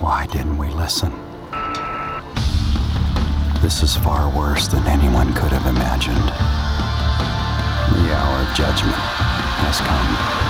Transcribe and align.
Why 0.00 0.26
didn't 0.32 0.56
we 0.56 0.68
listen? 0.70 1.12
This 3.60 3.82
is 3.82 3.94
far 3.96 4.34
worse 4.34 4.66
than 4.66 4.82
anyone 4.86 5.34
could 5.34 5.52
have 5.52 5.66
imagined. 5.66 6.16
The 8.06 8.14
hour 8.14 8.48
of 8.48 8.56
judgment 8.56 8.96
has 8.96 9.78
come. 9.82 10.49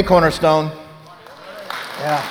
Hey, 0.00 0.06
Cornerstone. 0.06 0.72
Yeah. 1.98 2.22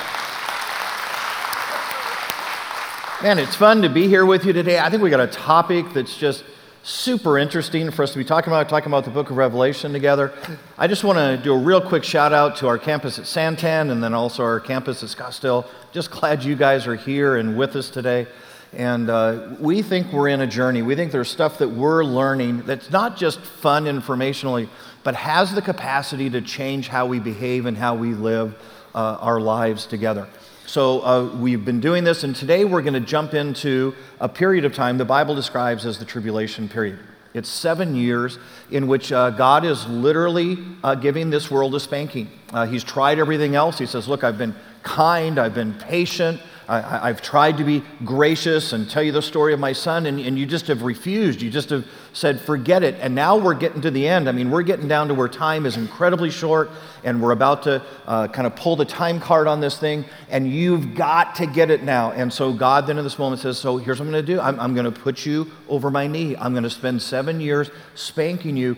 Man, 3.22 3.38
it's 3.38 3.54
fun 3.54 3.82
to 3.82 3.88
be 3.88 4.08
here 4.08 4.26
with 4.26 4.44
you 4.44 4.52
today. 4.52 4.80
I 4.80 4.90
think 4.90 5.04
we 5.04 5.08
got 5.08 5.20
a 5.20 5.28
topic 5.28 5.86
that's 5.94 6.16
just 6.16 6.42
super 6.82 7.38
interesting 7.38 7.92
for 7.92 8.02
us 8.02 8.10
to 8.10 8.18
be 8.18 8.24
talking 8.24 8.52
about, 8.52 8.68
talking 8.68 8.88
about 8.88 9.04
the 9.04 9.12
book 9.12 9.30
of 9.30 9.36
Revelation 9.36 9.92
together. 9.92 10.32
I 10.76 10.88
just 10.88 11.04
want 11.04 11.18
to 11.18 11.36
do 11.40 11.54
a 11.54 11.58
real 11.58 11.80
quick 11.80 12.02
shout 12.02 12.32
out 12.32 12.56
to 12.56 12.66
our 12.66 12.76
campus 12.76 13.20
at 13.20 13.26
Santan 13.26 13.92
and 13.92 14.02
then 14.02 14.14
also 14.14 14.42
our 14.42 14.58
campus 14.58 15.04
at 15.04 15.08
Scottsdale. 15.10 15.64
Just 15.92 16.10
glad 16.10 16.42
you 16.42 16.56
guys 16.56 16.88
are 16.88 16.96
here 16.96 17.36
and 17.36 17.56
with 17.56 17.76
us 17.76 17.88
today. 17.88 18.26
And 18.72 19.10
uh, 19.10 19.48
we 19.58 19.82
think 19.82 20.12
we're 20.12 20.28
in 20.28 20.40
a 20.40 20.46
journey. 20.46 20.82
We 20.82 20.94
think 20.94 21.10
there's 21.10 21.28
stuff 21.28 21.58
that 21.58 21.68
we're 21.68 22.04
learning 22.04 22.62
that's 22.62 22.90
not 22.90 23.16
just 23.16 23.40
fun 23.40 23.84
informationally, 23.84 24.68
but 25.02 25.16
has 25.16 25.52
the 25.54 25.62
capacity 25.62 26.30
to 26.30 26.40
change 26.40 26.86
how 26.88 27.06
we 27.06 27.18
behave 27.18 27.66
and 27.66 27.76
how 27.76 27.96
we 27.96 28.14
live 28.14 28.54
uh, 28.94 29.18
our 29.20 29.40
lives 29.40 29.86
together. 29.86 30.28
So 30.66 31.00
uh, 31.00 31.36
we've 31.36 31.64
been 31.64 31.80
doing 31.80 32.04
this, 32.04 32.22
and 32.22 32.36
today 32.36 32.64
we're 32.64 32.82
going 32.82 32.94
to 32.94 33.00
jump 33.00 33.34
into 33.34 33.92
a 34.20 34.28
period 34.28 34.64
of 34.64 34.72
time 34.72 34.98
the 34.98 35.04
Bible 35.04 35.34
describes 35.34 35.84
as 35.84 35.98
the 35.98 36.04
tribulation 36.04 36.68
period. 36.68 37.00
It's 37.34 37.48
seven 37.48 37.96
years 37.96 38.38
in 38.70 38.86
which 38.86 39.10
uh, 39.10 39.30
God 39.30 39.64
is 39.64 39.86
literally 39.88 40.58
uh, 40.84 40.94
giving 40.94 41.30
this 41.30 41.50
world 41.50 41.74
a 41.74 41.80
spanking. 41.80 42.28
Uh, 42.52 42.66
he's 42.66 42.84
tried 42.84 43.18
everything 43.18 43.56
else. 43.56 43.78
He 43.78 43.86
says, 43.86 44.06
Look, 44.06 44.22
I've 44.22 44.38
been 44.38 44.54
kind, 44.82 45.38
I've 45.38 45.54
been 45.54 45.74
patient, 45.74 46.40
I, 46.70 47.08
have 47.08 47.20
tried 47.20 47.56
to 47.56 47.64
be 47.64 47.82
gracious 48.04 48.72
and 48.72 48.88
tell 48.88 49.02
you 49.02 49.10
the 49.10 49.22
story 49.22 49.52
of 49.52 49.58
my 49.58 49.72
son, 49.72 50.06
and, 50.06 50.20
and 50.20 50.38
you 50.38 50.46
just 50.46 50.68
have 50.68 50.82
refused. 50.82 51.42
You 51.42 51.50
just 51.50 51.70
have 51.70 51.84
said, 52.12 52.40
forget 52.40 52.84
it. 52.84 52.94
And 53.00 53.12
now 53.12 53.36
we're 53.36 53.54
getting 53.54 53.80
to 53.80 53.90
the 53.90 54.06
end. 54.06 54.28
I 54.28 54.32
mean, 54.32 54.52
we're 54.52 54.62
getting 54.62 54.86
down 54.86 55.08
to 55.08 55.14
where 55.14 55.26
time 55.26 55.66
is 55.66 55.76
incredibly 55.76 56.30
short, 56.30 56.70
and 57.02 57.20
we're 57.20 57.32
about 57.32 57.64
to 57.64 57.82
uh, 58.06 58.28
kind 58.28 58.46
of 58.46 58.54
pull 58.54 58.76
the 58.76 58.84
time 58.84 59.18
card 59.18 59.48
on 59.48 59.60
this 59.60 59.78
thing, 59.78 60.04
and 60.28 60.48
you've 60.48 60.94
got 60.94 61.34
to 61.36 61.46
get 61.46 61.72
it 61.72 61.82
now. 61.82 62.12
And 62.12 62.32
so 62.32 62.52
God 62.52 62.86
then 62.86 62.98
in 62.98 63.04
this 63.04 63.18
moment 63.18 63.42
says, 63.42 63.58
So 63.58 63.76
here's 63.76 63.98
what 63.98 64.06
I'm 64.06 64.12
going 64.12 64.24
to 64.24 64.34
do 64.34 64.40
I'm, 64.40 64.60
I'm 64.60 64.74
going 64.74 64.92
to 64.92 65.00
put 65.00 65.26
you 65.26 65.50
over 65.68 65.90
my 65.90 66.06
knee. 66.06 66.36
I'm 66.36 66.52
going 66.52 66.62
to 66.62 66.70
spend 66.70 67.02
seven 67.02 67.40
years 67.40 67.68
spanking 67.96 68.56
you, 68.56 68.76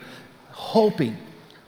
hoping, 0.50 1.18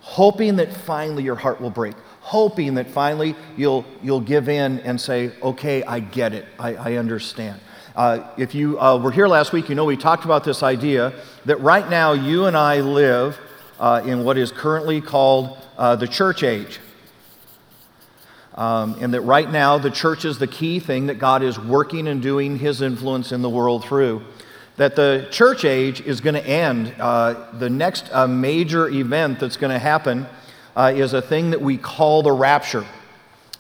hoping 0.00 0.56
that 0.56 0.72
finally 0.72 1.22
your 1.22 1.36
heart 1.36 1.60
will 1.60 1.70
break 1.70 1.94
hoping 2.24 2.74
that 2.74 2.88
finally 2.88 3.36
you'll, 3.54 3.84
you'll 4.02 4.18
give 4.18 4.48
in 4.48 4.80
and 4.80 4.98
say, 4.98 5.30
okay, 5.42 5.82
I 5.82 6.00
get 6.00 6.32
it, 6.32 6.46
I, 6.58 6.74
I 6.74 6.94
understand. 6.94 7.60
Uh, 7.94 8.26
if 8.38 8.54
you 8.54 8.80
uh, 8.80 8.98
were 8.98 9.12
here 9.12 9.28
last 9.28 9.52
week, 9.52 9.68
you 9.68 9.74
know 9.74 9.84
we 9.84 9.96
talked 9.96 10.24
about 10.24 10.42
this 10.42 10.62
idea 10.62 11.12
that 11.44 11.60
right 11.60 11.88
now 11.90 12.12
you 12.12 12.46
and 12.46 12.56
I 12.56 12.80
live 12.80 13.38
uh, 13.78 14.02
in 14.06 14.24
what 14.24 14.38
is 14.38 14.50
currently 14.50 15.02
called 15.02 15.58
uh, 15.76 15.96
the 15.96 16.08
church 16.08 16.42
age. 16.42 16.80
Um, 18.54 18.96
and 19.02 19.12
that 19.12 19.20
right 19.20 19.50
now 19.50 19.76
the 19.76 19.90
church 19.90 20.24
is 20.24 20.38
the 20.38 20.46
key 20.46 20.80
thing 20.80 21.08
that 21.08 21.18
God 21.18 21.42
is 21.42 21.58
working 21.58 22.08
and 22.08 22.22
doing 22.22 22.58
his 22.58 22.80
influence 22.80 23.32
in 23.32 23.42
the 23.42 23.50
world 23.50 23.84
through. 23.84 24.22
That 24.76 24.96
the 24.96 25.28
church 25.30 25.66
age 25.66 26.00
is 26.00 26.22
going 26.22 26.36
to 26.36 26.46
end. 26.46 26.94
Uh, 26.98 27.52
the 27.52 27.68
next 27.68 28.08
uh, 28.12 28.26
major 28.26 28.88
event 28.88 29.40
that's 29.40 29.58
going 29.58 29.72
to 29.72 29.78
happen 29.78 30.26
uh, 30.76 30.92
is 30.94 31.12
a 31.12 31.22
thing 31.22 31.50
that 31.50 31.60
we 31.60 31.76
call 31.76 32.22
the 32.22 32.32
rapture. 32.32 32.84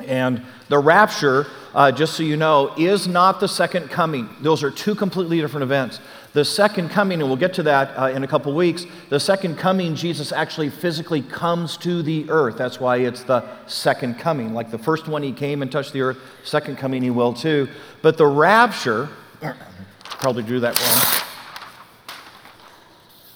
And 0.00 0.44
the 0.68 0.78
rapture, 0.78 1.46
uh, 1.74 1.92
just 1.92 2.14
so 2.14 2.24
you 2.24 2.36
know, 2.36 2.74
is 2.76 3.06
not 3.06 3.38
the 3.38 3.46
second 3.46 3.90
coming. 3.90 4.28
Those 4.40 4.64
are 4.64 4.70
two 4.70 4.94
completely 4.94 5.40
different 5.40 5.62
events. 5.62 6.00
The 6.32 6.44
second 6.44 6.88
coming, 6.88 7.20
and 7.20 7.28
we'll 7.28 7.36
get 7.36 7.54
to 7.54 7.62
that 7.62 7.96
uh, 7.96 8.06
in 8.08 8.24
a 8.24 8.26
couple 8.26 8.52
weeks, 8.54 8.86
the 9.08 9.20
second 9.20 9.56
coming, 9.56 9.94
Jesus 9.94 10.32
actually 10.32 10.68
physically 10.68 11.22
comes 11.22 11.76
to 11.78 12.02
the 12.02 12.28
earth. 12.28 12.58
That's 12.58 12.80
why 12.80 12.96
it's 12.96 13.22
the 13.22 13.44
second 13.68 14.18
coming. 14.18 14.52
Like 14.52 14.72
the 14.72 14.78
first 14.78 15.06
one, 15.06 15.22
he 15.22 15.32
came 15.32 15.62
and 15.62 15.70
touched 15.70 15.92
the 15.92 16.00
earth. 16.00 16.18
Second 16.42 16.76
coming, 16.76 17.02
he 17.02 17.10
will 17.10 17.32
too. 17.32 17.68
But 18.02 18.16
the 18.16 18.26
rapture, 18.26 19.08
probably 20.04 20.42
drew 20.42 20.58
that 20.58 20.76
wrong. 20.80 21.22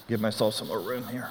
Give 0.09 0.21
myself 0.21 0.55
some 0.55 0.67
more 0.67 0.81
room 0.81 1.07
here. 1.07 1.29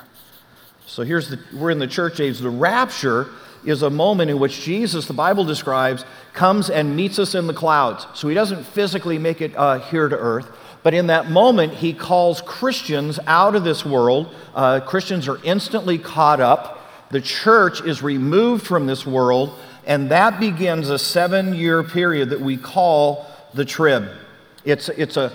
So 0.87 1.03
here's 1.03 1.29
the, 1.29 1.39
we're 1.53 1.69
in 1.69 1.79
the 1.79 1.87
church 1.87 2.21
age. 2.21 2.39
The 2.39 2.49
rapture 2.49 3.27
is 3.65 3.83
a 3.83 3.89
moment 3.89 4.31
in 4.31 4.39
which 4.39 4.61
Jesus, 4.61 5.05
the 5.05 5.13
Bible 5.13 5.43
describes, 5.43 6.05
comes 6.31 6.69
and 6.69 6.95
meets 6.95 7.19
us 7.19 7.35
in 7.35 7.45
the 7.45 7.53
clouds. 7.53 8.07
So 8.13 8.29
he 8.29 8.33
doesn't 8.33 8.63
physically 8.63 9.19
make 9.19 9.41
it 9.41 9.53
uh, 9.57 9.79
here 9.79 10.07
to 10.07 10.17
earth, 10.17 10.49
but 10.83 10.93
in 10.93 11.07
that 11.07 11.29
moment, 11.29 11.73
he 11.73 11.91
calls 11.91 12.39
Christians 12.41 13.19
out 13.27 13.53
of 13.53 13.65
this 13.65 13.85
world. 13.85 14.33
Uh, 14.55 14.79
Christians 14.79 15.27
are 15.27 15.43
instantly 15.43 15.97
caught 15.97 16.39
up. 16.39 17.09
The 17.09 17.19
church 17.19 17.81
is 17.81 18.01
removed 18.01 18.65
from 18.65 18.87
this 18.87 19.05
world, 19.05 19.59
and 19.85 20.09
that 20.11 20.39
begins 20.39 20.89
a 20.89 20.97
seven 20.97 21.53
year 21.53 21.83
period 21.83 22.29
that 22.29 22.39
we 22.39 22.55
call 22.55 23.25
the 23.53 23.65
trib. 23.65 24.07
It's, 24.63 24.87
it's 24.89 25.17
a 25.17 25.33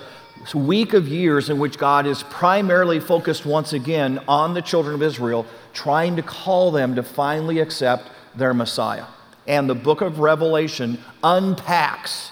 week 0.53 0.93
of 0.93 1.07
years 1.07 1.49
in 1.49 1.59
which 1.59 1.77
God 1.77 2.05
is 2.05 2.23
primarily 2.23 2.99
focused 2.99 3.45
once 3.45 3.73
again 3.73 4.19
on 4.27 4.53
the 4.53 4.61
children 4.61 4.95
of 4.95 5.01
Israel, 5.01 5.45
trying 5.73 6.15
to 6.15 6.21
call 6.21 6.71
them 6.71 6.95
to 6.95 7.03
finally 7.03 7.59
accept 7.59 8.09
their 8.35 8.53
Messiah. 8.53 9.05
And 9.47 9.69
the 9.69 9.75
book 9.75 10.01
of 10.01 10.19
Revelation 10.19 10.97
unpacks 11.23 12.31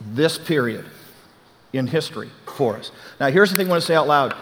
this 0.00 0.38
period 0.38 0.84
in 1.72 1.86
history 1.86 2.30
for 2.60 2.76
us. 2.76 2.90
Now, 3.18 3.30
here's 3.30 3.50
the 3.50 3.56
thing 3.56 3.68
I 3.68 3.70
want 3.70 3.82
to 3.82 3.86
say 3.86 3.94
out 3.94 4.06
loud 4.06 4.34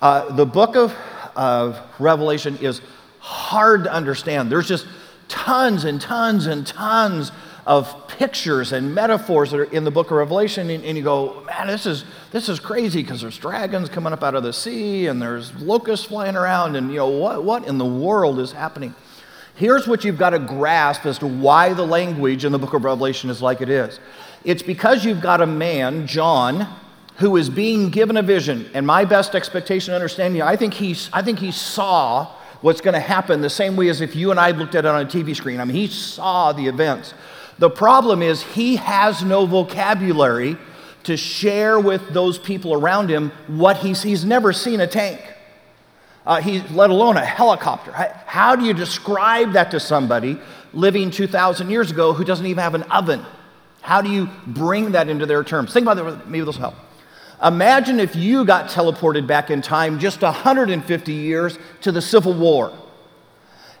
uh, 0.00 0.34
the 0.34 0.46
book 0.46 0.76
of, 0.76 0.94
of 1.34 1.78
Revelation 1.98 2.58
is 2.58 2.80
hard 3.20 3.84
to 3.84 3.92
understand. 3.92 4.50
There's 4.50 4.68
just 4.68 4.86
tons 5.28 5.84
and 5.84 6.00
tons 6.00 6.46
and 6.46 6.66
tons 6.66 7.32
of 7.66 8.08
pictures 8.08 8.72
and 8.72 8.94
metaphors 8.94 9.50
that 9.50 9.60
are 9.60 9.64
in 9.64 9.84
the 9.84 9.90
book 9.90 10.06
of 10.06 10.16
Revelation, 10.16 10.70
and, 10.70 10.84
and 10.84 10.96
you 10.96 11.02
go, 11.02 11.42
man, 11.46 11.66
this 11.66 11.84
is, 11.86 12.04
this 12.32 12.48
is 12.48 12.60
crazy 12.60 13.02
because 13.02 13.20
there's 13.20 13.38
dragons 13.38 13.88
coming 13.88 14.12
up 14.12 14.22
out 14.22 14.34
of 14.34 14.42
the 14.42 14.52
sea 14.52 15.06
and 15.06 15.22
there's 15.22 15.54
locusts 15.60 16.06
flying 16.06 16.36
around, 16.36 16.76
and 16.76 16.90
you 16.90 16.96
know, 16.96 17.08
what, 17.08 17.44
what 17.44 17.66
in 17.66 17.78
the 17.78 17.84
world 17.84 18.38
is 18.38 18.52
happening? 18.52 18.94
Here's 19.54 19.88
what 19.88 20.04
you've 20.04 20.18
got 20.18 20.30
to 20.30 20.38
grasp 20.38 21.06
as 21.06 21.18
to 21.20 21.26
why 21.26 21.72
the 21.72 21.86
language 21.86 22.44
in 22.44 22.52
the 22.52 22.58
book 22.58 22.74
of 22.74 22.84
Revelation 22.84 23.30
is 23.30 23.40
like 23.40 23.60
it 23.62 23.70
is. 23.70 24.00
It's 24.44 24.62
because 24.62 25.04
you've 25.04 25.22
got 25.22 25.40
a 25.40 25.46
man, 25.46 26.06
John, 26.06 26.68
who 27.16 27.36
is 27.36 27.48
being 27.48 27.88
given 27.88 28.16
a 28.16 28.22
vision. 28.22 28.68
And 28.74 28.86
my 28.86 29.04
best 29.04 29.34
expectation 29.34 29.94
and 29.94 30.02
understanding, 30.02 30.42
I 30.42 30.56
think, 30.56 30.74
he's, 30.74 31.08
I 31.12 31.22
think 31.22 31.38
he 31.38 31.52
saw 31.52 32.26
what's 32.60 32.80
going 32.80 32.94
to 32.94 33.00
happen 33.00 33.40
the 33.40 33.48
same 33.48 33.76
way 33.76 33.88
as 33.88 34.00
if 34.00 34.14
you 34.14 34.30
and 34.30 34.38
I 34.38 34.50
looked 34.50 34.74
at 34.74 34.84
it 34.84 34.88
on 34.88 35.02
a 35.02 35.06
TV 35.06 35.34
screen. 35.34 35.58
I 35.58 35.64
mean, 35.64 35.76
he 35.76 35.86
saw 35.86 36.52
the 36.52 36.66
events. 36.66 37.14
The 37.58 37.70
problem 37.70 38.22
is 38.22 38.42
he 38.42 38.76
has 38.76 39.24
no 39.24 39.46
vocabulary 39.46 40.58
to 41.06 41.16
share 41.16 41.78
with 41.78 42.10
those 42.10 42.38
people 42.38 42.74
around 42.74 43.08
him 43.08 43.30
what 43.46 43.78
he's, 43.78 44.02
he's 44.02 44.24
never 44.24 44.52
seen 44.52 44.80
a 44.80 44.86
tank, 44.86 45.20
uh, 46.26 46.40
he, 46.40 46.60
let 46.74 46.90
alone 46.90 47.16
a 47.16 47.24
helicopter. 47.24 47.92
How 47.92 48.56
do 48.56 48.64
you 48.64 48.74
describe 48.74 49.52
that 49.52 49.70
to 49.70 49.80
somebody 49.80 50.38
living 50.72 51.10
2,000 51.10 51.70
years 51.70 51.90
ago 51.90 52.12
who 52.12 52.24
doesn't 52.24 52.46
even 52.46 52.62
have 52.62 52.74
an 52.74 52.82
oven? 52.84 53.24
How 53.80 54.02
do 54.02 54.10
you 54.10 54.28
bring 54.46 54.92
that 54.92 55.08
into 55.08 55.26
their 55.26 55.44
terms? 55.44 55.72
Think 55.72 55.86
about 55.86 55.98
it, 55.98 56.28
maybe 56.28 56.44
this 56.44 56.56
will 56.56 56.70
help. 56.70 56.74
Imagine 57.42 58.00
if 58.00 58.16
you 58.16 58.44
got 58.44 58.68
teleported 58.68 59.26
back 59.26 59.50
in 59.50 59.62
time 59.62 59.98
just 59.98 60.22
150 60.22 61.12
years 61.12 61.58
to 61.82 61.92
the 61.92 62.02
Civil 62.02 62.34
War. 62.34 62.76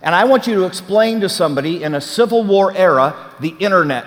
And 0.02 0.14
I 0.14 0.24
want 0.24 0.46
you 0.46 0.54
to 0.56 0.64
explain 0.64 1.20
to 1.22 1.28
somebody 1.28 1.82
in 1.82 1.94
a 1.94 2.00
Civil 2.00 2.44
War 2.44 2.72
era 2.76 3.34
the 3.40 3.56
internet. 3.58 4.04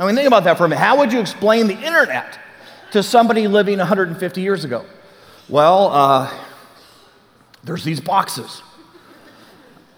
I 0.00 0.06
mean, 0.06 0.14
think 0.14 0.26
about 0.26 0.44
that 0.44 0.56
for 0.56 0.64
a 0.64 0.68
minute. 0.68 0.80
How 0.80 0.96
would 0.96 1.12
you 1.12 1.20
explain 1.20 1.66
the 1.66 1.78
internet 1.78 2.38
to 2.92 3.02
somebody 3.02 3.46
living 3.46 3.76
150 3.76 4.40
years 4.40 4.64
ago? 4.64 4.86
Well, 5.46 5.88
uh, 5.88 6.32
there's 7.64 7.84
these 7.84 8.00
boxes, 8.00 8.62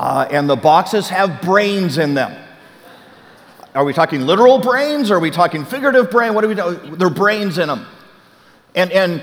uh, 0.01 0.27
and 0.29 0.51
the 0.51 0.57
boxes 0.57 1.09
have 1.11 1.41
brains 1.41 1.99
in 1.99 2.15
them. 2.15 2.37
Are 3.77 3.85
we 3.85 3.93
talking 3.93 4.23
literal 4.23 4.59
brains? 4.59 5.09
Or 5.09 5.17
are 5.17 5.21
we 5.21 5.31
talking 5.31 5.65
figurative 5.65 6.11
brain? 6.11 6.35
What 6.35 6.45
are 6.45 6.49
we 6.49 6.57
doing? 6.57 6.97
There 6.97 7.07
are 7.07 7.11
brains 7.11 7.59
in 7.59 7.69
them. 7.69 7.87
And, 8.75 8.91
and 8.91 9.23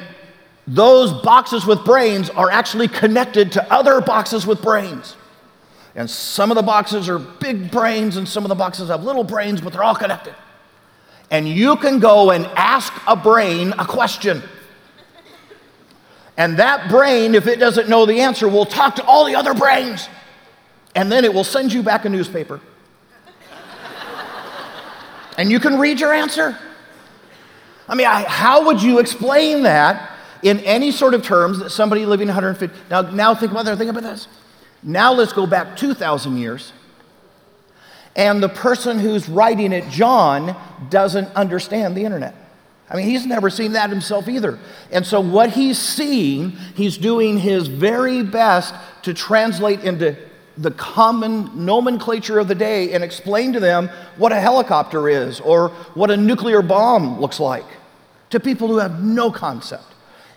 those 0.66 1.12
boxes 1.12 1.66
with 1.66 1.84
brains 1.84 2.30
are 2.30 2.50
actually 2.50 2.88
connected 2.88 3.52
to 3.52 3.74
other 3.74 4.00
boxes 4.00 4.48
with 4.48 4.62
brains. 4.62 5.18
And 5.94 6.10
some 6.10 6.52
of 6.52 6.56
the 6.56 6.64
boxes 6.64 7.10
are 7.10 7.20
big 7.20 7.70
brains, 7.70 8.16
and 8.16 8.28
some 8.28 8.46
of 8.46 8.50
the 8.50 8.56
boxes 8.56 8.88
have 8.88 9.04
little 9.04 9.26
brains, 9.26 9.60
but 9.60 9.74
they're 9.74 9.84
all 9.84 9.94
connected. 9.94 10.34
And 11.32 11.48
you 11.48 11.76
can 11.76 12.00
go 12.00 12.32
and 12.32 12.46
ask 12.56 12.94
a 13.08 13.16
brain 13.16 13.74
a 13.78 13.86
question. 13.86 14.42
And 16.38 16.58
that 16.58 16.90
brain, 16.90 17.36
if 17.36 17.48
it 17.48 17.60
doesn't 17.60 17.90
know 17.90 18.06
the 18.06 18.22
answer, 18.22 18.48
will 18.48 18.66
talk 18.66 18.96
to 18.96 19.04
all 19.04 19.26
the 19.26 19.36
other 19.36 19.54
brains. 19.54 20.08
And 20.96 21.12
then 21.12 21.26
it 21.26 21.34
will 21.34 21.44
send 21.44 21.74
you 21.74 21.84
back 21.84 22.06
a 22.06 22.10
newspaper. 22.10 22.62
and 25.38 25.52
you 25.52 25.60
can 25.60 25.78
read 25.78 26.00
your 26.00 26.14
answer. 26.14 26.58
I 27.88 27.96
mean, 27.96 28.08
I, 28.08 28.24
how 28.24 28.66
would 28.68 28.82
you 28.82 29.00
explain 29.00 29.64
that 29.64 30.12
in 30.42 30.60
any 30.60 30.92
sort 30.92 31.14
of 31.14 31.24
terms 31.24 31.60
that 31.60 31.72
somebody 31.72 32.06
living 32.06 32.28
150? 32.28 32.76
Now, 32.90 33.02
now 33.02 33.36
think 33.36 33.52
about 33.52 33.66
that. 33.66 33.78
Think 33.78 33.90
about 33.90 34.04
this. 34.04 34.28
Now 34.82 35.14
let's 35.14 35.34
go 35.34 35.46
back 35.46 35.76
2,000 35.76 36.38
years. 36.38 36.72
And 38.16 38.42
the 38.42 38.50
person 38.50 39.00
who's 39.00 39.30
writing 39.30 39.72
it, 39.72 39.88
John, 39.90 40.56
doesn't 40.90 41.34
understand 41.36 41.96
the 41.96 42.04
internet. 42.04 42.36
I 42.90 42.96
mean, 42.96 43.06
he's 43.06 43.26
never 43.26 43.50
seen 43.50 43.74
that 43.74 43.90
himself 43.90 44.28
either. 44.28 44.58
And 44.92 45.06
so, 45.06 45.20
what 45.22 45.52
he's 45.52 45.78
seeing, 45.78 46.52
he's 46.76 46.98
doing 46.98 47.38
his 47.38 47.68
very 47.68 48.24
best 48.24 48.74
to 49.04 49.14
translate 49.14 49.82
into 49.82 50.18
the 50.58 50.72
common 50.72 51.66
nomenclature 51.66 52.40
of 52.40 52.48
the 52.48 52.56
day 52.56 52.94
and 52.94 53.04
explain 53.04 53.54
to 53.54 53.60
them 53.60 53.90
what 54.18 54.32
a 54.32 54.40
helicopter 54.40 55.08
is 55.08 55.40
or 55.40 55.70
what 55.94 56.12
a 56.12 56.18
nuclear 56.18 56.62
bomb 56.62 57.20
looks 57.22 57.40
like 57.40 57.66
to 58.32 58.40
people 58.40 58.68
who 58.68 58.78
have 58.78 59.02
no 59.02 59.32
concept. 59.32 59.84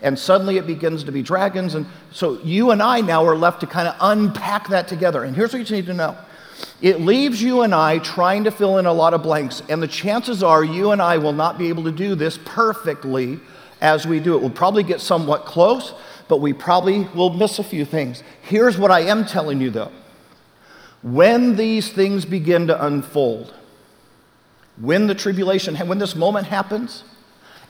And 0.00 0.18
suddenly 0.18 0.58
it 0.58 0.66
begins 0.66 1.04
to 1.04 1.12
be 1.12 1.22
dragons. 1.22 1.74
And 1.74 1.86
so 2.12 2.40
you 2.42 2.70
and 2.70 2.82
I 2.82 3.00
now 3.00 3.24
are 3.24 3.36
left 3.36 3.60
to 3.60 3.66
kind 3.66 3.88
of 3.88 3.96
unpack 4.00 4.68
that 4.68 4.88
together. 4.88 5.24
And 5.24 5.34
here's 5.34 5.52
what 5.52 5.68
you 5.68 5.76
need 5.76 5.86
to 5.86 5.94
know 5.94 6.16
it 6.82 7.00
leaves 7.00 7.40
you 7.40 7.62
and 7.62 7.72
I 7.72 7.98
trying 7.98 8.42
to 8.44 8.50
fill 8.50 8.78
in 8.78 8.86
a 8.86 8.92
lot 8.92 9.14
of 9.14 9.22
blanks. 9.22 9.62
And 9.68 9.80
the 9.80 9.88
chances 9.88 10.42
are 10.42 10.64
you 10.64 10.90
and 10.90 11.00
I 11.00 11.16
will 11.16 11.32
not 11.32 11.56
be 11.56 11.68
able 11.68 11.84
to 11.84 11.92
do 11.92 12.16
this 12.16 12.38
perfectly 12.44 13.38
as 13.80 14.04
we 14.04 14.18
do 14.18 14.34
it. 14.34 14.40
We'll 14.40 14.50
probably 14.50 14.82
get 14.82 15.00
somewhat 15.00 15.44
close, 15.44 15.94
but 16.26 16.40
we 16.40 16.52
probably 16.52 17.04
will 17.14 17.30
miss 17.30 17.60
a 17.60 17.64
few 17.64 17.84
things. 17.84 18.24
Here's 18.42 18.76
what 18.76 18.90
I 18.90 19.00
am 19.00 19.24
telling 19.24 19.60
you 19.60 19.70
though 19.70 19.92
when 21.02 21.56
these 21.56 21.90
things 21.90 22.24
begin 22.24 22.68
to 22.68 22.84
unfold, 22.84 23.54
when 24.76 25.06
the 25.06 25.14
tribulation, 25.14 25.76
when 25.76 25.98
this 25.98 26.14
moment 26.14 26.46
happens, 26.46 27.04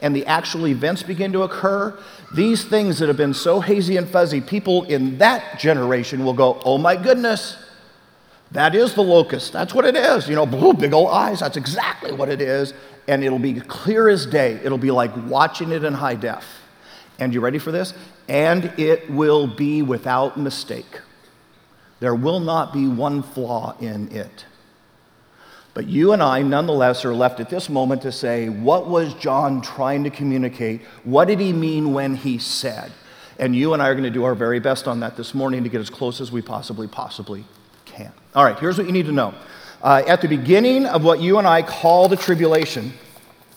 and 0.03 0.15
the 0.17 0.27
actual 0.27 0.67
events 0.67 1.03
begin 1.03 1.33
to 1.33 1.43
occur, 1.43 1.97
these 2.35 2.65
things 2.65 2.99
that 2.99 3.09
have 3.09 3.17
been 3.17 3.33
so 3.33 3.61
hazy 3.61 3.97
and 3.97 4.09
fuzzy, 4.09 4.41
people 4.41 4.83
in 4.85 5.17
that 5.19 5.59
generation 5.59 6.25
will 6.25 6.33
go, 6.35 6.61
oh 6.65 6.77
my 6.77 6.97
goodness, 6.97 7.57
that 8.53 8.75
is 8.75 8.95
the 8.95 9.03
locust. 9.03 9.53
That's 9.53 9.73
what 9.73 9.87
it 9.87 9.97
is. 9.97 10.29
You 10.29 10.37
know, 10.37 10.45
blue, 10.47 10.75
big 10.75 10.93
old 10.93 11.11
eyes. 11.11 11.41
That's 11.41 11.57
exactly 11.57 12.13
what 12.13 12.29
it 12.29 12.43
is. 12.43 12.75
And 13.09 13.25
it'll 13.25 13.39
be 13.39 13.55
clear 13.61 14.09
as 14.09 14.27
day. 14.27 14.61
It'll 14.63 14.79
be 14.79 14.91
like 14.91 15.11
watching 15.27 15.73
it 15.73 15.85
in 15.85 15.95
high 15.95 16.15
def. 16.15 16.45
And 17.19 17.33
you 17.33 17.41
ready 17.41 17.59
for 17.59 17.73
this? 17.73 17.95
And 18.29 18.67
it 18.79 19.11
will 19.11 19.47
be 19.47 19.83
without 19.83 20.39
mistake. 20.39 21.01
There 22.01 22.15
will 22.15 22.41
not 22.41 22.73
be 22.73 22.89
one 22.89 23.23
flaw 23.23 23.77
in 23.81 24.13
it. 24.13 24.45
But 25.75 25.87
you 25.87 26.13
and 26.13 26.23
I, 26.23 26.43
nonetheless, 26.43 27.05
are 27.07 27.15
left 27.15 27.41
at 27.41 27.49
this 27.49 27.71
moment 27.71 28.03
to 28.03 28.13
say, 28.13 28.51
what 28.51 28.87
was 28.87 29.15
John 29.15 29.63
trying 29.63 30.05
to 30.05 30.11
communicate? 30.11 30.83
What 31.05 31.29
did 31.29 31.41
he 31.41 31.55
mean 31.55 31.95
when 31.95 32.17
he 32.17 32.37
said? 32.37 32.93
And 33.39 33.57
you 33.57 33.73
and 33.73 33.81
I 33.81 33.89
are 33.89 33.95
going 33.95 34.05
to 34.05 34.11
do 34.11 34.25
our 34.25 34.35
very 34.35 34.61
best 34.61 34.87
on 34.87 35.01
that 35.01 35.17
this 35.17 35.33
morning 35.33 35.65
to 35.65 35.71
get 35.71 35.81
as 35.81 35.89
close 35.89 36.21
as 36.21 36.31
we 36.31 36.43
possibly, 36.43 36.87
possibly 36.87 37.47
can. 37.97 38.13
All 38.35 38.45
right, 38.45 38.59
here's 38.59 38.79
what 38.79 38.87
you 38.87 38.93
need 38.93 39.07
to 39.07 39.13
know. 39.13 39.35
Uh, 39.83 40.03
at 40.07 40.21
the 40.21 40.29
beginning 40.29 40.87
of 40.87 41.05
what 41.05 41.21
you 41.21 41.39
and 41.39 41.47
I 41.47 41.63
call 41.63 42.09
the 42.09 42.17
tribulation, 42.17 42.93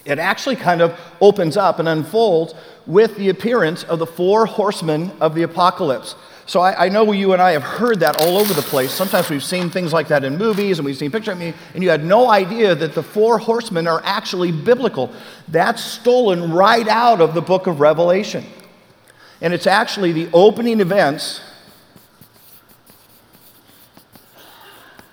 it 0.05 0.19
actually 0.19 0.55
kind 0.55 0.81
of 0.81 0.99
opens 1.21 1.57
up 1.57 1.79
and 1.79 1.87
unfolds 1.87 2.53
with 2.85 3.15
the 3.15 3.29
appearance 3.29 3.83
of 3.83 3.99
the 3.99 4.05
four 4.05 4.45
horsemen 4.45 5.11
of 5.19 5.35
the 5.35 5.43
apocalypse. 5.43 6.15
So 6.47 6.59
I, 6.59 6.85
I, 6.85 6.89
know 6.89 7.11
you 7.11 7.33
and 7.33 7.41
I 7.41 7.53
have 7.53 7.63
heard 7.63 8.01
that 8.01 8.21
all 8.21 8.37
over 8.37 8.53
the 8.53 8.61
place. 8.61 8.91
Sometimes 8.91 9.31
we've 9.31 9.43
seen 9.43 9.71
things 9.71 9.91
like 9.91 10.09
that 10.09 10.23
in 10.23 10.37
movies 10.37 10.77
and 10.77 10.85
we've 10.85 10.95
seen 10.95 11.09
pictures. 11.09 11.35
I 11.35 11.39
mean, 11.39 11.55
and 11.73 11.83
you 11.83 11.89
had 11.89 12.03
no 12.03 12.29
idea 12.29 12.75
that 12.75 12.93
the 12.93 13.01
four 13.01 13.39
horsemen 13.39 13.87
are 13.87 13.99
actually 14.03 14.51
biblical. 14.51 15.11
That's 15.47 15.83
stolen 15.83 16.53
right 16.53 16.87
out 16.87 17.19
of 17.19 17.33
the 17.33 17.41
book 17.41 17.65
of 17.65 17.79
Revelation. 17.79 18.45
And 19.41 19.55
it's 19.55 19.65
actually 19.65 20.11
the 20.11 20.29
opening 20.33 20.81
events 20.81 21.41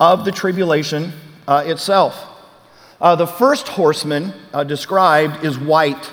of 0.02 0.25
the 0.25 0.32
tribulation 0.32 1.12
uh, 1.46 1.62
itself. 1.64 2.26
Uh, 3.00 3.14
the 3.14 3.26
first 3.26 3.69
horseman 3.69 4.34
uh, 4.52 4.64
described 4.64 5.44
is 5.44 5.56
white. 5.56 6.10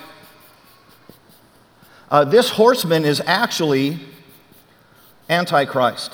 Uh, 2.12 2.24
this 2.24 2.52
horseman 2.52 3.04
is 3.04 3.20
actually 3.26 3.98
Antichrist. 5.28 6.14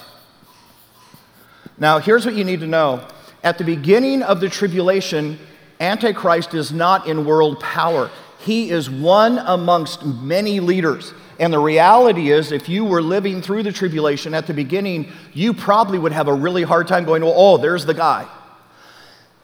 Now, 1.77 1.99
here's 1.99 2.25
what 2.25 2.35
you 2.35 2.45
need 2.45 2.61
to 2.61 2.67
know. 2.67 3.05
At 3.43 3.57
the 3.57 3.65
beginning 3.65 4.23
of 4.23 4.39
the 4.39 4.47
tribulation, 4.47 5.37
Antichrist 5.81 6.53
is 6.53 6.71
not 6.71 7.07
in 7.07 7.25
world 7.25 7.59
power. 7.59 8.09
He 8.39 8.69
is 8.69 8.89
one 8.89 9.37
amongst 9.37 10.05
many 10.05 10.61
leaders. 10.61 11.13
And 11.39 11.51
the 11.51 11.59
reality 11.59 12.31
is, 12.31 12.51
if 12.51 12.69
you 12.69 12.85
were 12.85 13.01
living 13.01 13.41
through 13.41 13.63
the 13.63 13.71
tribulation 13.71 14.33
at 14.33 14.47
the 14.47 14.53
beginning, 14.53 15.11
you 15.33 15.53
probably 15.53 15.99
would 15.99 16.13
have 16.13 16.27
a 16.27 16.33
really 16.33 16.63
hard 16.63 16.87
time 16.87 17.03
going, 17.03 17.23
well, 17.23 17.33
oh, 17.35 17.57
there's 17.57 17.85
the 17.85 17.93
guy. 17.93 18.27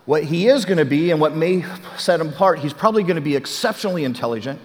What 0.06 0.24
he 0.24 0.48
is 0.48 0.66
going 0.66 0.78
to 0.78 0.86
be, 0.86 1.12
and 1.12 1.20
what 1.20 1.36
may 1.36 1.66
set 1.98 2.20
him 2.20 2.30
apart, 2.30 2.60
he's 2.60 2.74
probably 2.74 3.04
going 3.04 3.16
to 3.16 3.22
be 3.22 3.36
exceptionally 3.36 4.04
intelligent. 4.04 4.60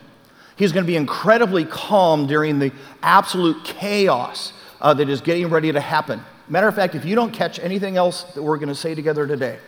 He's 0.56 0.72
going 0.72 0.84
to 0.84 0.86
be 0.86 0.96
incredibly 0.96 1.64
calm 1.64 2.26
during 2.26 2.58
the 2.58 2.72
absolute 3.02 3.64
chaos 3.64 4.52
uh, 4.80 4.94
that 4.94 5.08
is 5.08 5.20
getting 5.20 5.48
ready 5.48 5.72
to 5.72 5.80
happen. 5.80 6.22
Matter 6.48 6.68
of 6.68 6.74
fact, 6.74 6.94
if 6.94 7.04
you 7.04 7.14
don't 7.14 7.32
catch 7.32 7.58
anything 7.58 7.96
else 7.96 8.22
that 8.34 8.42
we're 8.42 8.56
going 8.56 8.68
to 8.68 8.74
say 8.74 8.94
together 8.94 9.26
today, 9.26 9.58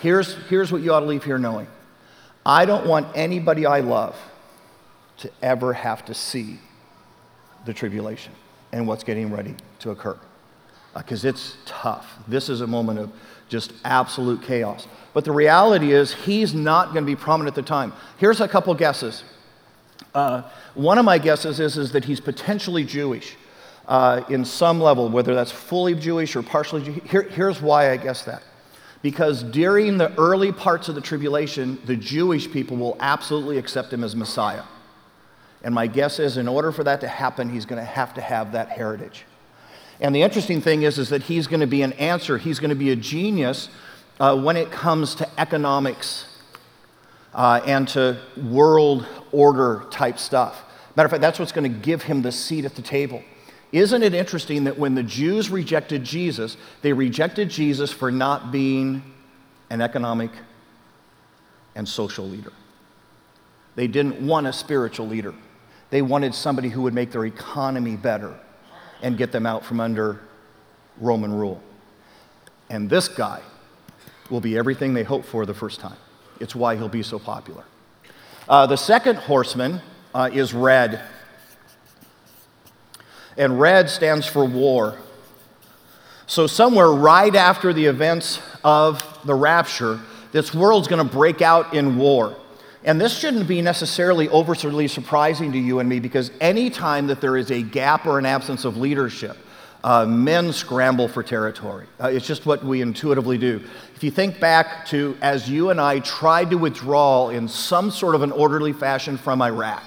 here's, 0.00 0.34
here's 0.48 0.72
what 0.72 0.82
you 0.82 0.92
ought 0.94 1.00
to 1.00 1.06
leave 1.06 1.24
here 1.24 1.38
knowing 1.38 1.68
I 2.44 2.64
don't 2.64 2.86
want 2.86 3.08
anybody 3.14 3.66
I 3.66 3.80
love 3.80 4.16
to 5.18 5.30
ever 5.42 5.72
have 5.72 6.04
to 6.06 6.14
see 6.14 6.58
the 7.66 7.74
tribulation 7.74 8.32
and 8.72 8.86
what's 8.86 9.04
getting 9.04 9.30
ready 9.30 9.54
to 9.80 9.90
occur. 9.90 10.18
Because 10.96 11.24
uh, 11.24 11.28
it's 11.28 11.56
tough. 11.66 12.14
This 12.26 12.48
is 12.48 12.62
a 12.62 12.66
moment 12.66 12.98
of 12.98 13.12
just 13.48 13.72
absolute 13.84 14.42
chaos. 14.42 14.86
But 15.12 15.24
the 15.24 15.32
reality 15.32 15.92
is, 15.92 16.12
he's 16.12 16.54
not 16.54 16.92
going 16.92 17.04
to 17.04 17.06
be 17.06 17.16
prominent 17.16 17.56
at 17.56 17.62
the 17.62 17.68
time. 17.68 17.92
Here's 18.18 18.40
a 18.40 18.48
couple 18.48 18.74
guesses. 18.74 19.24
Uh, 20.14 20.42
one 20.74 20.98
of 20.98 21.04
my 21.04 21.18
guesses 21.18 21.60
is, 21.60 21.76
is 21.76 21.92
that 21.92 22.04
he's 22.04 22.20
potentially 22.20 22.84
Jewish 22.84 23.36
uh, 23.86 24.22
in 24.28 24.44
some 24.44 24.80
level, 24.80 25.08
whether 25.08 25.34
that's 25.34 25.52
fully 25.52 25.94
Jewish 25.94 26.34
or 26.36 26.42
partially 26.42 26.82
Jewish. 26.82 27.02
Here, 27.10 27.22
here's 27.22 27.62
why 27.62 27.90
I 27.90 27.96
guess 27.96 28.22
that. 28.24 28.42
Because 29.02 29.42
during 29.42 29.98
the 29.98 30.12
early 30.18 30.52
parts 30.52 30.88
of 30.88 30.94
the 30.94 31.00
tribulation, 31.00 31.78
the 31.84 31.96
Jewish 31.96 32.50
people 32.50 32.76
will 32.76 32.96
absolutely 32.98 33.58
accept 33.58 33.92
him 33.92 34.02
as 34.02 34.16
Messiah. 34.16 34.62
And 35.62 35.74
my 35.74 35.86
guess 35.86 36.18
is, 36.18 36.36
in 36.36 36.48
order 36.48 36.70
for 36.70 36.84
that 36.84 37.00
to 37.00 37.08
happen, 37.08 37.48
he's 37.48 37.66
going 37.66 37.80
to 37.80 37.84
have 37.84 38.14
to 38.14 38.20
have 38.20 38.52
that 38.52 38.68
heritage. 38.68 39.24
And 40.00 40.14
the 40.14 40.22
interesting 40.22 40.60
thing 40.60 40.82
is, 40.82 40.98
is 40.98 41.08
that 41.08 41.22
he's 41.22 41.46
going 41.46 41.60
to 41.60 41.66
be 41.66 41.82
an 41.82 41.94
answer. 41.94 42.38
He's 42.38 42.58
going 42.58 42.70
to 42.70 42.76
be 42.76 42.90
a 42.90 42.96
genius 42.96 43.68
uh, 44.20 44.38
when 44.38 44.56
it 44.56 44.70
comes 44.70 45.14
to 45.16 45.28
economics 45.40 46.26
uh, 47.34 47.60
and 47.66 47.88
to 47.88 48.18
world 48.36 49.06
order 49.32 49.84
type 49.90 50.18
stuff. 50.18 50.62
Matter 50.96 51.06
of 51.06 51.10
fact, 51.10 51.20
that's 51.22 51.38
what's 51.38 51.52
going 51.52 51.70
to 51.70 51.78
give 51.78 52.02
him 52.02 52.22
the 52.22 52.32
seat 52.32 52.64
at 52.64 52.74
the 52.74 52.82
table. 52.82 53.22
Isn't 53.72 54.02
it 54.02 54.14
interesting 54.14 54.64
that 54.64 54.78
when 54.78 54.94
the 54.94 55.02
Jews 55.02 55.50
rejected 55.50 56.04
Jesus, 56.04 56.56
they 56.82 56.92
rejected 56.92 57.50
Jesus 57.50 57.92
for 57.92 58.10
not 58.10 58.52
being 58.52 59.02
an 59.68 59.80
economic 59.82 60.30
and 61.74 61.86
social 61.86 62.26
leader? 62.26 62.52
They 63.74 63.86
didn't 63.86 64.26
want 64.26 64.46
a 64.46 64.52
spiritual 64.52 65.06
leader. 65.06 65.34
They 65.96 66.02
wanted 66.02 66.34
somebody 66.34 66.68
who 66.68 66.82
would 66.82 66.92
make 66.92 67.10
their 67.10 67.24
economy 67.24 67.96
better 67.96 68.34
and 69.00 69.16
get 69.16 69.32
them 69.32 69.46
out 69.46 69.64
from 69.64 69.80
under 69.80 70.20
Roman 70.98 71.32
rule. 71.32 71.62
And 72.68 72.90
this 72.90 73.08
guy 73.08 73.40
will 74.28 74.42
be 74.42 74.58
everything 74.58 74.92
they 74.92 75.04
hoped 75.04 75.24
for 75.24 75.46
the 75.46 75.54
first 75.54 75.80
time. 75.80 75.96
It's 76.38 76.54
why 76.54 76.76
he'll 76.76 76.90
be 76.90 77.02
so 77.02 77.18
popular. 77.18 77.64
Uh, 78.46 78.66
the 78.66 78.76
second 78.76 79.16
horseman 79.16 79.80
uh, 80.14 80.28
is 80.30 80.52
red. 80.52 81.00
And 83.38 83.58
red 83.58 83.88
stands 83.88 84.26
for 84.26 84.44
war. 84.44 84.98
So, 86.26 86.46
somewhere 86.46 86.90
right 86.90 87.34
after 87.34 87.72
the 87.72 87.86
events 87.86 88.38
of 88.62 89.02
the 89.24 89.34
rapture, 89.34 89.98
this 90.32 90.52
world's 90.52 90.88
going 90.88 91.02
to 91.02 91.10
break 91.10 91.40
out 91.40 91.72
in 91.72 91.96
war. 91.96 92.36
And 92.86 93.00
this 93.00 93.18
shouldn't 93.18 93.48
be 93.48 93.60
necessarily 93.62 94.28
overly 94.28 94.86
surprising 94.86 95.50
to 95.50 95.58
you 95.58 95.80
and 95.80 95.88
me 95.88 95.98
because 95.98 96.30
anytime 96.40 97.08
that 97.08 97.20
there 97.20 97.36
is 97.36 97.50
a 97.50 97.60
gap 97.60 98.06
or 98.06 98.16
an 98.16 98.24
absence 98.24 98.64
of 98.64 98.76
leadership, 98.76 99.36
uh, 99.82 100.06
men 100.06 100.52
scramble 100.52 101.08
for 101.08 101.24
territory. 101.24 101.86
Uh, 102.00 102.08
it's 102.08 102.26
just 102.26 102.46
what 102.46 102.64
we 102.64 102.80
intuitively 102.80 103.38
do. 103.38 103.60
If 103.96 104.04
you 104.04 104.12
think 104.12 104.38
back 104.38 104.86
to 104.86 105.18
as 105.20 105.50
you 105.50 105.70
and 105.70 105.80
I 105.80 105.98
tried 105.98 106.50
to 106.50 106.58
withdraw 106.58 107.30
in 107.30 107.48
some 107.48 107.90
sort 107.90 108.14
of 108.14 108.22
an 108.22 108.30
orderly 108.30 108.72
fashion 108.72 109.16
from 109.16 109.42
Iraq, 109.42 109.82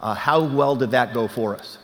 uh, 0.00 0.14
how 0.14 0.44
well 0.44 0.76
did 0.76 0.92
that 0.92 1.12
go 1.12 1.26
for 1.26 1.56
us? 1.56 1.78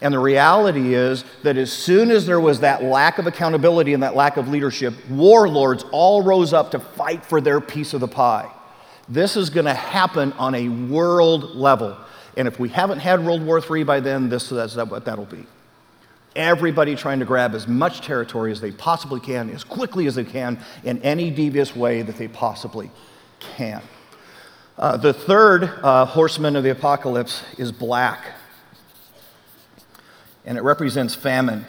And 0.00 0.14
the 0.14 0.18
reality 0.18 0.94
is 0.94 1.24
that 1.42 1.58
as 1.58 1.70
soon 1.70 2.10
as 2.10 2.24
there 2.24 2.40
was 2.40 2.60
that 2.60 2.82
lack 2.82 3.18
of 3.18 3.26
accountability 3.26 3.92
and 3.92 4.02
that 4.02 4.16
lack 4.16 4.38
of 4.38 4.48
leadership, 4.48 4.94
warlords 5.10 5.84
all 5.90 6.22
rose 6.22 6.54
up 6.54 6.70
to 6.70 6.80
fight 6.80 7.24
for 7.24 7.42
their 7.42 7.60
piece 7.60 7.92
of 7.92 8.00
the 8.00 8.08
pie. 8.08 8.50
This 9.08 9.36
is 9.36 9.50
going 9.50 9.66
to 9.66 9.74
happen 9.74 10.32
on 10.34 10.54
a 10.54 10.68
world 10.68 11.54
level. 11.54 11.96
And 12.36 12.48
if 12.48 12.58
we 12.58 12.68
haven't 12.68 12.98
had 12.98 13.24
World 13.24 13.42
War 13.42 13.60
III 13.60 13.84
by 13.84 14.00
then, 14.00 14.28
this 14.28 14.50
is 14.50 14.76
what 14.76 15.04
that'll 15.04 15.24
be. 15.24 15.46
Everybody 16.34 16.96
trying 16.96 17.20
to 17.20 17.24
grab 17.24 17.54
as 17.54 17.66
much 17.66 18.02
territory 18.02 18.52
as 18.52 18.60
they 18.60 18.72
possibly 18.72 19.20
can, 19.20 19.48
as 19.50 19.64
quickly 19.64 20.06
as 20.06 20.16
they 20.16 20.24
can, 20.24 20.58
in 20.84 21.00
any 21.02 21.30
devious 21.30 21.74
way 21.74 22.02
that 22.02 22.18
they 22.18 22.28
possibly 22.28 22.90
can. 23.40 23.82
Uh, 24.76 24.96
the 24.98 25.14
third 25.14 25.64
uh, 25.82 26.04
horseman 26.04 26.56
of 26.56 26.62
the 26.62 26.70
apocalypse 26.70 27.42
is 27.58 27.72
black 27.72 28.34
and 30.46 30.56
it 30.56 30.62
represents 30.62 31.14
famine. 31.14 31.66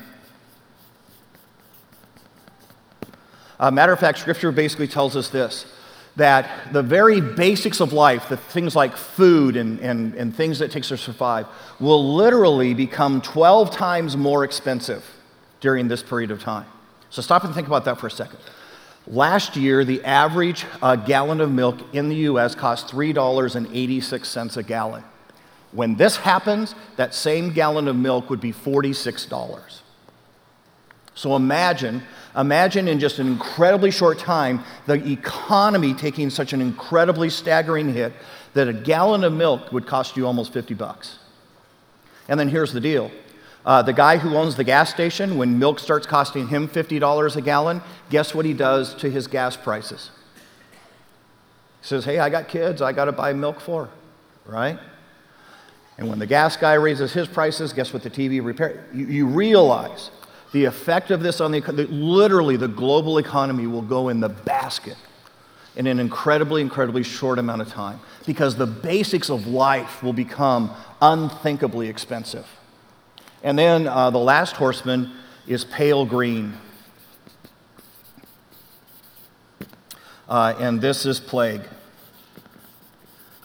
Uh, 3.59 3.71
matter 3.71 3.91
of 3.91 3.99
fact, 3.99 4.19
Scripture 4.19 4.51
basically 4.51 4.87
tells 4.87 5.15
us 5.15 5.29
this 5.29 5.65
that 6.17 6.73
the 6.73 6.81
very 6.83 7.21
basics 7.21 7.79
of 7.79 7.93
life, 7.93 8.27
the 8.27 8.37
things 8.37 8.75
like 8.75 8.97
food 8.97 9.55
and, 9.55 9.79
and, 9.79 10.15
and 10.15 10.35
things 10.35 10.59
that 10.59 10.71
takes 10.71 10.89
to 10.89 10.97
survive, 10.97 11.45
will 11.79 12.15
literally 12.15 12.73
become 12.73 13.21
12 13.21 13.71
times 13.71 14.17
more 14.17 14.43
expensive 14.43 15.05
during 15.59 15.87
this 15.87 16.01
period 16.03 16.31
of 16.31 16.41
time. 16.41 16.65
So 17.11 17.21
stop 17.21 17.43
and 17.43 17.53
think 17.53 17.67
about 17.67 17.85
that 17.85 17.99
for 17.99 18.07
a 18.07 18.11
second. 18.11 18.39
Last 19.05 19.55
year, 19.55 19.85
the 19.85 20.03
average 20.03 20.65
uh, 20.81 20.95
gallon 20.97 21.39
of 21.39 21.51
milk 21.51 21.77
in 21.93 22.09
the 22.09 22.15
US 22.15 22.55
cost 22.55 22.87
$3.86 22.87 24.57
a 24.57 24.63
gallon. 24.63 25.03
When 25.71 25.95
this 25.95 26.17
happens, 26.17 26.73
that 26.95 27.13
same 27.13 27.53
gallon 27.53 27.87
of 27.87 27.95
milk 27.95 28.29
would 28.29 28.41
be 28.41 28.51
$46. 28.51 29.81
So 31.17 31.35
imagine, 31.35 32.03
imagine 32.35 32.87
in 32.87 32.99
just 32.99 33.17
an 33.17 33.25
incredibly 33.25 33.89
short 33.89 34.19
time, 34.19 34.63
the 34.85 35.03
economy 35.11 35.95
taking 35.95 36.29
such 36.29 36.53
an 36.53 36.61
incredibly 36.61 37.31
staggering 37.31 37.91
hit 37.91 38.13
that 38.53 38.67
a 38.67 38.73
gallon 38.73 39.23
of 39.23 39.33
milk 39.33 39.71
would 39.71 39.87
cost 39.87 40.15
you 40.15 40.27
almost 40.27 40.53
50 40.53 40.75
bucks. 40.75 41.17
And 42.29 42.39
then 42.39 42.49
here's 42.49 42.71
the 42.71 42.79
deal. 42.79 43.09
Uh, 43.65 43.81
the 43.81 43.93
guy 43.93 44.17
who 44.17 44.37
owns 44.37 44.57
the 44.57 44.63
gas 44.63 44.91
station, 44.91 45.39
when 45.39 45.57
milk 45.57 45.79
starts 45.79 46.05
costing 46.05 46.49
him 46.49 46.69
$50 46.69 47.35
a 47.35 47.41
gallon, 47.41 47.81
guess 48.11 48.35
what 48.35 48.45
he 48.45 48.53
does 48.53 48.93
to 48.95 49.09
his 49.09 49.25
gas 49.25 49.57
prices? 49.57 50.11
He 51.81 51.87
says, 51.87 52.05
Hey, 52.05 52.19
I 52.19 52.29
got 52.29 52.47
kids, 52.47 52.79
I 52.79 52.93
got 52.93 53.05
to 53.05 53.11
buy 53.11 53.33
milk 53.33 53.59
for, 53.59 53.89
right? 54.45 54.77
And 55.97 56.09
when 56.09 56.19
the 56.19 56.27
gas 56.27 56.57
guy 56.57 56.75
raises 56.75 57.11
his 57.11 57.27
prices, 57.27 57.73
guess 57.73 57.91
what 57.91 58.03
the 58.03 58.11
TV 58.11 58.45
repair? 58.45 58.85
You, 58.93 59.07
you 59.07 59.25
realize 59.25 60.11
the 60.51 60.65
effect 60.65 61.11
of 61.11 61.21
this 61.21 61.41
on 61.41 61.51
the 61.51 61.61
literally 61.89 62.57
the 62.57 62.67
global 62.67 63.17
economy 63.17 63.67
will 63.67 63.81
go 63.81 64.09
in 64.09 64.19
the 64.19 64.29
basket 64.29 64.97
in 65.75 65.85
an 65.85 65.99
incredibly, 65.99 66.61
incredibly 66.61 67.03
short 67.03 67.37
amount 67.37 67.61
of 67.61 67.69
time 67.69 67.99
because 68.25 68.55
the 68.55 68.65
basics 68.65 69.29
of 69.29 69.45
life 69.45 70.01
will 70.01 70.13
become 70.13 70.71
unthinkably 71.01 71.87
expensive. 71.87 72.47
And 73.43 73.57
then 73.57 73.87
uh, 73.87 74.09
the 74.09 74.17
last 74.17 74.55
horseman 74.55 75.11
is 75.45 75.63
pale 75.63 76.05
green. 76.05 76.53
Uh, 80.27 80.55
and 80.59 80.81
this 80.81 81.05
is 81.05 81.19
plague. 81.19 81.61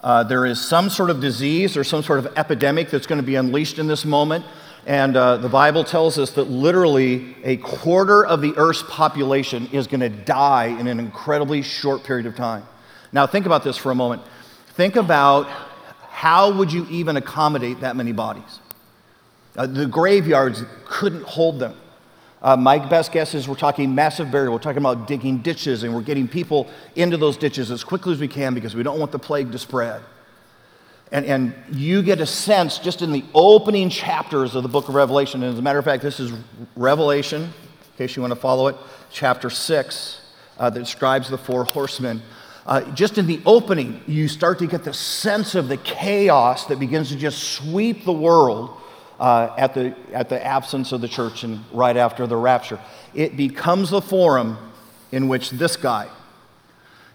Uh, 0.03 0.25
there 0.25 0.47
is 0.47 0.61
some 0.61 0.91
sort 0.91 1.11
of 1.11 1.21
disease 1.21 1.77
or 1.77 1.85
some 1.85 2.03
sort 2.03 2.19
of 2.19 2.27
epidemic 2.37 2.91
that's 2.91 3.07
going 3.07 3.21
to 3.21 3.27
be 3.27 3.37
unleashed 3.37 3.79
in 3.79 3.87
this 3.87 4.05
moment. 4.05 4.45
And 4.87 5.17
uh, 5.17 5.37
the 5.37 5.49
Bible 5.49 5.85
tells 5.85 6.19
us 6.19 6.33
that 6.33 6.45
literally 6.45 7.37
a 7.45 7.57
quarter 7.59 8.27
of 8.27 8.41
the 8.41 8.53
Earth's 8.57 8.83
population 8.83 9.69
is 9.73 9.87
going 9.87 10.01
to 10.01 10.09
die 10.09 10.67
in 10.67 10.89
an 10.89 10.99
incredibly 10.99 11.63
short 11.63 12.03
period 12.03 12.27
of 12.27 12.35
time. 12.35 12.67
Now, 13.13 13.27
think 13.27 13.47
about 13.47 13.63
this 13.63 13.77
for 13.77 13.93
a 13.93 13.95
moment. 13.95 14.23
Think 14.75 14.97
about 14.97 15.47
how 16.11 16.53
would 16.53 16.73
you 16.73 16.87
even 16.91 17.17
accommodate 17.17 17.81
that 17.81 17.95
many 17.95 18.13
bodies? 18.13 18.61
Uh, 19.55 19.67
the 19.67 19.87
graveyards 19.87 20.65
couldn't 20.85 21.25
hold 21.25 21.59
them. 21.59 21.77
Uh, 22.41 22.57
my 22.57 22.79
best 22.79 23.13
guess 23.13 23.35
is 23.35 23.47
we're 23.47 23.55
talking 23.55 23.95
massive 23.95 24.33
burial. 24.33 24.53
We're 24.53 24.59
talking 24.59 24.83
about 24.83 25.07
digging 25.07 25.39
ditches, 25.39 25.85
and 25.85 25.95
we're 25.95 26.03
getting 26.03 26.27
people 26.27 26.69
into 26.97 27.17
those 27.17 27.37
ditches 27.37 27.71
as 27.71 27.85
quickly 27.85 28.15
as 28.15 28.19
we 28.19 28.27
can 28.27 28.53
because 28.53 28.75
we 28.75 28.83
don't 28.83 28.99
want 28.99 29.13
the 29.13 29.19
plague 29.19 29.53
to 29.53 29.59
spread. 29.59 30.03
And, 31.13 31.27
and 31.27 31.55
you 31.71 32.03
get 32.03 32.21
a 32.21 32.27
sense 32.27 32.79
just 32.79 33.03
in 33.03 33.13
the 33.13 33.23
opening 33.35 33.91
chapters 33.91 34.55
of 34.55 34.63
the 34.63 34.69
book 34.69 34.89
of 34.89 34.95
Revelation, 34.95 35.43
and 35.43 35.53
as 35.53 35.59
a 35.59 35.63
matter 35.63 35.79
of 35.79 35.85
fact, 35.85 36.03
this 36.03 36.19
is 36.19 36.33
Revelation, 36.75 37.43
in 37.43 37.53
case 37.99 38.17
you 38.17 38.23
want 38.23 38.33
to 38.33 38.41
follow 38.41 38.69
it, 38.69 38.77
chapter 39.11 39.51
6, 39.51 40.21
uh, 40.59 40.71
that 40.71 40.79
describes 40.79 41.29
the 41.29 41.37
four 41.37 41.65
horsemen. 41.65 42.23
Uh, 42.65 42.81
just 42.93 43.19
in 43.19 43.27
the 43.27 43.43
opening, 43.45 44.01
you 44.07 44.27
start 44.27 44.59
to 44.61 44.67
get 44.67 44.85
the 44.85 44.95
sense 44.95 45.55
of 45.55 45.69
the 45.69 45.77
chaos 45.77 46.65
that 46.67 46.79
begins 46.79 47.11
to 47.11 47.17
just 47.17 47.43
sweep 47.43 48.07
the 48.07 48.13
world 48.13 48.71
uh, 49.21 49.55
at, 49.59 49.75
the, 49.75 49.95
at 50.15 50.31
the 50.31 50.45
absence 50.45 50.93
of 50.93 51.03
the 51.03 51.09
church 51.09 51.45
and 51.45 51.63
right 51.73 51.99
after 51.99 52.27
the 52.27 52.37
rapture. 52.37 52.81
It 53.13 53.37
becomes 53.37 53.91
the 53.91 54.01
forum 54.01 54.57
in 55.11 55.29
which 55.29 55.51
this 55.51 55.77
guy 55.77 56.09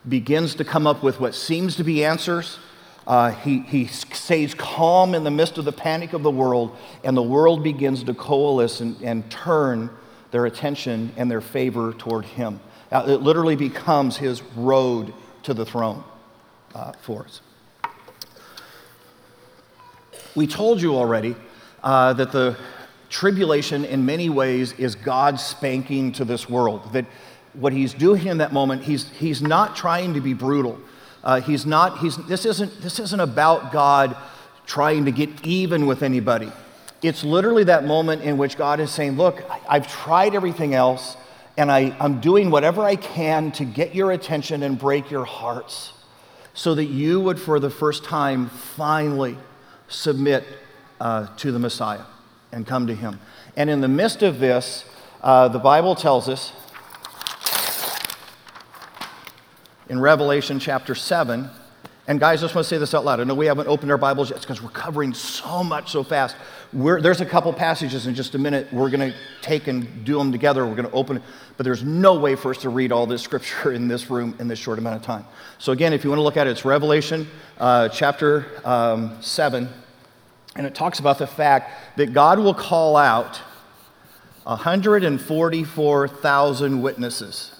begins 0.07 0.53
to 0.55 0.63
come 0.63 0.85
up 0.85 1.01
with 1.01 1.19
what 1.19 1.33
seems 1.33 1.75
to 1.77 1.83
be 1.83 2.05
answers. 2.05 2.59
Uh, 3.07 3.31
he, 3.31 3.59
he 3.59 3.87
stays 3.87 4.53
calm 4.53 5.15
in 5.15 5.23
the 5.23 5.31
midst 5.31 5.57
of 5.57 5.63
the 5.63 5.71
panic 5.71 6.11
of 6.11 6.23
the 6.23 6.29
world, 6.29 6.75
and 7.05 7.15
the 7.15 7.23
world 7.23 7.63
begins 7.63 8.03
to 8.03 8.13
coalesce 8.13 8.81
and, 8.81 9.01
and 9.01 9.31
turn 9.31 9.89
their 10.31 10.45
attention 10.45 11.13
and 11.15 11.31
their 11.31 11.39
favor 11.39 11.93
toward 11.93 12.25
him. 12.25 12.59
Uh, 12.91 13.05
it 13.07 13.21
literally 13.21 13.55
becomes 13.55 14.17
his 14.17 14.43
road 14.57 15.13
to 15.43 15.53
the 15.53 15.65
throne 15.65 16.03
uh, 16.75 16.91
for 17.01 17.23
us. 17.23 17.39
We 20.35 20.45
told 20.45 20.81
you 20.81 20.95
already 20.95 21.35
uh, 21.81 22.11
that 22.13 22.33
the 22.33 22.57
tribulation, 23.09 23.85
in 23.85 24.05
many 24.05 24.29
ways, 24.29 24.73
is 24.73 24.95
God 24.95 25.39
spanking 25.39 26.11
to 26.11 26.25
this 26.25 26.49
world. 26.49 26.91
That 26.91 27.05
what 27.53 27.71
he's 27.71 27.93
doing 27.93 28.27
in 28.27 28.39
that 28.39 28.51
moment, 28.51 28.83
he's, 28.83 29.09
he's 29.11 29.41
not 29.41 29.77
trying 29.77 30.13
to 30.15 30.21
be 30.21 30.33
brutal. 30.33 30.77
Uh, 31.27 31.41
he's 31.41 31.65
not, 31.65 31.97
he's, 31.97 32.15
this, 32.15 32.45
isn't, 32.45 32.81
this 32.81 32.99
isn't 33.01 33.19
about 33.19 33.73
God 33.73 34.15
trying 34.65 35.03
to 35.03 35.11
get 35.11 35.45
even 35.45 35.85
with 35.85 36.01
anybody. 36.01 36.49
It's 37.01 37.21
literally 37.21 37.65
that 37.65 37.83
moment 37.83 38.21
in 38.21 38.37
which 38.37 38.57
God 38.57 38.79
is 38.79 38.91
saying, 38.91 39.17
Look, 39.17 39.43
I've 39.67 39.91
tried 39.91 40.35
everything 40.35 40.73
else, 40.73 41.17
and 41.57 41.69
I, 41.69 41.93
I'm 41.99 42.21
doing 42.21 42.49
whatever 42.49 42.81
I 42.81 42.95
can 42.95 43.51
to 43.51 43.65
get 43.65 43.93
your 43.93 44.13
attention 44.13 44.63
and 44.63 44.79
break 44.79 45.11
your 45.11 45.25
hearts 45.25 45.91
so 46.53 46.73
that 46.75 46.85
you 46.85 47.19
would, 47.19 47.41
for 47.41 47.59
the 47.59 47.69
first 47.69 48.05
time, 48.05 48.47
finally 48.47 49.37
submit 49.89 50.45
uh, 51.01 51.27
to 51.35 51.51
the 51.51 51.59
Messiah 51.59 52.05
and 52.53 52.65
come 52.65 52.87
to 52.87 52.95
him. 52.95 53.19
And 53.57 53.69
in 53.69 53.81
the 53.81 53.89
midst 53.89 54.23
of 54.23 54.39
this, 54.39 54.85
uh, 55.21 55.49
the 55.49 55.59
Bible 55.59 55.93
tells 55.93 56.29
us 56.29 56.53
in 59.89 59.99
Revelation 59.99 60.59
chapter 60.59 60.95
7, 60.95 61.49
and 62.09 62.21
guys, 62.21 62.41
I 62.41 62.45
just 62.45 62.55
want 62.55 62.63
to 62.65 62.69
say 62.69 62.77
this 62.77 62.93
out 62.93 63.03
loud. 63.03 63.19
I 63.19 63.25
know 63.25 63.35
we 63.35 63.47
haven't 63.47 63.67
opened 63.67 63.91
our 63.91 63.97
Bibles 63.97 64.29
yet 64.29 64.39
because 64.39 64.61
we're 64.61 64.69
covering 64.69 65.13
so 65.13 65.61
much 65.61 65.91
so 65.91 66.03
fast. 66.03 66.37
We're, 66.71 67.01
there's 67.01 67.19
a 67.19 67.25
couple 67.25 67.51
passages 67.51 68.07
in 68.07 68.15
just 68.15 68.33
a 68.33 68.37
minute 68.37 68.71
we're 68.71 68.89
going 68.89 69.11
to 69.11 69.17
take 69.41 69.67
and 69.67 70.05
do 70.05 70.17
them 70.17 70.31
together. 70.31 70.65
We're 70.65 70.75
going 70.75 70.87
to 70.87 70.93
open, 70.93 71.17
it. 71.17 71.23
but 71.57 71.65
there's 71.65 71.83
no 71.83 72.17
way 72.17 72.37
for 72.37 72.51
us 72.51 72.59
to 72.59 72.69
read 72.69 72.93
all 72.93 73.07
this 73.07 73.21
scripture 73.21 73.73
in 73.73 73.89
this 73.89 74.09
room 74.09 74.37
in 74.39 74.47
this 74.47 74.57
short 74.57 74.79
amount 74.79 74.95
of 74.95 75.01
time. 75.01 75.25
So, 75.59 75.73
again, 75.73 75.91
if 75.91 76.05
you 76.05 76.09
want 76.09 76.19
to 76.19 76.23
look 76.23 76.37
at 76.37 76.47
it, 76.47 76.51
it's 76.51 76.63
Revelation 76.63 77.27
uh, 77.57 77.89
chapter 77.89 78.45
um, 78.63 79.21
7, 79.21 79.67
and 80.55 80.65
it 80.65 80.73
talks 80.73 80.99
about 80.99 81.17
the 81.17 81.27
fact 81.27 81.97
that 81.97 82.13
God 82.13 82.39
will 82.39 82.53
call 82.53 82.95
out 82.95 83.41
144,000 84.43 86.81
witnesses. 86.81 87.56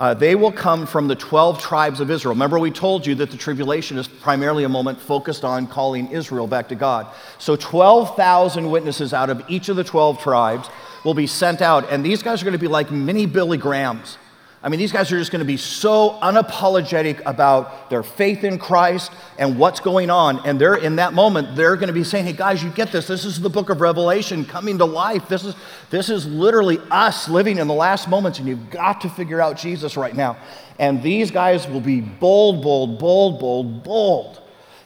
Uh, 0.00 0.14
they 0.14 0.36
will 0.36 0.52
come 0.52 0.86
from 0.86 1.08
the 1.08 1.16
12 1.16 1.60
tribes 1.60 1.98
of 1.98 2.10
Israel. 2.10 2.34
Remember, 2.34 2.58
we 2.58 2.70
told 2.70 3.04
you 3.04 3.16
that 3.16 3.32
the 3.32 3.36
tribulation 3.36 3.98
is 3.98 4.06
primarily 4.06 4.62
a 4.62 4.68
moment 4.68 5.00
focused 5.00 5.44
on 5.44 5.66
calling 5.66 6.08
Israel 6.12 6.46
back 6.46 6.68
to 6.68 6.76
God. 6.76 7.08
So, 7.38 7.56
12,000 7.56 8.70
witnesses 8.70 9.12
out 9.12 9.28
of 9.28 9.42
each 9.48 9.68
of 9.68 9.76
the 9.76 9.82
12 9.82 10.20
tribes 10.20 10.68
will 11.04 11.14
be 11.14 11.26
sent 11.26 11.62
out, 11.62 11.90
and 11.90 12.04
these 12.04 12.22
guys 12.22 12.42
are 12.42 12.44
going 12.44 12.52
to 12.52 12.58
be 12.58 12.68
like 12.68 12.92
mini 12.92 13.26
Billy 13.26 13.58
Grahams. 13.58 14.18
I 14.60 14.68
mean, 14.68 14.80
these 14.80 14.90
guys 14.90 15.12
are 15.12 15.18
just 15.18 15.30
going 15.30 15.38
to 15.38 15.46
be 15.46 15.56
so 15.56 16.18
unapologetic 16.20 17.22
about 17.24 17.90
their 17.90 18.02
faith 18.02 18.42
in 18.42 18.58
Christ 18.58 19.12
and 19.38 19.56
what's 19.56 19.78
going 19.78 20.10
on. 20.10 20.44
And 20.44 20.60
they're 20.60 20.74
in 20.74 20.96
that 20.96 21.12
moment, 21.12 21.54
they're 21.54 21.76
going 21.76 21.86
to 21.88 21.92
be 21.92 22.02
saying, 22.02 22.24
Hey, 22.24 22.32
guys, 22.32 22.62
you 22.62 22.70
get 22.70 22.90
this. 22.90 23.06
This 23.06 23.24
is 23.24 23.40
the 23.40 23.50
book 23.50 23.70
of 23.70 23.80
Revelation 23.80 24.44
coming 24.44 24.76
to 24.78 24.84
life. 24.84 25.28
This 25.28 25.44
is, 25.44 25.54
this 25.90 26.08
is 26.08 26.26
literally 26.26 26.80
us 26.90 27.28
living 27.28 27.58
in 27.58 27.68
the 27.68 27.74
last 27.74 28.08
moments, 28.08 28.40
and 28.40 28.48
you've 28.48 28.70
got 28.70 29.00
to 29.02 29.08
figure 29.08 29.40
out 29.40 29.56
Jesus 29.56 29.96
right 29.96 30.14
now. 30.14 30.36
And 30.80 31.02
these 31.04 31.30
guys 31.30 31.68
will 31.68 31.80
be 31.80 32.00
bold, 32.00 32.62
bold, 32.62 32.98
bold, 32.98 33.38
bold, 33.38 33.84
bold, 33.84 34.42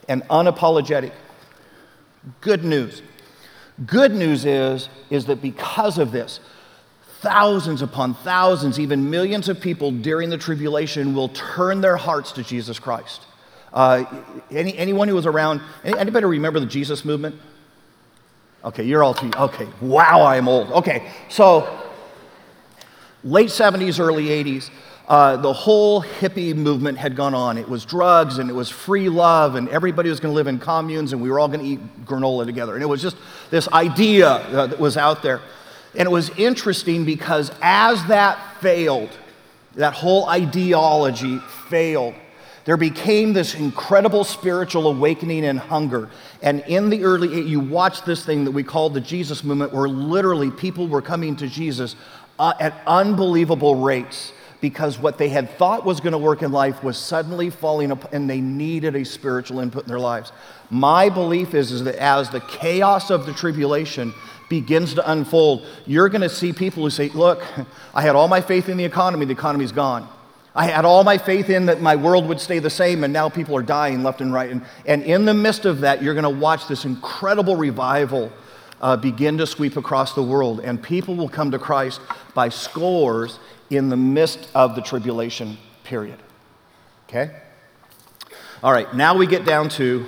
and 0.07 0.23
unapologetic. 0.25 1.13
Good 2.43 2.63
news. 2.63 3.01
Good 3.87 4.13
news 4.13 4.45
is, 4.45 4.91
is 5.09 5.25
that 5.27 5.41
because 5.41 5.97
of 5.97 6.13
this, 6.13 6.41
thousands 7.23 7.83
upon 7.83 8.15
thousands, 8.15 8.79
even 8.79 9.09
millions 9.09 9.49
of 9.49 9.61
people 9.61 9.93
during 9.93 10.29
the 10.29 10.37
tribulation 10.37 11.15
will 11.15 11.29
turn 11.29 11.81
their 11.81 11.97
hearts 11.97 12.33
to 12.33 12.43
Jesus 12.43 12.79
Christ. 12.79 13.23
Uh, 13.73 14.05
any, 14.51 14.77
anyone 14.77 15.09
who 15.09 15.15
was 15.15 15.25
around, 15.25 15.63
anybody 15.85 16.27
remember 16.27 16.61
the 16.61 16.67
Jesus 16.67 17.05
movement? 17.05 17.37
Okay, 18.65 18.83
you're 18.83 19.03
all 19.03 19.15
too, 19.15 19.31
okay, 19.37 19.67
wow, 19.81 20.25
I'm 20.25 20.49
old. 20.49 20.71
Okay, 20.73 21.11
so 21.29 21.81
late 23.25 23.49
70s, 23.49 23.99
early 23.99 24.27
80s, 24.27 24.71
uh, 25.09 25.37
the 25.37 25.53
whole 25.53 26.03
hippie 26.03 26.55
movement 26.55 26.99
had 26.99 27.17
gone 27.17 27.35
on. 27.35 27.57
It 27.57 27.69
was 27.69 27.85
drugs 27.85 28.39
and 28.39 28.51
it 28.51 28.53
was 28.53 28.69
free 28.69 29.09
love, 29.09 29.55
and 29.55 29.69
everybody 29.69 30.11
was 30.11 30.21
going 30.21 30.33
to 30.33 30.37
live 30.37 30.47
in 30.49 30.59
communes, 30.59 31.13
and 31.13 31.23
we 31.23 31.31
were 31.31 31.39
all 31.39 31.49
going 31.49 31.61
to 31.61 31.67
eat 31.67 32.05
granola 32.05 32.47
together. 32.47 32.75
And 32.75 32.83
it 32.83 32.87
was 32.87 33.03
just 33.03 33.17
this 33.51 33.69
idea 33.69 34.29
uh, 34.29 34.67
that 34.67 34.79
was 34.79 34.97
out 34.97 35.23
there. 35.23 35.41
And 35.95 36.07
it 36.07 36.11
was 36.11 36.31
interesting 36.31 37.05
because 37.05 37.51
as 37.61 38.05
that 38.07 38.61
failed, 38.61 39.11
that 39.75 39.95
whole 39.95 40.29
ideology 40.29 41.39
failed, 41.69 42.15
there 42.65 42.77
became 42.77 43.33
this 43.33 43.55
incredible 43.55 44.25
spiritual 44.25 44.87
awakening 44.87 45.45
and 45.45 45.59
hunger. 45.59 46.09
And 46.43 46.61
in 46.69 46.91
the 46.91 47.05
early, 47.05 47.43
you 47.43 47.59
watch 47.59 48.05
this 48.05 48.25
thing 48.25 48.45
that 48.45 48.53
we 48.53 48.63
call 48.63 48.89
the 48.89 49.01
Jesus 49.01 49.43
movement, 49.43 49.73
where 49.73 49.89
literally 49.89 50.51
people 50.51 50.87
were 50.87 51.03
coming 51.03 51.35
to 51.37 51.49
Jesus 51.49 51.97
uh, 52.39 52.55
at 52.61 52.75
unbelievable 52.87 53.77
rates 53.77 54.33
because 54.61 54.97
what 54.97 55.19
they 55.19 55.29
had 55.29 55.51
thought 55.59 55.85
was 55.85 56.01
going 56.01 56.13
to 56.13 56.19
work 56.19 56.41
in 56.41 56.53
life 56.53 56.85
was 56.85 56.97
suddenly 56.97 57.51
falling 57.51 57.91
apart 57.91 58.15
and 58.15 58.31
they 58.31 58.41
needed 58.41 58.95
a 58.95 59.05
spiritual 59.05 59.59
input 59.59 59.83
in 59.83 59.89
their 59.89 59.99
lives. 59.99 60.31
My 60.71 61.09
belief 61.09 61.53
is, 61.53 61.73
is 61.73 61.83
that 61.85 61.97
as 61.97 62.31
the 62.31 62.41
chaos 62.41 63.11
of 63.11 63.27
the 63.27 63.33
tribulation 63.33 64.15
begins 64.49 64.95
to 64.95 65.11
unfold, 65.11 65.67
you're 65.87 66.09
going 66.09 66.23
to 66.23 66.29
see 66.29 66.53
people 66.53 66.83
who 66.83 66.91
say, 66.91 67.09
Look, 67.11 67.43
I 67.95 68.03
had 68.03 68.17
all 68.17 68.29
my 68.29 68.41
faith 68.41 68.69
in 68.69 68.77
the 68.77 68.85
economy, 68.85 69.25
the 69.25 69.33
economy's 69.33 69.73
gone. 69.73 70.09
I 70.55 70.67
had 70.67 70.85
all 70.85 71.03
my 71.03 71.17
faith 71.17 71.49
in 71.49 71.67
that 71.67 71.81
my 71.81 71.97
world 71.97 72.29
would 72.29 72.39
stay 72.39 72.59
the 72.59 72.71
same, 72.71 73.05
and 73.05 73.13
now 73.13 73.31
people 73.31 73.57
are 73.57 73.63
dying 73.63 74.03
left 74.03 74.21
and 74.21 74.33
right. 74.33 74.51
And, 74.51 74.63
and 74.85 75.03
in 75.03 75.25
the 75.25 75.33
midst 75.33 75.65
of 75.65 75.81
that, 75.81 76.03
you're 76.03 76.15
going 76.15 76.25
to 76.25 76.41
watch 76.41 76.69
this 76.69 76.85
incredible 76.85 77.57
revival 77.57 78.31
uh, 78.83 78.97
begin 78.97 79.39
to 79.39 79.47
sweep 79.47 79.77
across 79.77 80.15
the 80.15 80.23
world, 80.23 80.61
and 80.61 80.83
people 80.83 81.15
will 81.15 81.29
come 81.29 81.51
to 81.53 81.59
Christ 81.59 82.01
by 82.35 82.51
scores 82.51 83.39
in 83.71 83.89
the 83.89 83.97
midst 83.97 84.51
of 84.55 84.75
the 84.75 84.83
tribulation 84.83 85.57
period. 85.85 86.19
Okay? 87.09 87.35
All 88.63 88.73
right, 88.73 88.93
now 88.95 89.17
we 89.17 89.27
get 89.27 89.47
down 89.47 89.69
to 89.71 90.07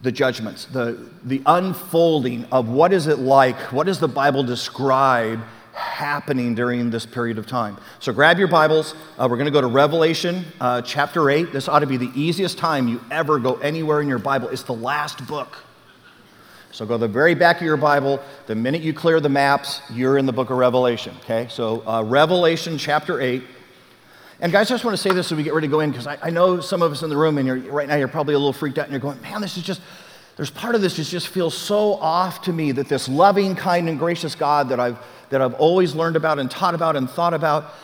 the 0.00 0.12
judgments, 0.12 0.66
the, 0.66 1.08
the 1.24 1.42
unfolding 1.46 2.44
of 2.52 2.68
what 2.68 2.92
is 2.92 3.06
it 3.06 3.18
like, 3.18 3.56
what 3.72 3.86
does 3.86 3.98
the 3.98 4.08
Bible 4.08 4.44
describe 4.44 5.40
happening 5.78 6.54
during 6.54 6.90
this 6.90 7.06
period 7.06 7.38
of 7.38 7.46
time. 7.46 7.76
So 8.00 8.12
grab 8.12 8.38
your 8.38 8.48
Bibles. 8.48 8.94
Uh, 9.16 9.28
we're 9.30 9.36
going 9.36 9.46
to 9.46 9.52
go 9.52 9.60
to 9.60 9.68
Revelation 9.68 10.44
uh, 10.60 10.82
chapter 10.82 11.30
8. 11.30 11.52
This 11.52 11.68
ought 11.68 11.80
to 11.80 11.86
be 11.86 11.96
the 11.96 12.10
easiest 12.14 12.58
time 12.58 12.88
you 12.88 13.00
ever 13.10 13.38
go 13.38 13.54
anywhere 13.56 14.00
in 14.00 14.08
your 14.08 14.18
Bible. 14.18 14.48
It's 14.48 14.64
the 14.64 14.74
last 14.74 15.26
book. 15.26 15.58
So 16.72 16.84
go 16.84 16.94
to 16.94 16.98
the 16.98 17.08
very 17.08 17.34
back 17.34 17.56
of 17.56 17.62
your 17.62 17.76
Bible. 17.76 18.20
The 18.46 18.54
minute 18.54 18.82
you 18.82 18.92
clear 18.92 19.20
the 19.20 19.28
maps, 19.28 19.80
you're 19.90 20.18
in 20.18 20.26
the 20.26 20.32
book 20.32 20.50
of 20.50 20.58
Revelation. 20.58 21.14
Okay? 21.20 21.46
So 21.48 21.86
uh, 21.86 22.02
Revelation 22.02 22.76
chapter 22.76 23.20
8. 23.20 23.42
And 24.40 24.52
guys, 24.52 24.70
I 24.70 24.74
just 24.74 24.84
want 24.84 24.96
to 24.96 25.02
say 25.02 25.10
this 25.10 25.32
as 25.32 25.36
we 25.36 25.42
get 25.42 25.52
ready 25.52 25.66
to 25.66 25.70
go 25.70 25.80
in 25.80 25.90
because 25.90 26.06
I, 26.06 26.16
I, 26.22 26.30
know 26.30 26.60
some 26.60 26.80
of 26.80 26.92
us 26.92 27.02
in 27.02 27.10
the 27.10 27.16
room, 27.16 27.38
and 27.38 27.66
right 27.66 27.88
now 27.88 27.96
you're 27.96 28.06
probably 28.06 28.34
a 28.34 28.38
little 28.38 28.52
freaked 28.52 28.78
out, 28.78 28.84
and 28.84 28.92
you're 28.92 29.00
going, 29.00 29.20
man, 29.20 29.40
this 29.40 29.56
is 29.56 29.64
just, 29.64 29.80
there's 30.36 30.50
part 30.50 30.76
of 30.76 30.80
this 30.80 30.96
that 30.96 31.04
just 31.04 31.26
feels 31.26 31.56
so 31.56 31.94
off 31.94 32.42
to 32.42 32.52
me 32.52 32.70
that 32.70 32.88
this 32.88 33.08
loving, 33.08 33.56
kind, 33.56 33.88
and 33.88 33.98
gracious 33.98 34.36
God 34.36 34.68
that 34.68 34.78
I've, 34.78 34.96
that 35.30 35.42
I've 35.42 35.54
always 35.54 35.96
learned 35.96 36.14
about 36.14 36.38
and 36.38 36.48
taught 36.48 36.76
about 36.76 36.94
and 36.94 37.10
thought 37.10 37.34
about, 37.34 37.74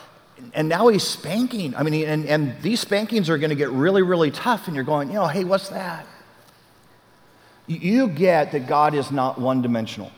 and 0.53 0.69
now 0.69 0.87
he's 0.87 1.03
spanking. 1.03 1.75
I 1.75 1.83
mean, 1.83 2.07
and, 2.07 2.25
and 2.27 2.55
these 2.63 2.79
spankings 2.79 3.29
are 3.29 3.39
going 3.39 3.51
to 3.51 3.57
get 3.57 3.71
really, 3.71 4.03
really 4.03 4.31
tough, 4.31 4.69
and 4.69 4.77
you're 4.77 4.85
going, 4.85 5.09
you 5.09 5.15
know, 5.15 5.27
hey, 5.27 5.43
what's 5.43 5.71
that? 5.71 6.07
You 7.67 8.07
get 8.07 8.53
that 8.53 8.69
God 8.69 8.95
is 8.95 9.11
not 9.11 9.41
one 9.41 9.61
dimensional. 9.61 10.13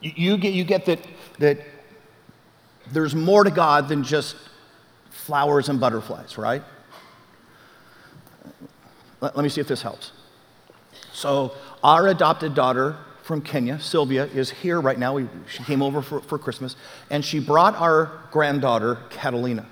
You 0.00 0.36
get, 0.36 0.54
you 0.54 0.62
get 0.62 0.84
that, 0.86 1.00
that 1.40 1.58
there's 2.92 3.16
more 3.16 3.42
to 3.42 3.50
God 3.50 3.88
than 3.88 4.04
just 4.04 4.36
flowers 5.30 5.68
and 5.68 5.78
butterflies, 5.78 6.36
right? 6.36 6.60
Let, 9.20 9.36
let 9.36 9.44
me 9.44 9.48
see 9.48 9.60
if 9.60 9.68
this 9.68 9.80
helps. 9.80 10.10
So, 11.12 11.52
our 11.84 12.08
adopted 12.08 12.52
daughter 12.56 12.96
from 13.22 13.40
Kenya, 13.40 13.78
Sylvia, 13.78 14.24
is 14.26 14.50
here 14.50 14.80
right 14.80 14.98
now. 14.98 15.14
We, 15.14 15.28
she 15.48 15.62
came 15.62 15.82
over 15.82 16.02
for, 16.02 16.20
for 16.20 16.36
Christmas, 16.36 16.74
and 17.10 17.24
she 17.24 17.38
brought 17.38 17.76
our 17.76 18.10
granddaughter, 18.32 18.98
Catalina. 19.10 19.66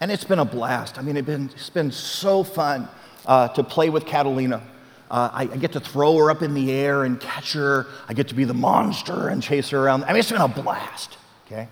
And 0.00 0.12
it's 0.12 0.22
been 0.22 0.38
a 0.38 0.44
blast. 0.44 1.00
I 1.00 1.02
mean, 1.02 1.16
it's 1.16 1.26
been, 1.26 1.46
it's 1.46 1.70
been 1.70 1.90
so 1.90 2.44
fun 2.44 2.88
uh, 3.26 3.48
to 3.48 3.64
play 3.64 3.90
with 3.90 4.06
Catalina. 4.06 4.62
Uh, 5.10 5.30
I, 5.32 5.42
I, 5.42 5.56
get 5.56 5.72
to 5.72 5.80
throw 5.80 6.16
her 6.18 6.30
up 6.30 6.42
in 6.42 6.54
the 6.54 6.70
air 6.70 7.02
and 7.02 7.20
catch 7.20 7.54
her. 7.54 7.88
I 8.08 8.14
get 8.14 8.28
to 8.28 8.36
be 8.36 8.44
the 8.44 8.54
monster 8.54 9.30
and 9.30 9.42
chase 9.42 9.70
her 9.70 9.84
around. 9.84 10.04
I 10.04 10.12
mean, 10.12 10.18
it's 10.18 10.30
been 10.30 10.40
a 10.40 10.46
blast, 10.46 11.18
okay? 11.46 11.66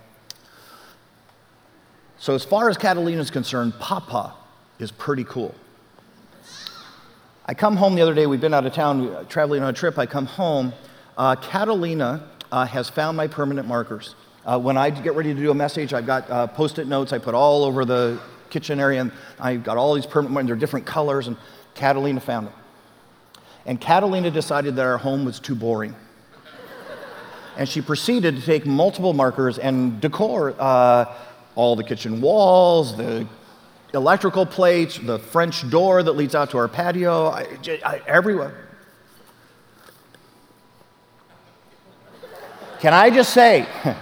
So, 2.21 2.35
as 2.35 2.45
far 2.45 2.69
as 2.69 2.77
Catalina 2.77 3.19
is 3.19 3.31
concerned, 3.31 3.73
Papa 3.79 4.35
is 4.79 4.91
pretty 4.91 5.25
cool. 5.25 5.55
I 7.47 7.55
come 7.55 7.77
home 7.77 7.95
the 7.95 8.03
other 8.03 8.13
day, 8.13 8.27
we've 8.27 8.43
been 8.43 8.53
out 8.53 8.67
of 8.67 8.75
town 8.75 9.27
traveling 9.31 9.63
on 9.63 9.71
a 9.71 9.73
trip. 9.73 9.99
I 9.99 10.05
come 10.05 10.27
home. 10.27 10.75
Uh, 11.17 11.35
Catalina 11.37 12.29
uh, 12.53 12.67
has 12.67 12.91
found 12.91 13.17
my 13.17 13.27
permanent 13.27 13.67
markers. 13.67 14.17
Uh, 14.45 14.59
when 14.59 14.77
I 14.77 14.91
get 14.91 15.15
ready 15.15 15.33
to 15.33 15.41
do 15.41 15.51
a 15.51 15.55
message, 15.55 15.95
I've 15.95 16.05
got 16.05 16.29
uh, 16.29 16.47
post 16.47 16.79
it 16.79 16.87
notes 16.87 17.15
I 17.15 17.19
put 17.19 17.35
all 17.35 17.65
over 17.65 17.87
the 17.87 18.21
kitchen 18.51 18.81
area, 18.81 19.01
and 19.01 19.13
I've 19.39 19.65
got 19.65 19.79
all 19.79 19.95
these 19.95 20.05
permanent 20.05 20.35
markers, 20.35 20.49
they're 20.49 20.57
different 20.57 20.85
colors, 20.85 21.27
and 21.27 21.39
Catalina 21.75 22.21
found 22.21 22.49
them. 22.49 22.55
And 23.65 23.81
Catalina 23.81 24.31
decided 24.31 24.77
that 24.77 24.85
our 24.85 24.99
home 24.99 25.25
was 25.25 25.41
too 25.41 25.55
boring. 25.55 25.97
and 27.57 27.67
she 27.67 27.81
proceeded 27.81 28.37
to 28.37 28.43
take 28.43 28.67
multiple 28.67 29.15
markers 29.15 29.59
and 29.59 30.03
decor 30.03 30.55
uh, 30.59 31.07
all 31.55 31.77
the 31.77 31.85
kitchen 31.85 32.21
walls, 32.21 32.97
the 32.97 33.27
electrical 33.95 34.47
plates, 34.47 34.99
the 34.99 35.19
French 35.19 35.69
door 35.71 36.03
that 36.03 36.13
leads 36.13 36.35
out 36.35 36.51
to 36.51 36.59
our 36.59 36.69
patio, 36.69 37.27
I, 37.27 37.47
I, 37.85 38.01
everywhere. 38.07 38.69
Can 42.81 42.95
I 42.95 43.11
just 43.11 43.35
say 43.35 43.67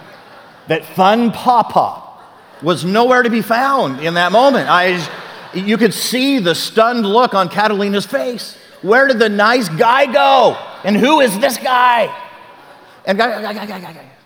that 0.69 0.85
fun 0.85 1.33
papa 1.33 2.05
was 2.63 2.85
nowhere 2.85 3.23
to 3.23 3.31
be 3.31 3.43
found 3.43 4.01
in 4.01 4.15
that 4.15 4.31
moment? 4.31 4.69
I, 4.69 5.05
you 5.55 5.77
could 5.77 5.95
see 5.95 6.39
the 6.39 6.55
stunned 6.55 7.05
look 7.05 7.35
on 7.35 7.49
Catalina's 7.49 8.07
face. 8.07 8.57
Where 8.83 9.09
did 9.09 9.19
the 9.19 9.29
nice 9.29 9.69
guy 9.69 10.07
go? 10.07 10.57
And 10.85 10.97
who 10.97 11.21
is 11.21 11.37
this 11.41 11.57
guy? 11.57 12.15
And 13.05 13.19
guy, 13.19 13.43
guy, 13.43 13.53
guy, 13.53 13.67
guy, 13.67 13.93
guy. 13.93 14.18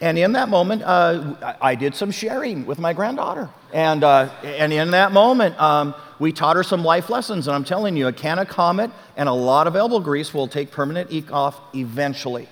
And 0.00 0.16
in 0.16 0.32
that 0.32 0.48
moment, 0.48 0.82
uh, 0.84 1.56
I 1.60 1.74
did 1.74 1.94
some 1.94 2.12
sharing 2.12 2.66
with 2.66 2.78
my 2.78 2.92
granddaughter. 2.92 3.48
And, 3.72 4.04
uh, 4.04 4.30
and 4.44 4.72
in 4.72 4.92
that 4.92 5.10
moment, 5.10 5.60
um, 5.60 5.94
we 6.20 6.32
taught 6.32 6.54
her 6.54 6.62
some 6.62 6.84
life 6.84 7.10
lessons. 7.10 7.48
And 7.48 7.56
I'm 7.56 7.64
telling 7.64 7.96
you, 7.96 8.06
a 8.06 8.12
can 8.12 8.38
of 8.38 8.48
Comet 8.48 8.92
and 9.16 9.28
a 9.28 9.32
lot 9.32 9.66
of 9.66 9.74
elbow 9.74 9.98
grease 9.98 10.32
will 10.32 10.46
take 10.46 10.70
permanent 10.70 11.10
ink 11.10 11.32
off 11.32 11.60
eventually. 11.74 12.48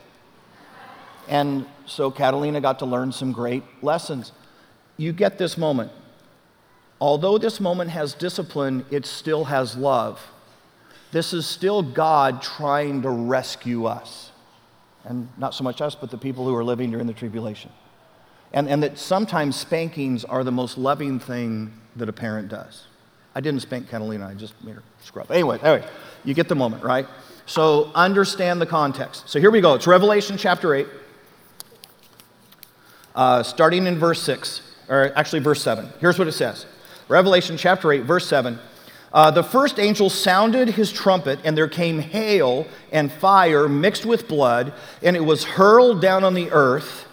And 1.28 1.66
so 1.86 2.10
Catalina 2.10 2.60
got 2.60 2.80
to 2.80 2.86
learn 2.86 3.12
some 3.12 3.30
great 3.30 3.62
lessons. 3.80 4.32
You 4.96 5.12
get 5.12 5.38
this 5.38 5.56
moment. 5.56 5.92
Although 7.00 7.38
this 7.38 7.60
moment 7.60 7.90
has 7.90 8.14
discipline, 8.14 8.84
it 8.90 9.06
still 9.06 9.44
has 9.44 9.76
love. 9.76 10.20
This 11.12 11.32
is 11.32 11.46
still 11.46 11.82
God 11.82 12.42
trying 12.42 13.02
to 13.02 13.10
rescue 13.10 13.84
us 13.84 14.25
and 15.06 15.28
not 15.38 15.54
so 15.54 15.64
much 15.64 15.80
us, 15.80 15.94
but 15.94 16.10
the 16.10 16.18
people 16.18 16.44
who 16.44 16.54
are 16.54 16.64
living 16.64 16.90
during 16.90 17.06
the 17.06 17.12
tribulation. 17.12 17.70
and, 18.52 18.68
and 18.68 18.82
that 18.82 18.98
sometimes 18.98 19.56
spankings 19.56 20.24
are 20.24 20.44
the 20.44 20.52
most 20.52 20.78
loving 20.78 21.18
thing 21.18 21.72
that 21.96 22.08
a 22.08 22.12
parent 22.12 22.48
does. 22.48 22.86
I 23.34 23.40
didn't 23.40 23.60
spank 23.60 23.88
Catalina, 23.88 24.26
I 24.26 24.34
just 24.34 24.54
made 24.64 24.76
her 24.76 24.82
scrub. 25.02 25.30
Anyway, 25.30 25.58
anyway, 25.62 25.86
you 26.24 26.34
get 26.34 26.48
the 26.48 26.54
moment, 26.54 26.82
right? 26.82 27.06
So 27.44 27.90
understand 27.94 28.60
the 28.60 28.66
context. 28.66 29.28
So 29.28 29.38
here 29.38 29.50
we 29.50 29.60
go. 29.60 29.74
It's 29.74 29.86
Revelation 29.86 30.36
chapter 30.36 30.74
8, 30.74 30.86
uh, 33.14 33.42
starting 33.42 33.86
in 33.86 33.98
verse 33.98 34.22
6, 34.22 34.62
or 34.88 35.12
actually 35.16 35.40
verse 35.40 35.62
7. 35.62 35.88
Here's 36.00 36.18
what 36.18 36.28
it 36.28 36.32
says 36.32 36.66
Revelation 37.08 37.56
chapter 37.56 37.92
8, 37.92 38.04
verse 38.04 38.26
7. 38.26 38.58
Uh, 39.16 39.30
the 39.30 39.42
first 39.42 39.78
angel 39.78 40.10
sounded 40.10 40.68
his 40.68 40.92
trumpet, 40.92 41.38
and 41.42 41.56
there 41.56 41.68
came 41.68 42.00
hail 42.00 42.66
and 42.92 43.10
fire 43.10 43.66
mixed 43.66 44.04
with 44.04 44.28
blood, 44.28 44.74
and 45.02 45.16
it 45.16 45.24
was 45.24 45.42
hurled 45.42 46.02
down 46.02 46.22
on 46.22 46.34
the 46.34 46.50
earth. 46.50 47.06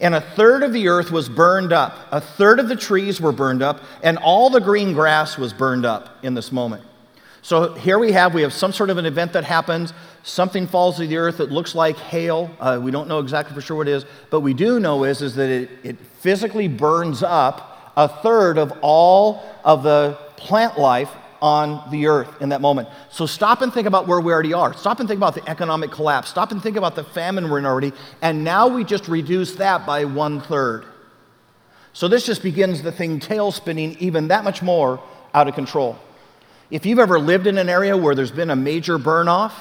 And 0.00 0.16
a 0.16 0.20
third 0.20 0.64
of 0.64 0.72
the 0.72 0.88
earth 0.88 1.12
was 1.12 1.28
burned 1.28 1.72
up, 1.72 1.96
a 2.10 2.20
third 2.20 2.58
of 2.58 2.68
the 2.68 2.74
trees 2.74 3.20
were 3.20 3.30
burned 3.30 3.62
up, 3.62 3.84
and 4.02 4.18
all 4.18 4.50
the 4.50 4.60
green 4.60 4.94
grass 4.94 5.38
was 5.38 5.52
burned 5.52 5.86
up 5.86 6.18
in 6.24 6.34
this 6.34 6.50
moment. 6.50 6.82
So 7.40 7.72
here 7.74 8.00
we 8.00 8.10
have 8.10 8.34
we 8.34 8.42
have 8.42 8.52
some 8.52 8.72
sort 8.72 8.90
of 8.90 8.98
an 8.98 9.06
event 9.06 9.32
that 9.34 9.44
happens. 9.44 9.92
Something 10.24 10.66
falls 10.66 10.96
to 10.96 11.06
the 11.06 11.18
earth 11.18 11.36
that 11.36 11.52
looks 11.52 11.72
like 11.72 11.96
hail. 11.98 12.50
Uh, 12.58 12.80
we 12.82 12.90
don't 12.90 13.06
know 13.06 13.20
exactly 13.20 13.54
for 13.54 13.60
sure 13.60 13.76
what 13.76 13.86
it 13.86 13.92
is, 13.92 14.06
but 14.30 14.40
we 14.40 14.54
do 14.54 14.80
know 14.80 15.04
is, 15.04 15.22
is 15.22 15.36
that 15.36 15.48
it, 15.48 15.70
it 15.84 16.00
physically 16.18 16.66
burns 16.66 17.22
up 17.22 17.92
a 17.96 18.08
third 18.08 18.58
of 18.58 18.76
all 18.82 19.44
of 19.64 19.84
the 19.84 20.18
plant 20.36 20.76
life 20.76 21.10
on 21.40 21.90
the 21.90 22.06
earth 22.06 22.42
in 22.42 22.48
that 22.48 22.60
moment. 22.60 22.88
So 23.10 23.26
stop 23.26 23.62
and 23.62 23.72
think 23.72 23.86
about 23.86 24.06
where 24.06 24.20
we 24.20 24.32
already 24.32 24.52
are. 24.52 24.74
Stop 24.74 25.00
and 25.00 25.08
think 25.08 25.18
about 25.18 25.34
the 25.34 25.48
economic 25.48 25.90
collapse. 25.90 26.28
Stop 26.28 26.52
and 26.52 26.62
think 26.62 26.76
about 26.76 26.96
the 26.96 27.04
famine 27.04 27.48
we're 27.48 27.58
in 27.58 27.66
already. 27.66 27.92
And 28.22 28.44
now 28.44 28.68
we 28.68 28.84
just 28.84 29.08
reduce 29.08 29.54
that 29.56 29.86
by 29.86 30.04
one 30.04 30.40
third. 30.40 30.84
So 31.92 32.08
this 32.08 32.26
just 32.26 32.42
begins 32.42 32.82
the 32.82 32.92
thing 32.92 33.20
tail 33.20 33.50
spinning 33.50 33.96
even 33.98 34.28
that 34.28 34.44
much 34.44 34.62
more 34.62 35.02
out 35.34 35.48
of 35.48 35.54
control. 35.54 35.98
If 36.70 36.84
you've 36.84 36.98
ever 36.98 37.18
lived 37.18 37.46
in 37.46 37.56
an 37.58 37.68
area 37.68 37.96
where 37.96 38.14
there's 38.14 38.30
been 38.30 38.50
a 38.50 38.56
major 38.56 38.98
burn 38.98 39.26
off, 39.26 39.58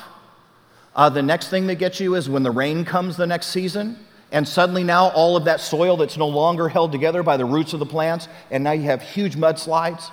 uh, 0.96 1.10
the 1.10 1.22
next 1.22 1.50
thing 1.50 1.68
that 1.68 1.76
gets 1.76 2.00
you 2.00 2.16
is 2.16 2.30
when 2.30 2.44
the 2.44 2.52
rain 2.52 2.84
comes 2.84 3.18
the 3.18 3.28
next 3.28 3.48
season, 3.48 3.98
and 4.32 4.48
suddenly 4.48 4.84
now 4.84 5.10
all 5.10 5.38
of 5.38 5.46
that 5.46 5.62
soil 5.62 5.96
that's 5.96 6.18
no 6.18 6.28
longer 6.28 6.68
held 6.68 6.92
together 6.92 7.24
by 7.24 7.38
the 7.38 7.46
roots 7.46 7.74
of 7.74 7.80
the 7.80 7.86
plants, 7.86 8.28
and 8.52 8.63
now 8.63 8.72
you 8.72 8.84
have 8.84 9.02
huge 9.02 9.36
mudslides. 9.36 10.10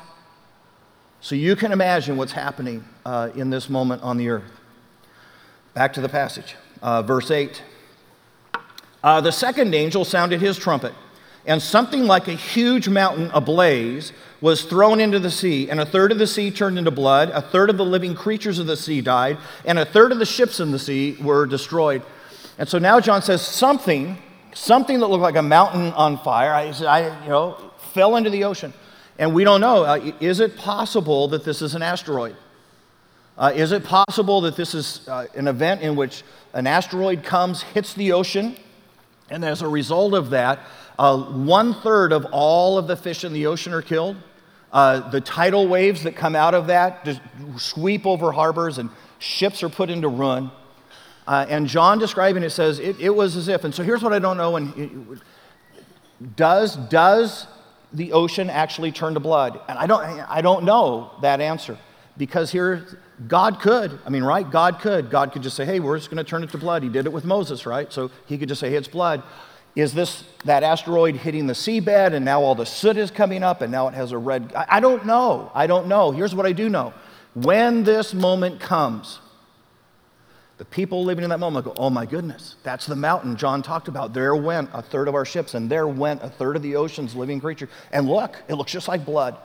So 1.25 1.35
you 1.35 1.57
can 1.57 1.73
imagine 1.73 2.19
what's 2.19 2.33
happening 2.33 2.85
uh, 3.07 3.31
in 3.35 3.49
this 3.49 3.71
moment 3.71 4.03
on 4.03 4.19
the 4.19 4.29
earth. 4.29 4.61
Back 5.73 5.95
to 5.95 6.03
the 6.03 6.09
passage, 6.11 6.55
uh, 6.83 7.01
verse 7.01 7.31
8. 7.31 7.63
Uh, 9.03 9.23
the 9.23 9.33
second 9.33 9.75
angel 9.75 10.05
sounded 10.05 10.43
his 10.43 10.59
trumpet, 10.59 10.93
and 11.47 11.63
something 11.63 12.05
like 12.05 12.29
a 12.29 12.35
huge 12.35 12.91
mountain 12.91 13.31
ablaze 13.33 14.13
was 14.43 14.65
thrown 14.67 15.01
into 15.01 15.19
the 15.19 15.31
sea, 15.31 15.71
and 15.71 15.81
a 15.81 15.87
third 15.87 16.13
of 16.13 16.19
the 16.19 16.27
sea 16.27 16.51
turned 16.51 16.77
into 16.77 16.91
blood, 16.91 17.31
a 17.31 17.41
third 17.41 17.71
of 17.71 17.79
the 17.79 17.87
living 17.87 18.15
creatures 18.15 18.59
of 18.59 18.67
the 18.67 18.77
sea 18.77 19.01
died, 19.01 19.39
and 19.65 19.79
a 19.79 19.87
third 19.87 20.13
of 20.13 20.19
the 20.19 20.27
ships 20.27 20.61
in 20.61 20.73
the 20.73 20.79
sea 20.79 21.17
were 21.23 21.47
destroyed. 21.47 22.03
And 22.59 22.69
so 22.69 22.79
now 22.79 23.01
John 23.01 23.23
says 23.23 23.41
something, 23.41 24.19
something 24.53 25.01
that 25.01 25.07
looked 25.07 25.23
like 25.23 25.37
a 25.37 25.43
mountain 25.43 25.91
on 25.95 26.19
fire, 26.19 26.53
I, 26.53 26.65
I 26.87 27.23
you 27.23 27.31
know, 27.31 27.73
fell 27.95 28.17
into 28.17 28.29
the 28.29 28.45
ocean. 28.45 28.75
And 29.19 29.35
we 29.35 29.45
don't 29.45 29.61
know. 29.61 29.85
Uh, 29.85 30.13
is 30.21 30.41
it 30.41 30.57
possible 30.57 31.29
that 31.29 31.45
this 31.45 31.63
is 31.63 31.75
an 31.75 31.83
asteroid? 31.83 32.37
Uh, 33.37 33.53
is 33.55 33.73
it 33.73 33.85
possible 33.85 34.41
that 34.43 34.57
this 34.57 34.75
is 34.75 35.09
uh, 35.09 35.27
an 35.35 35.49
event 35.49 35.83
in 35.83 35.97
which 35.97 36.23
an 36.53 36.67
asteroid 36.67 37.23
comes, 37.23 37.63
hits 37.63 37.95
the 37.95 38.13
ocean, 38.13 38.57
and 39.31 39.45
as 39.45 39.63
a 39.63 39.69
result 39.69 40.15
of 40.15 40.31
that, 40.31 40.61
uh, 40.99 41.19
one 41.19 41.75
third 41.75 42.13
of 42.13 42.27
all 42.31 42.79
of 42.79 42.87
the 42.87 42.97
fish 42.97 43.25
in 43.25 43.33
the 43.33 43.47
ocean 43.47 43.73
are 43.73 43.83
killed? 43.83 44.17
Uh, 44.73 45.09
the 45.11 45.21
tidal 45.21 45.69
waves 45.69 46.03
that 46.03 46.17
come 46.17 46.35
out 46.35 46.55
of 46.55 46.67
that 46.67 47.05
just 47.05 47.21
sweep 47.57 48.07
over 48.07 48.33
harbors, 48.33 48.79
and 48.79 48.91
ships 49.19 49.63
are 49.63 49.69
put 49.69 49.91
into 49.91 50.09
ruin. 50.09 50.51
Uh, 51.27 51.47
and 51.49 51.67
John 51.67 51.99
describing 51.99 52.43
it 52.43 52.51
says 52.51 52.79
it, 52.79 53.01
it, 53.01 53.11
was 53.11 53.37
as 53.37 53.49
if. 53.49 53.65
And 53.65 53.75
so 53.75 53.83
here's 53.83 54.03
what 54.03 54.13
I 54.13 54.19
don't 54.19 54.37
know. 54.37 54.57
And 54.57 55.21
does 56.37 56.77
does 56.77 57.47
the 57.95 58.13
ocean 58.13 58.51
actually 58.51 58.93
turn 58.93 59.15
to 59.15 59.21
blood? 59.21 59.59
And 59.69 59.79
I 59.79 59.87
don't, 59.87 60.03
I 60.03 60.43
don't 60.43 60.65
know 60.65 61.13
that 61.23 61.41
answer 61.41 61.79
because 62.17 62.53
here, 62.53 62.99
God 63.27 63.61
could. 63.61 63.99
I 64.05 64.11
mean, 64.11 64.23
right? 64.25 64.49
God 64.49 64.81
could. 64.81 65.11
God 65.11 65.33
could 65.33 65.43
just 65.43 65.57
say, 65.57 65.65
hey, 65.65 65.81
we're 65.81 65.97
just 65.97 66.11
going 66.11 66.23
to 66.23 66.29
turn 66.29 66.43
it 66.43 66.51
to 66.51 66.59
blood. 66.59 66.83
He 66.83 66.89
did 66.89 67.07
it 67.07 67.13
with 67.13 67.25
Moses, 67.25 67.67
right? 67.67 67.93
So 67.93 68.11
he 68.27 68.39
could 68.39 68.49
just 68.49 68.61
say, 68.61 68.71
hey, 68.71 68.77
it's 68.77 68.89
blood. 68.89 69.23
Is 69.77 69.93
this 69.93 70.23
that 70.45 70.63
asteroid 70.63 71.17
hitting 71.17 71.47
the 71.49 71.53
seabed 71.53 72.13
and 72.13 72.25
now 72.25 72.41
all 72.41 72.55
the 72.55 72.67
soot 72.67 72.97
is 72.97 73.11
coming 73.11 73.43
up 73.43 73.61
and 73.61 73.73
now 73.73 73.89
it 73.89 73.95
has 73.95 74.13
a 74.13 74.19
red? 74.19 74.53
I, 74.55 74.67
I 74.69 74.81
don't 74.81 75.05
know. 75.05 75.51
I 75.55 75.67
don't 75.67 75.89
know. 75.89 76.13
Here's 76.13 76.35
what 76.35 76.47
I 76.47 76.53
do 76.53 76.69
know. 76.69 76.95
When 77.35 77.83
this 77.83 78.15
moment 78.15 78.61
comes, 78.61 79.19
the 80.57 80.65
people 80.65 81.05
living 81.05 81.25
in 81.25 81.31
that 81.31 81.41
moment 81.41 81.67
go, 81.67 81.75
Oh 81.77 81.91
my 81.91 82.07
goodness, 82.07 82.57
that's 82.63 82.87
the 82.87 82.97
mountain 82.97 83.37
John 83.37 83.63
talked 83.63 83.89
about. 83.89 84.13
There 84.13 84.37
went 84.37 84.71
a 84.73 84.83
third 84.83 85.09
of 85.09 85.15
our 85.15 85.25
ships, 85.25 85.55
and 85.55 85.69
there 85.71 85.89
went 85.89 86.23
a 86.23 86.29
third 86.29 86.57
of 86.57 86.63
the 86.63 86.77
ocean's 86.77 87.15
living 87.15 87.41
creature. 87.41 87.69
And 87.93 88.09
look, 88.09 88.37
it 88.49 88.55
looks 88.55 88.73
just 88.73 88.89
like 88.89 89.05
blood 89.05 89.37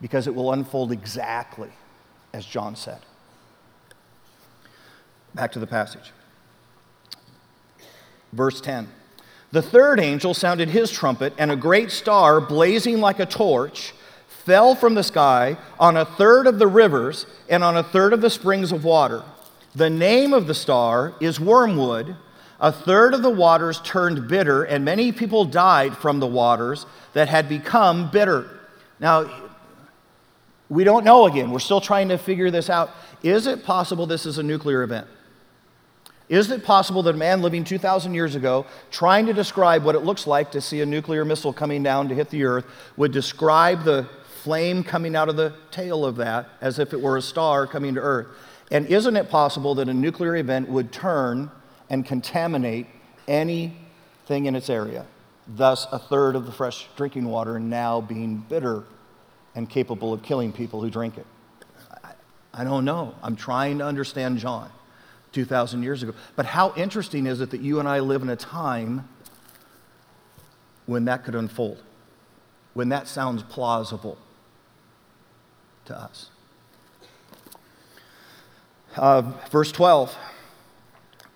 because 0.00 0.26
it 0.26 0.34
will 0.34 0.52
unfold 0.52 0.92
exactly 0.92 1.70
as 2.34 2.44
John 2.44 2.76
said. 2.76 2.98
Back 5.34 5.52
to 5.52 5.58
the 5.58 5.66
passage. 5.66 6.12
Verse 8.32 8.60
10. 8.60 8.88
The 9.52 9.62
third 9.62 10.00
angel 10.00 10.34
sounded 10.34 10.68
his 10.68 10.90
trumpet, 10.90 11.32
and 11.38 11.50
a 11.50 11.56
great 11.56 11.92
star, 11.92 12.40
blazing 12.40 13.00
like 13.00 13.20
a 13.20 13.26
torch, 13.26 13.94
fell 14.26 14.74
from 14.74 14.94
the 14.94 15.04
sky 15.04 15.56
on 15.78 15.96
a 15.96 16.04
third 16.04 16.48
of 16.48 16.58
the 16.58 16.66
rivers 16.66 17.24
and 17.48 17.62
on 17.62 17.76
a 17.76 17.82
third 17.82 18.12
of 18.12 18.20
the 18.20 18.30
springs 18.30 18.72
of 18.72 18.84
water. 18.84 19.22
The 19.74 19.90
name 19.90 20.32
of 20.32 20.46
the 20.46 20.54
star 20.54 21.14
is 21.20 21.40
Wormwood. 21.40 22.16
A 22.60 22.70
third 22.70 23.12
of 23.12 23.22
the 23.22 23.30
waters 23.30 23.80
turned 23.82 24.28
bitter, 24.28 24.62
and 24.62 24.84
many 24.84 25.10
people 25.10 25.44
died 25.44 25.96
from 25.96 26.20
the 26.20 26.26
waters 26.26 26.86
that 27.12 27.28
had 27.28 27.48
become 27.48 28.10
bitter. 28.10 28.48
Now, 29.00 29.50
we 30.68 30.84
don't 30.84 31.04
know 31.04 31.26
again. 31.26 31.50
We're 31.50 31.58
still 31.58 31.80
trying 31.80 32.08
to 32.08 32.18
figure 32.18 32.50
this 32.50 32.70
out. 32.70 32.90
Is 33.22 33.46
it 33.46 33.64
possible 33.64 34.06
this 34.06 34.26
is 34.26 34.38
a 34.38 34.42
nuclear 34.42 34.82
event? 34.82 35.08
Is 36.28 36.50
it 36.50 36.64
possible 36.64 37.02
that 37.02 37.14
a 37.14 37.18
man 37.18 37.42
living 37.42 37.64
2,000 37.64 38.14
years 38.14 38.34
ago, 38.34 38.64
trying 38.90 39.26
to 39.26 39.34
describe 39.34 39.84
what 39.84 39.94
it 39.94 40.00
looks 40.00 40.26
like 40.26 40.52
to 40.52 40.60
see 40.60 40.80
a 40.80 40.86
nuclear 40.86 41.24
missile 41.24 41.52
coming 41.52 41.82
down 41.82 42.08
to 42.08 42.14
hit 42.14 42.30
the 42.30 42.44
earth, 42.44 42.64
would 42.96 43.12
describe 43.12 43.84
the 43.84 44.08
flame 44.42 44.84
coming 44.84 45.16
out 45.16 45.28
of 45.28 45.36
the 45.36 45.52
tail 45.70 46.04
of 46.04 46.16
that 46.16 46.48
as 46.60 46.78
if 46.78 46.92
it 46.92 47.00
were 47.00 47.16
a 47.16 47.22
star 47.22 47.66
coming 47.66 47.94
to 47.94 48.00
earth? 48.00 48.28
And 48.70 48.86
isn't 48.86 49.16
it 49.16 49.28
possible 49.28 49.74
that 49.76 49.88
a 49.88 49.94
nuclear 49.94 50.36
event 50.36 50.68
would 50.68 50.92
turn 50.92 51.50
and 51.90 52.04
contaminate 52.04 52.86
anything 53.28 54.46
in 54.46 54.56
its 54.56 54.70
area? 54.70 55.06
Thus, 55.46 55.86
a 55.92 55.98
third 55.98 56.36
of 56.36 56.46
the 56.46 56.52
fresh 56.52 56.88
drinking 56.96 57.26
water 57.26 57.60
now 57.60 58.00
being 58.00 58.38
bitter 58.48 58.84
and 59.54 59.68
capable 59.68 60.12
of 60.12 60.22
killing 60.22 60.52
people 60.52 60.80
who 60.80 60.90
drink 60.90 61.18
it. 61.18 61.26
I, 62.02 62.12
I 62.52 62.64
don't 62.64 62.84
know. 62.84 63.14
I'm 63.22 63.36
trying 63.36 63.78
to 63.78 63.84
understand 63.84 64.38
John 64.38 64.70
2,000 65.32 65.82
years 65.82 66.02
ago. 66.02 66.14
But 66.36 66.46
how 66.46 66.72
interesting 66.76 67.26
is 67.26 67.40
it 67.40 67.50
that 67.50 67.60
you 67.60 67.78
and 67.78 67.88
I 67.88 68.00
live 68.00 68.22
in 68.22 68.30
a 68.30 68.36
time 68.36 69.08
when 70.86 71.04
that 71.04 71.24
could 71.24 71.34
unfold, 71.34 71.82
when 72.72 72.88
that 72.88 73.06
sounds 73.06 73.42
plausible 73.42 74.16
to 75.84 75.98
us? 75.98 76.30
Uh, 78.96 79.22
verse 79.50 79.72
12. 79.72 80.16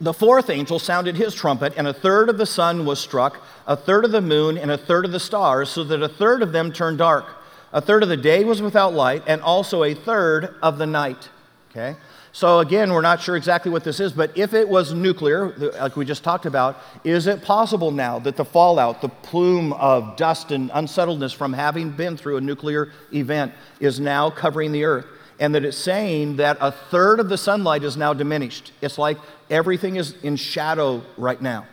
The 0.01 0.14
fourth 0.14 0.49
angel 0.49 0.79
sounded 0.79 1.16
his 1.16 1.35
trumpet, 1.35 1.73
and 1.77 1.88
a 1.88 1.92
third 1.92 2.29
of 2.29 2.38
the 2.38 2.47
sun 2.47 2.87
was 2.87 3.01
struck, 3.01 3.42
a 3.66 3.77
third 3.77 4.05
of 4.05 4.12
the 4.12 4.21
moon, 4.21 4.57
and 4.57 4.71
a 4.71 4.79
third 4.79 5.05
of 5.05 5.11
the 5.11 5.18
stars, 5.18 5.71
so 5.71 5.83
that 5.85 6.03
a 6.03 6.09
third 6.09 6.42
of 6.42 6.53
them 6.53 6.73
turned 6.73 6.99
dark. 6.99 7.27
A 7.73 7.81
third 7.81 8.05
of 8.05 8.09
the 8.09 8.16
day 8.16 8.44
was 8.44 8.62
without 8.62 8.94
light, 8.94 9.25
and 9.27 9.42
also 9.42 9.83
a 9.83 9.94
third 9.94 10.55
of 10.62 10.79
the 10.79 10.87
night. 10.87 11.29
Okay? 11.71 11.97
So, 12.31 12.61
again, 12.61 12.92
we're 12.92 13.03
not 13.03 13.21
sure 13.21 13.35
exactly 13.35 13.73
what 13.73 13.83
this 13.83 13.99
is, 13.99 14.12
but 14.12 14.38
if 14.38 14.55
it 14.55 14.68
was 14.68 14.94
nuclear, 14.94 15.49
like 15.81 15.97
we 15.97 16.05
just 16.05 16.23
talked 16.23 16.47
about, 16.47 16.79
is 17.03 17.27
it 17.27 17.42
possible 17.42 17.90
now 17.90 18.21
that 18.21 18.37
the 18.37 18.44
fallout, 18.44 19.01
the 19.01 19.09
plume 19.09 19.73
of 19.73 20.16
dust 20.16 20.53
and 20.53 20.71
unsettledness 20.73 21.33
from 21.33 21.53
having 21.53 21.90
been 21.90 22.16
through 22.16 22.37
a 22.37 22.40
nuclear 22.40 22.92
event, 23.12 23.53
is 23.81 23.99
now 23.99 24.31
covering 24.31 24.71
the 24.71 24.85
earth? 24.85 25.07
And 25.40 25.55
that 25.55 25.64
it's 25.64 25.77
saying 25.77 26.37
that 26.37 26.59
a 26.61 26.72
third 26.72 27.20
of 27.20 27.29
the 27.29 27.38
sunlight 27.38 27.85
is 27.85 27.96
now 27.96 28.12
diminished. 28.12 28.72
It's 28.81 28.98
like 28.98 29.18
everything 29.48 29.96
is 29.96 30.14
in 30.22 30.37
shadow 30.37 31.03
right 31.16 31.40
now. 31.40 31.66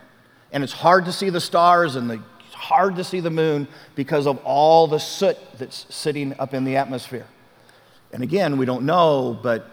And 0.52 0.62
it's 0.62 0.72
hard 0.72 1.06
to 1.06 1.12
see 1.12 1.30
the 1.30 1.40
stars 1.40 1.96
and 1.96 2.08
the, 2.08 2.22
it's 2.46 2.54
hard 2.54 2.96
to 2.96 3.04
see 3.04 3.20
the 3.20 3.30
moon 3.30 3.66
because 3.96 4.26
of 4.26 4.38
all 4.44 4.86
the 4.86 4.98
soot 4.98 5.36
that's 5.58 5.92
sitting 5.94 6.38
up 6.38 6.54
in 6.54 6.64
the 6.64 6.76
atmosphere. 6.76 7.26
And 8.12 8.22
again, 8.22 8.56
we 8.56 8.66
don't 8.66 8.86
know, 8.86 9.38
but 9.42 9.68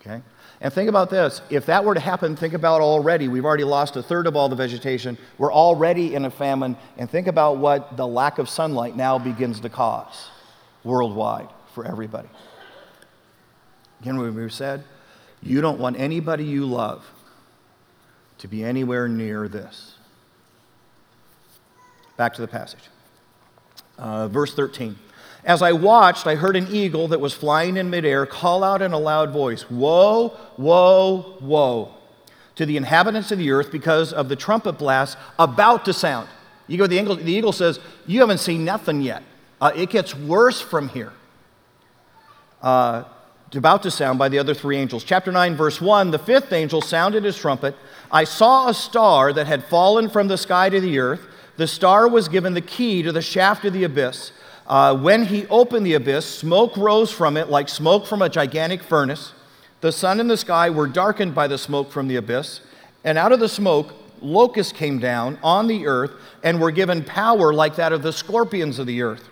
okay. 0.00 0.20
And 0.60 0.72
think 0.72 0.88
about 0.88 1.10
this 1.10 1.40
if 1.48 1.66
that 1.66 1.84
were 1.84 1.94
to 1.94 2.00
happen, 2.00 2.36
think 2.36 2.52
about 2.52 2.82
already. 2.82 3.28
We've 3.28 3.44
already 3.46 3.64
lost 3.64 3.96
a 3.96 4.02
third 4.02 4.26
of 4.26 4.36
all 4.36 4.50
the 4.50 4.56
vegetation. 4.56 5.16
We're 5.38 5.52
already 5.52 6.14
in 6.14 6.26
a 6.26 6.30
famine. 6.30 6.76
And 6.98 7.10
think 7.10 7.28
about 7.28 7.56
what 7.56 7.96
the 7.96 8.06
lack 8.06 8.38
of 8.38 8.48
sunlight 8.50 8.94
now 8.94 9.18
begins 9.18 9.60
to 9.60 9.70
cause 9.70 10.28
worldwide 10.84 11.48
for 11.74 11.84
everybody. 11.84 12.28
Again, 14.00 14.16
we 14.16 14.48
said, 14.50 14.84
you 15.42 15.60
don't 15.60 15.78
want 15.78 15.98
anybody 15.98 16.44
you 16.44 16.64
love 16.64 17.04
to 18.38 18.48
be 18.48 18.64
anywhere 18.64 19.08
near 19.08 19.48
this. 19.48 19.94
Back 22.16 22.34
to 22.34 22.40
the 22.40 22.48
passage. 22.48 22.88
Uh, 23.98 24.28
verse 24.28 24.54
13. 24.54 24.96
As 25.44 25.60
I 25.60 25.72
watched, 25.72 26.26
I 26.26 26.36
heard 26.36 26.56
an 26.56 26.68
eagle 26.68 27.08
that 27.08 27.20
was 27.20 27.34
flying 27.34 27.76
in 27.76 27.90
midair 27.90 28.24
call 28.24 28.64
out 28.64 28.80
in 28.80 28.92
a 28.92 28.98
loud 28.98 29.30
voice 29.30 29.70
Woe, 29.70 30.36
woe, 30.56 31.36
woe 31.40 31.94
to 32.54 32.64
the 32.64 32.76
inhabitants 32.76 33.32
of 33.32 33.38
the 33.38 33.50
earth 33.50 33.70
because 33.70 34.12
of 34.12 34.28
the 34.28 34.36
trumpet 34.36 34.74
blast 34.74 35.18
about 35.38 35.84
to 35.84 35.92
sound. 35.92 36.28
You 36.66 36.78
go, 36.78 36.86
the 36.86 36.98
eagle, 36.98 37.16
the 37.16 37.32
eagle 37.32 37.52
says, 37.52 37.78
You 38.06 38.20
haven't 38.20 38.38
seen 38.38 38.64
nothing 38.64 39.02
yet. 39.02 39.22
Uh, 39.60 39.72
it 39.74 39.90
gets 39.90 40.14
worse 40.14 40.60
from 40.60 40.88
here. 40.88 41.12
Uh, 42.64 43.04
about 43.54 43.82
to 43.82 43.90
sound 43.90 44.18
by 44.18 44.30
the 44.30 44.38
other 44.38 44.54
three 44.54 44.78
angels. 44.78 45.04
Chapter 45.04 45.30
9, 45.30 45.54
verse 45.54 45.82
1 45.82 46.10
The 46.10 46.18
fifth 46.18 46.50
angel 46.50 46.80
sounded 46.80 47.22
his 47.22 47.36
trumpet. 47.36 47.76
I 48.10 48.24
saw 48.24 48.68
a 48.68 48.74
star 48.74 49.34
that 49.34 49.46
had 49.46 49.64
fallen 49.64 50.08
from 50.08 50.28
the 50.28 50.38
sky 50.38 50.70
to 50.70 50.80
the 50.80 50.98
earth. 50.98 51.20
The 51.58 51.66
star 51.66 52.08
was 52.08 52.26
given 52.26 52.54
the 52.54 52.62
key 52.62 53.02
to 53.02 53.12
the 53.12 53.20
shaft 53.20 53.66
of 53.66 53.74
the 53.74 53.84
abyss. 53.84 54.32
Uh, 54.66 54.96
when 54.96 55.26
he 55.26 55.46
opened 55.48 55.84
the 55.84 55.92
abyss, 55.92 56.24
smoke 56.24 56.74
rose 56.78 57.12
from 57.12 57.36
it 57.36 57.50
like 57.50 57.68
smoke 57.68 58.06
from 58.06 58.22
a 58.22 58.30
gigantic 58.30 58.82
furnace. 58.82 59.34
The 59.82 59.92
sun 59.92 60.18
and 60.18 60.30
the 60.30 60.38
sky 60.38 60.70
were 60.70 60.86
darkened 60.86 61.34
by 61.34 61.46
the 61.46 61.58
smoke 61.58 61.92
from 61.92 62.08
the 62.08 62.16
abyss. 62.16 62.62
And 63.04 63.18
out 63.18 63.32
of 63.32 63.40
the 63.40 63.48
smoke, 63.48 63.92
locusts 64.22 64.72
came 64.72 64.98
down 64.98 65.38
on 65.42 65.66
the 65.66 65.86
earth 65.86 66.12
and 66.42 66.58
were 66.58 66.70
given 66.70 67.04
power 67.04 67.52
like 67.52 67.76
that 67.76 67.92
of 67.92 68.02
the 68.02 68.12
scorpions 68.12 68.78
of 68.78 68.86
the 68.86 69.02
earth. 69.02 69.28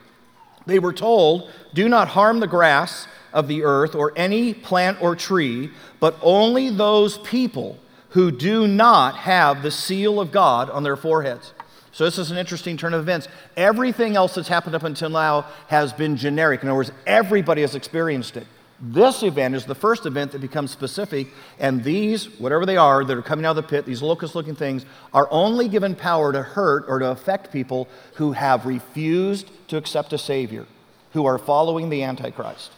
They 0.66 0.78
were 0.78 0.92
told, 0.92 1.50
Do 1.72 1.88
not 1.88 2.08
harm 2.08 2.38
the 2.38 2.46
grass 2.46 3.08
of 3.32 3.48
the 3.48 3.64
earth 3.64 3.94
or 3.94 4.12
any 4.16 4.54
plant 4.54 5.00
or 5.02 5.16
tree, 5.16 5.70
but 6.00 6.16
only 6.22 6.70
those 6.70 7.18
people 7.18 7.78
who 8.10 8.30
do 8.30 8.66
not 8.66 9.16
have 9.16 9.62
the 9.62 9.70
seal 9.70 10.20
of 10.20 10.30
God 10.30 10.68
on 10.70 10.82
their 10.82 10.96
foreheads. 10.96 11.52
So, 11.92 12.04
this 12.04 12.18
is 12.18 12.30
an 12.30 12.38
interesting 12.38 12.78
turn 12.78 12.94
of 12.94 13.00
events. 13.00 13.28
Everything 13.54 14.16
else 14.16 14.34
that's 14.34 14.48
happened 14.48 14.74
up 14.74 14.82
until 14.82 15.10
now 15.10 15.46
has 15.68 15.92
been 15.92 16.16
generic. 16.16 16.62
In 16.62 16.68
other 16.68 16.76
words, 16.76 16.92
everybody 17.06 17.60
has 17.60 17.74
experienced 17.74 18.38
it. 18.38 18.46
This 18.84 19.22
event 19.22 19.54
is 19.54 19.64
the 19.64 19.76
first 19.76 20.06
event 20.06 20.32
that 20.32 20.40
becomes 20.40 20.72
specific, 20.72 21.28
and 21.60 21.84
these, 21.84 22.24
whatever 22.40 22.66
they 22.66 22.76
are, 22.76 23.04
that 23.04 23.16
are 23.16 23.22
coming 23.22 23.44
out 23.44 23.56
of 23.56 23.56
the 23.56 23.62
pit, 23.62 23.86
these 23.86 24.02
locust 24.02 24.34
looking 24.34 24.56
things, 24.56 24.84
are 25.14 25.28
only 25.30 25.68
given 25.68 25.94
power 25.94 26.32
to 26.32 26.42
hurt 26.42 26.86
or 26.88 26.98
to 26.98 27.10
affect 27.10 27.52
people 27.52 27.88
who 28.14 28.32
have 28.32 28.66
refused 28.66 29.48
to 29.68 29.76
accept 29.76 30.12
a 30.12 30.18
Savior, 30.18 30.66
who 31.12 31.26
are 31.26 31.38
following 31.38 31.90
the 31.90 32.02
Antichrist. 32.02 32.72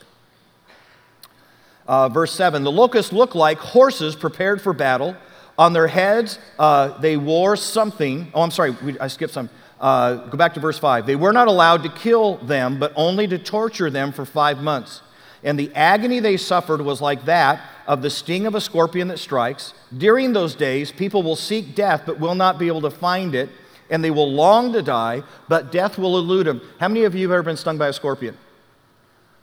Uh, 1.86 2.08
verse 2.08 2.32
7 2.32 2.64
The 2.64 2.72
locusts 2.72 3.12
look 3.12 3.34
like 3.34 3.58
horses 3.58 4.16
prepared 4.16 4.60
for 4.60 4.72
battle. 4.72 5.16
On 5.56 5.72
their 5.72 5.86
heads, 5.86 6.40
uh, 6.58 6.98
they 6.98 7.16
wore 7.16 7.54
something. 7.54 8.28
Oh, 8.34 8.42
I'm 8.42 8.50
sorry, 8.50 8.72
we, 8.72 8.98
I 8.98 9.06
skipped 9.06 9.32
some. 9.32 9.48
Uh, 9.80 10.14
go 10.28 10.36
back 10.36 10.54
to 10.54 10.60
verse 10.60 10.78
5. 10.78 11.06
They 11.06 11.14
were 11.14 11.32
not 11.32 11.46
allowed 11.46 11.82
to 11.84 11.88
kill 11.90 12.38
them, 12.38 12.80
but 12.80 12.92
only 12.96 13.28
to 13.28 13.38
torture 13.38 13.90
them 13.90 14.12
for 14.12 14.24
five 14.24 14.58
months. 14.62 15.02
And 15.44 15.58
the 15.58 15.72
agony 15.74 16.20
they 16.20 16.38
suffered 16.38 16.80
was 16.80 17.00
like 17.00 17.26
that 17.26 17.60
of 17.86 18.02
the 18.02 18.10
sting 18.10 18.46
of 18.46 18.54
a 18.54 18.60
scorpion 18.60 19.08
that 19.08 19.18
strikes. 19.18 19.74
During 19.96 20.32
those 20.32 20.54
days, 20.54 20.90
people 20.90 21.22
will 21.22 21.36
seek 21.36 21.74
death, 21.74 22.04
but 22.06 22.18
will 22.18 22.34
not 22.34 22.58
be 22.58 22.66
able 22.66 22.80
to 22.80 22.90
find 22.90 23.34
it, 23.34 23.50
and 23.90 24.02
they 24.02 24.10
will 24.10 24.30
long 24.30 24.72
to 24.72 24.82
die, 24.82 25.22
but 25.48 25.70
death 25.70 25.98
will 25.98 26.16
elude 26.16 26.46
them. 26.46 26.62
How 26.80 26.88
many 26.88 27.04
of 27.04 27.14
you 27.14 27.28
have 27.28 27.34
ever 27.34 27.42
been 27.42 27.56
stung 27.56 27.76
by 27.76 27.88
a 27.88 27.92
scorpion? 27.92 28.36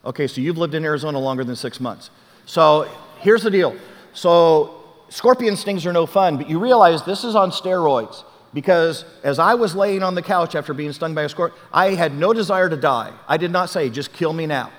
Okay, 0.04 0.26
so 0.26 0.42
you've 0.42 0.58
lived 0.58 0.74
in 0.74 0.84
Arizona 0.84 1.20
longer 1.20 1.44
than 1.44 1.56
six 1.56 1.80
months. 1.80 2.10
So 2.46 2.90
here's 3.20 3.44
the 3.44 3.52
deal. 3.52 3.76
So 4.14 4.84
scorpion 5.10 5.56
stings 5.56 5.86
are 5.86 5.94
no 5.94 6.06
fun, 6.06 6.38
but 6.38 6.50
you 6.50 6.60
realize 6.60 7.04
this 7.04 7.24
is 7.24 7.36
on 7.36 7.52
steroids 7.52 8.24
because 8.54 9.06
as 9.24 9.40
I 9.40 9.54
was 9.54 9.76
laying 9.76 10.04
on 10.04 10.16
the 10.16 10.22
couch 10.22 10.56
after 10.56 10.74
being 10.74 10.94
stung 10.94 11.14
by 11.14 11.24
a 11.24 11.30
scorpion, 11.30 11.60
I 11.72 11.92
had 11.92 12.14
no 12.14 12.34
desire 12.34 12.70
to 12.70 12.78
die. 12.78 13.14
I 13.28 13.38
did 13.38 13.52
not 13.52 13.70
say, 13.70 13.90
just 13.90 14.14
kill 14.14 14.34
me 14.34 14.46
now. 14.46 14.72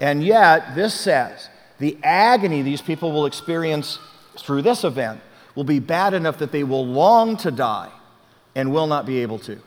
And 0.00 0.24
yet, 0.24 0.74
this 0.74 0.94
says 0.94 1.48
the 1.78 1.98
agony 2.02 2.62
these 2.62 2.80
people 2.80 3.12
will 3.12 3.26
experience 3.26 3.98
through 4.38 4.62
this 4.62 4.84
event 4.84 5.20
will 5.54 5.64
be 5.64 5.78
bad 5.78 6.14
enough 6.14 6.38
that 6.38 6.52
they 6.52 6.64
will 6.64 6.86
long 6.86 7.36
to 7.38 7.50
die 7.50 7.90
and 8.54 8.72
will 8.72 8.86
not 8.86 9.04
be 9.04 9.18
able 9.18 9.38
to. 9.40 9.58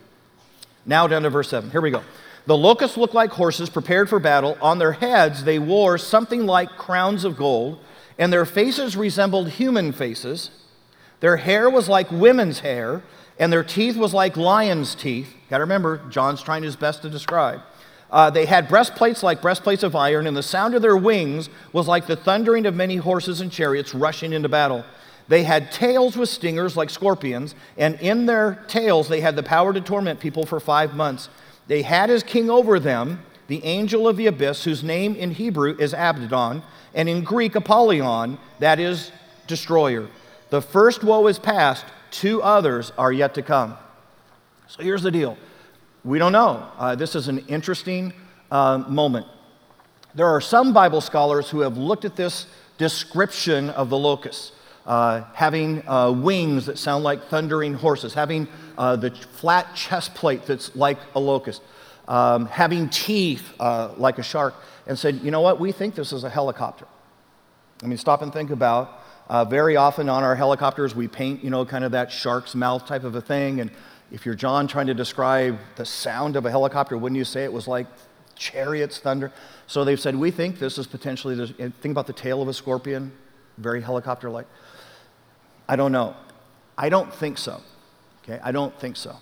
Now, 0.86 1.08
down 1.08 1.24
to 1.24 1.30
verse 1.30 1.50
7. 1.50 1.70
Here 1.70 1.82
we 1.82 1.92
go. 1.92 2.04
The 2.46 2.58
locusts 2.58 2.98
looked 2.98 3.14
like 3.14 3.32
horses 3.32 3.70
prepared 3.70 4.10
for 4.10 4.20
battle. 4.20 4.58
On 4.62 4.78
their 4.78 4.94
heads, 4.94 5.44
they 5.44 5.60
wore 5.60 5.98
something 5.98 6.46
like 6.46 6.78
crowns 6.78 7.24
of 7.24 7.38
gold 7.38 7.80
and 8.18 8.32
their 8.32 8.46
faces 8.46 8.96
resembled 8.96 9.50
human 9.50 9.92
faces. 9.92 10.52
Their 11.20 11.38
hair 11.38 11.70
was 11.70 11.88
like 11.88 12.12
women's 12.12 12.60
hair, 12.60 13.02
and 13.40 13.52
their 13.52 13.64
teeth 13.64 13.98
was 13.98 14.14
like 14.14 14.38
lions' 14.38 14.96
teeth. 14.96 15.34
Got 15.50 15.58
to 15.58 15.64
remember, 15.64 16.02
John's 16.10 16.42
trying 16.42 16.64
his 16.64 16.76
best 16.76 17.02
to 17.04 17.10
describe. 17.10 17.62
Uh, 18.12 18.30
they 18.30 18.46
had 18.46 18.68
breastplates 18.68 19.24
like 19.24 19.42
breastplates 19.42 19.84
of 19.84 19.96
iron, 19.96 20.28
and 20.28 20.38
the 20.38 20.44
sound 20.44 20.76
of 20.76 20.82
their 20.82 20.98
wings 20.98 21.50
was 21.72 21.88
like 21.88 22.06
the 22.06 22.16
thundering 22.16 22.66
of 22.66 22.76
many 22.76 22.98
horses 22.98 23.42
and 23.42 23.52
chariots 23.52 23.96
rushing 23.96 24.34
into 24.34 24.50
battle. 24.50 24.86
They 25.28 25.44
had 25.44 25.72
tails 25.72 26.18
with 26.18 26.30
stingers 26.30 26.78
like 26.78 26.90
scorpions, 26.90 27.56
and 27.78 28.00
in 28.02 28.26
their 28.26 28.64
tails 28.68 29.08
they 29.08 29.22
had 29.22 29.36
the 29.36 29.44
power 29.44 29.74
to 29.74 29.82
torment 29.82 30.20
people 30.20 30.46
for 30.46 30.60
five 30.60 30.94
months. 30.94 31.30
They 31.68 31.82
had 31.82 32.10
as 32.10 32.24
king 32.24 32.50
over 32.50 32.80
them 32.80 33.24
the 33.48 33.64
angel 33.64 34.08
of 34.08 34.18
the 34.18 34.28
abyss, 34.28 34.64
whose 34.64 34.84
name 34.84 35.16
in 35.16 35.32
Hebrew 35.32 35.76
is 35.78 35.94
Abaddon 35.94 36.64
and 36.94 37.10
in 37.10 37.24
Greek, 37.24 37.56
Apollyon, 37.56 38.38
that 38.60 38.80
is, 38.80 39.12
destroyer. 39.48 40.08
The 40.50 40.62
first 40.62 41.04
woe 41.04 41.28
is 41.28 41.40
past, 41.40 41.86
two 42.12 42.42
others 42.42 42.92
are 42.98 43.12
yet 43.12 43.34
to 43.36 43.42
come. 43.42 43.76
So 44.68 44.84
here's 44.84 45.04
the 45.04 45.12
deal 45.12 45.38
we 46.04 46.20
don't 46.20 46.32
know. 46.32 46.68
Uh, 46.78 46.96
this 46.96 47.16
is 47.16 47.28
an 47.28 47.40
interesting 47.48 48.14
uh, 48.52 48.80
moment. 48.88 49.26
There 50.16 50.28
are 50.28 50.42
some 50.42 50.74
Bible 50.74 51.02
scholars 51.02 51.50
who 51.50 51.62
have 51.62 51.78
looked 51.78 52.06
at 52.06 52.16
this 52.16 52.46
description 52.78 53.70
of 53.72 53.90
the 53.90 53.98
locusts. 53.98 54.52
Uh, 54.86 55.24
having 55.34 55.88
uh, 55.88 56.12
wings 56.12 56.66
that 56.66 56.78
sound 56.78 57.06
like 57.06 57.24
thundering 57.30 57.74
horses, 57.74 58.14
having 58.14 58.48
uh, 58.78 58.96
the 58.98 59.12
flat 59.12 59.74
chest 59.76 60.14
plate 60.14 60.46
that's 60.46 60.76
like 60.76 60.98
a 61.16 61.20
locust, 61.20 61.62
um, 62.10 62.46
having 62.48 62.90
teeth 62.90 63.54
uh, 63.62 63.94
like 63.96 64.18
a 64.18 64.24
shark 64.24 64.54
and 64.86 65.00
said, 65.00 65.16
you 65.24 65.32
know 65.32 65.40
what, 65.40 65.58
we 65.58 65.72
think 65.72 65.96
this 65.96 66.12
is 66.12 66.26
a 66.26 66.30
helicopter. 66.30 66.86
I 67.82 67.88
mean, 67.88 67.98
stop 67.98 68.22
and 68.22 68.34
think 68.34 68.50
about. 68.50 69.00
Uh, 69.30 69.46
very 69.46 69.78
often 69.78 70.10
on 70.10 70.22
our 70.22 70.36
helicopters, 70.36 70.94
we 70.94 71.08
paint, 71.08 71.44
you 71.44 71.50
know, 71.50 71.66
kind 71.66 71.86
of 71.86 71.94
that 71.94 72.12
shark's 72.12 72.54
mouth 72.54 72.86
type 72.86 73.06
of 73.06 73.16
a 73.16 73.22
thing. 73.22 73.62
And 73.62 73.72
if 74.12 74.26
you're 74.26 74.36
John 74.36 74.68
trying 74.68 74.88
to 74.88 74.94
describe 74.94 75.58
the 75.78 75.86
sound 75.86 76.36
of 76.36 76.46
a 76.46 76.52
helicopter, 76.52 76.98
wouldn't 76.98 77.18
you 77.18 77.24
say 77.24 77.46
it 77.46 77.54
was 77.54 77.68
like 77.68 77.88
chariots, 78.36 79.00
thunder? 79.00 79.32
So 79.66 79.86
they've 79.86 80.00
said, 80.00 80.16
we 80.16 80.30
think 80.30 80.60
this 80.60 80.78
is 80.78 80.88
potentially, 80.88 81.36
think 81.48 81.86
about 81.86 82.08
the 82.08 82.14
tail 82.14 82.42
of 82.42 82.50
a 82.50 82.54
scorpion, 82.54 83.14
very 83.58 83.82
helicopter 83.82 84.30
like. 84.30 84.46
I 85.68 85.76
don't 85.76 85.92
know. 85.92 86.16
I 86.78 86.90
don't 86.90 87.14
think 87.14 87.38
so. 87.38 87.62
Okay, 88.24 88.40
I 88.44 88.52
don't 88.52 88.78
think 88.80 88.96
so. 88.96 89.18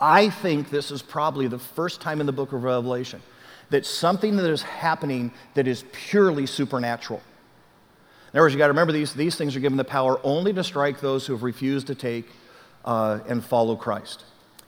I 0.00 0.30
think 0.30 0.70
this 0.70 0.90
is 0.90 1.00
probably 1.00 1.46
the 1.46 1.58
first 1.58 2.00
time 2.00 2.20
in 2.20 2.26
the 2.26 2.32
book 2.32 2.52
of 2.52 2.64
Revelation 2.64 3.22
that 3.70 3.86
something 3.86 4.36
that 4.36 4.50
is 4.50 4.62
happening 4.62 5.32
that 5.54 5.66
is 5.66 5.84
purely 5.92 6.46
supernatural. 6.46 7.20
In 8.32 8.38
other 8.38 8.44
words, 8.44 8.54
you 8.54 8.58
got 8.58 8.66
to 8.66 8.72
remember 8.72 8.92
these, 8.92 9.14
these 9.14 9.36
things 9.36 9.54
are 9.56 9.60
given 9.60 9.76
the 9.76 9.84
power 9.84 10.20
only 10.24 10.52
to 10.52 10.64
strike 10.64 11.00
those 11.00 11.26
who 11.26 11.32
have 11.32 11.42
refused 11.42 11.86
to 11.86 11.94
take 11.94 12.26
uh, 12.84 13.20
and 13.28 13.44
follow 13.44 13.76
Christ. 13.76 14.24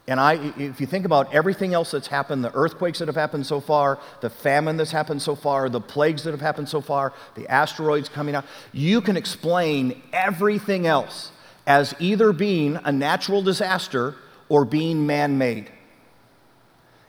And 0.07 0.21
I, 0.21 0.35
if 0.59 0.81
you 0.81 0.87
think 0.87 1.07
about 1.07 1.33
everything 1.35 1.73
else 1.73 1.93
that's 1.93 2.09
happened, 2.09 2.45
the 2.45 2.55
earthquakes 2.55 2.99
that 2.99 3.09
have 3.09 3.17
happened 3.17 3.47
so 3.47 3.59
far, 3.59 3.99
the 4.21 4.29
famine 4.29 4.77
that's 4.77 4.91
happened 4.91 5.23
so 5.23 5.35
far, 5.35 5.71
the 5.71 5.81
plagues 5.81 6.25
that 6.25 6.33
have 6.33 6.43
happened 6.43 6.69
so 6.69 6.83
far, 6.83 7.15
the 7.37 7.49
asteroids 7.49 8.11
coming 8.11 8.35
out, 8.35 8.45
you 8.73 9.01
can 9.01 9.17
explain 9.17 10.03
everything 10.13 10.87
else 10.87 11.31
as 11.67 11.95
either 11.99 12.33
being 12.35 12.79
a 12.85 12.93
natural 12.93 13.41
disaster 13.41 14.15
or 14.51 14.67
being 14.67 15.07
man 15.07 15.39
made. 15.39 15.71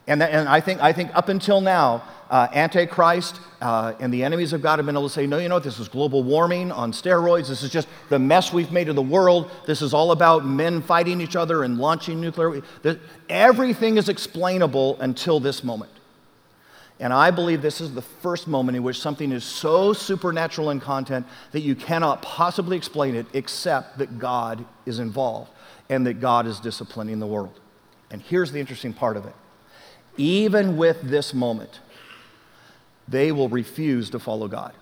And, 0.07 0.23
and 0.23 0.47
I, 0.47 0.61
think, 0.61 0.81
I 0.81 0.93
think 0.93 1.13
up 1.15 1.27
until 1.27 1.59
now, 1.59 2.03
uh, 2.29 2.47
Antichrist 2.53 3.39
uh, 3.61 3.93
and 3.99 4.13
the 4.13 4.23
enemies 4.23 4.53
of 4.53 4.61
God 4.61 4.79
have 4.79 4.85
been 4.85 4.95
able 4.95 5.07
to 5.07 5.13
say, 5.13 5.27
no, 5.27 5.37
you 5.37 5.49
know 5.49 5.55
what, 5.55 5.63
this 5.63 5.79
is 5.79 5.87
global 5.87 6.23
warming 6.23 6.71
on 6.71 6.91
steroids. 6.91 7.47
This 7.47 7.63
is 7.63 7.71
just 7.71 7.87
the 8.09 8.19
mess 8.19 8.51
we've 8.51 8.71
made 8.71 8.89
of 8.89 8.95
the 8.95 9.01
world. 9.01 9.51
This 9.65 9.81
is 9.81 9.93
all 9.93 10.11
about 10.11 10.45
men 10.45 10.81
fighting 10.81 11.21
each 11.21 11.35
other 11.35 11.63
and 11.63 11.77
launching 11.77 12.19
nuclear. 12.19 12.61
Everything 13.29 13.97
is 13.97 14.09
explainable 14.09 14.99
until 14.99 15.39
this 15.39 15.63
moment. 15.63 15.91
And 16.99 17.11
I 17.11 17.29
believe 17.29 17.61
this 17.61 17.81
is 17.81 17.93
the 17.93 18.01
first 18.01 18.47
moment 18.47 18.77
in 18.77 18.83
which 18.83 18.99
something 18.99 19.31
is 19.31 19.43
so 19.43 19.91
supernatural 19.91 20.69
in 20.69 20.79
content 20.79 21.27
that 21.51 21.59
you 21.59 21.75
cannot 21.75 22.21
possibly 22.21 22.77
explain 22.77 23.15
it 23.15 23.25
except 23.33 23.97
that 23.97 24.17
God 24.17 24.65
is 24.85 24.99
involved 24.99 25.51
and 25.89 26.07
that 26.07 26.21
God 26.21 26.47
is 26.47 26.59
disciplining 26.59 27.19
the 27.19 27.27
world. 27.27 27.59
And 28.11 28.21
here's 28.21 28.51
the 28.51 28.59
interesting 28.59 28.93
part 28.93 29.17
of 29.17 29.25
it 29.25 29.33
even 30.17 30.77
with 30.77 31.01
this 31.01 31.33
moment, 31.33 31.79
they 33.07 33.31
will 33.31 33.49
refuse 33.49 34.09
to 34.11 34.19
follow 34.19 34.47
God. 34.47 34.73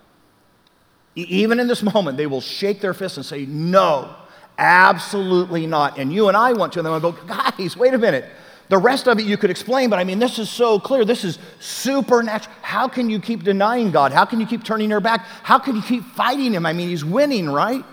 Even 1.15 1.59
in 1.59 1.67
this 1.67 1.83
moment, 1.83 2.17
they 2.17 2.27
will 2.27 2.41
shake 2.41 2.81
their 2.81 2.93
fists 2.93 3.17
and 3.17 3.25
say, 3.25 3.45
No, 3.45 4.15
absolutely 4.57 5.67
not. 5.67 5.97
And 5.97 6.11
you 6.11 6.27
and 6.27 6.37
I 6.37 6.53
went 6.53 6.73
to 6.73 6.81
them 6.81 6.93
and 6.93 7.01
go, 7.01 7.11
Guys, 7.11 7.77
wait 7.77 7.93
a 7.93 7.97
minute. 7.97 8.25
The 8.69 8.77
rest 8.77 9.07
of 9.07 9.19
it 9.19 9.25
you 9.25 9.37
could 9.37 9.49
explain, 9.49 9.89
but 9.89 9.99
I 9.99 10.03
mean, 10.03 10.19
this 10.19 10.39
is 10.39 10.49
so 10.49 10.79
clear. 10.79 11.03
This 11.03 11.23
is 11.23 11.37
supernatural. 11.59 12.55
How 12.61 12.87
can 12.87 13.09
you 13.09 13.19
keep 13.19 13.43
denying 13.43 13.91
God? 13.91 14.13
How 14.13 14.25
can 14.25 14.39
you 14.39 14.47
keep 14.47 14.63
turning 14.63 14.89
your 14.89 15.01
back? 15.01 15.21
How 15.43 15.59
can 15.59 15.75
you 15.75 15.81
keep 15.81 16.03
fighting 16.03 16.53
Him? 16.53 16.65
I 16.65 16.73
mean, 16.73 16.89
He's 16.89 17.03
winning, 17.03 17.49
right? 17.49 17.83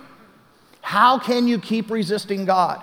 How 0.80 1.18
can 1.18 1.46
you 1.46 1.58
keep 1.58 1.90
resisting 1.90 2.44
God? 2.44 2.80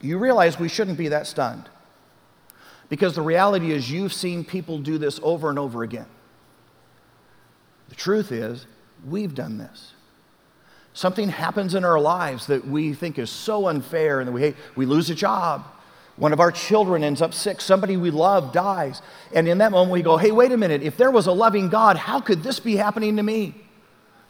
You 0.00 0.18
realize 0.18 0.58
we 0.58 0.68
shouldn't 0.68 0.98
be 0.98 1.08
that 1.08 1.26
stunned. 1.26 1.68
Because 2.88 3.14
the 3.14 3.22
reality 3.22 3.72
is, 3.72 3.90
you've 3.90 4.12
seen 4.12 4.44
people 4.44 4.78
do 4.78 4.98
this 4.98 5.18
over 5.22 5.50
and 5.50 5.58
over 5.58 5.82
again. 5.82 6.06
The 7.88 7.96
truth 7.96 8.32
is, 8.32 8.66
we've 9.06 9.34
done 9.34 9.58
this. 9.58 9.92
Something 10.92 11.28
happens 11.28 11.74
in 11.74 11.84
our 11.84 12.00
lives 12.00 12.46
that 12.46 12.66
we 12.66 12.94
think 12.94 13.18
is 13.18 13.28
so 13.28 13.68
unfair 13.68 14.20
and 14.20 14.28
that 14.28 14.32
we 14.32 14.40
hate. 14.40 14.56
We 14.76 14.86
lose 14.86 15.10
a 15.10 15.14
job. 15.14 15.64
One 16.16 16.32
of 16.32 16.40
our 16.40 16.50
children 16.50 17.04
ends 17.04 17.20
up 17.20 17.34
sick. 17.34 17.60
Somebody 17.60 17.98
we 17.98 18.10
love 18.10 18.52
dies. 18.52 19.02
And 19.34 19.46
in 19.46 19.58
that 19.58 19.72
moment, 19.72 19.92
we 19.92 20.00
go, 20.00 20.16
hey, 20.16 20.30
wait 20.30 20.52
a 20.52 20.56
minute. 20.56 20.82
If 20.82 20.96
there 20.96 21.10
was 21.10 21.26
a 21.26 21.32
loving 21.32 21.68
God, 21.68 21.98
how 21.98 22.20
could 22.20 22.42
this 22.42 22.60
be 22.60 22.76
happening 22.76 23.16
to 23.16 23.22
me? 23.22 23.54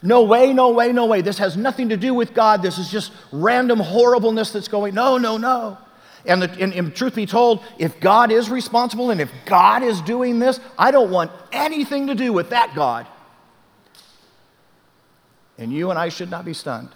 No 0.02 0.24
way, 0.24 0.52
no 0.52 0.70
way, 0.70 0.92
no 0.92 1.06
way. 1.06 1.20
This 1.20 1.38
has 1.38 1.56
nothing 1.56 1.90
to 1.90 1.96
do 1.96 2.12
with 2.12 2.34
God. 2.34 2.62
This 2.62 2.78
is 2.78 2.90
just 2.90 3.12
random 3.30 3.78
horribleness 3.78 4.50
that's 4.50 4.68
going. 4.68 4.94
No, 4.94 5.18
no, 5.18 5.36
no. 5.36 5.78
And, 6.26 6.42
the, 6.42 6.50
and, 6.60 6.74
and, 6.74 6.94
truth 6.94 7.14
be 7.14 7.26
told, 7.26 7.62
if 7.78 8.00
God 8.00 8.32
is 8.32 8.50
responsible 8.50 9.10
and 9.10 9.20
if 9.20 9.30
God 9.44 9.82
is 9.82 10.00
doing 10.00 10.40
this, 10.40 10.58
I 10.76 10.90
don't 10.90 11.10
want 11.10 11.30
anything 11.52 12.08
to 12.08 12.14
do 12.14 12.32
with 12.32 12.50
that 12.50 12.74
God. 12.74 13.06
And 15.56 15.72
you 15.72 15.90
and 15.90 15.98
I 15.98 16.08
should 16.08 16.30
not 16.30 16.44
be 16.44 16.52
stunned 16.52 16.90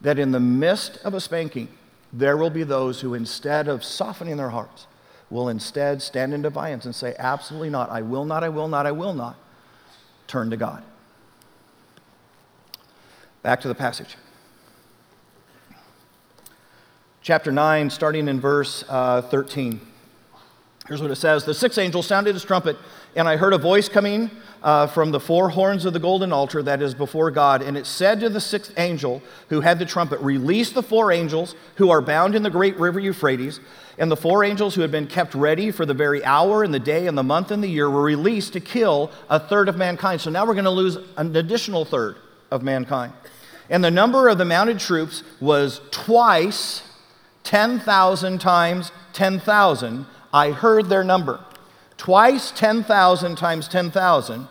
that 0.00 0.18
in 0.18 0.30
the 0.30 0.40
midst 0.40 0.98
of 0.98 1.14
a 1.14 1.20
spanking, 1.20 1.68
there 2.12 2.36
will 2.36 2.50
be 2.50 2.62
those 2.62 3.00
who, 3.00 3.14
instead 3.14 3.68
of 3.68 3.82
softening 3.82 4.36
their 4.36 4.50
hearts, 4.50 4.86
will 5.30 5.48
instead 5.48 6.00
stand 6.00 6.32
in 6.32 6.42
defiance 6.42 6.84
and 6.84 6.94
say, 6.94 7.14
Absolutely 7.18 7.70
not. 7.70 7.90
I 7.90 8.02
will 8.02 8.24
not, 8.24 8.44
I 8.44 8.48
will 8.48 8.68
not, 8.68 8.86
I 8.86 8.92
will 8.92 9.14
not. 9.14 9.36
Turn 10.26 10.50
to 10.50 10.56
God. 10.56 10.82
Back 13.42 13.60
to 13.62 13.68
the 13.68 13.74
passage. 13.74 14.16
Chapter 17.28 17.52
9, 17.52 17.90
starting 17.90 18.26
in 18.26 18.40
verse 18.40 18.86
uh, 18.88 19.20
13. 19.20 19.82
Here's 20.86 21.02
what 21.02 21.10
it 21.10 21.16
says 21.16 21.44
The 21.44 21.52
sixth 21.52 21.76
angel 21.76 22.02
sounded 22.02 22.34
his 22.34 22.42
trumpet, 22.42 22.78
and 23.14 23.28
I 23.28 23.36
heard 23.36 23.52
a 23.52 23.58
voice 23.58 23.86
coming 23.86 24.30
uh, 24.62 24.86
from 24.86 25.10
the 25.10 25.20
four 25.20 25.50
horns 25.50 25.84
of 25.84 25.92
the 25.92 25.98
golden 25.98 26.32
altar 26.32 26.62
that 26.62 26.80
is 26.80 26.94
before 26.94 27.30
God. 27.30 27.60
And 27.60 27.76
it 27.76 27.84
said 27.84 28.20
to 28.20 28.30
the 28.30 28.40
sixth 28.40 28.72
angel 28.78 29.20
who 29.50 29.60
had 29.60 29.78
the 29.78 29.84
trumpet, 29.84 30.20
Release 30.20 30.72
the 30.72 30.82
four 30.82 31.12
angels 31.12 31.54
who 31.74 31.90
are 31.90 32.00
bound 32.00 32.34
in 32.34 32.42
the 32.42 32.48
great 32.48 32.78
river 32.78 32.98
Euphrates. 32.98 33.60
And 33.98 34.10
the 34.10 34.16
four 34.16 34.42
angels 34.42 34.74
who 34.74 34.80
had 34.80 34.90
been 34.90 35.06
kept 35.06 35.34
ready 35.34 35.70
for 35.70 35.84
the 35.84 35.92
very 35.92 36.24
hour 36.24 36.64
and 36.64 36.72
the 36.72 36.80
day 36.80 37.08
and 37.08 37.18
the 37.18 37.22
month 37.22 37.50
and 37.50 37.62
the 37.62 37.68
year 37.68 37.90
were 37.90 38.00
released 38.00 38.54
to 38.54 38.60
kill 38.60 39.10
a 39.28 39.38
third 39.38 39.68
of 39.68 39.76
mankind. 39.76 40.22
So 40.22 40.30
now 40.30 40.46
we're 40.46 40.54
going 40.54 40.64
to 40.64 40.70
lose 40.70 40.96
an 41.18 41.36
additional 41.36 41.84
third 41.84 42.16
of 42.50 42.62
mankind. 42.62 43.12
And 43.68 43.84
the 43.84 43.90
number 43.90 44.28
of 44.28 44.38
the 44.38 44.46
mounted 44.46 44.78
troops 44.78 45.22
was 45.42 45.82
twice 45.90 46.87
10,000 47.48 48.42
times 48.42 48.92
10,000. 49.14 50.04
I 50.34 50.50
heard 50.50 50.90
their 50.90 51.02
number. 51.02 51.42
Twice 51.96 52.50
10,000 52.50 53.36
times 53.36 53.68
10,000 53.68 54.48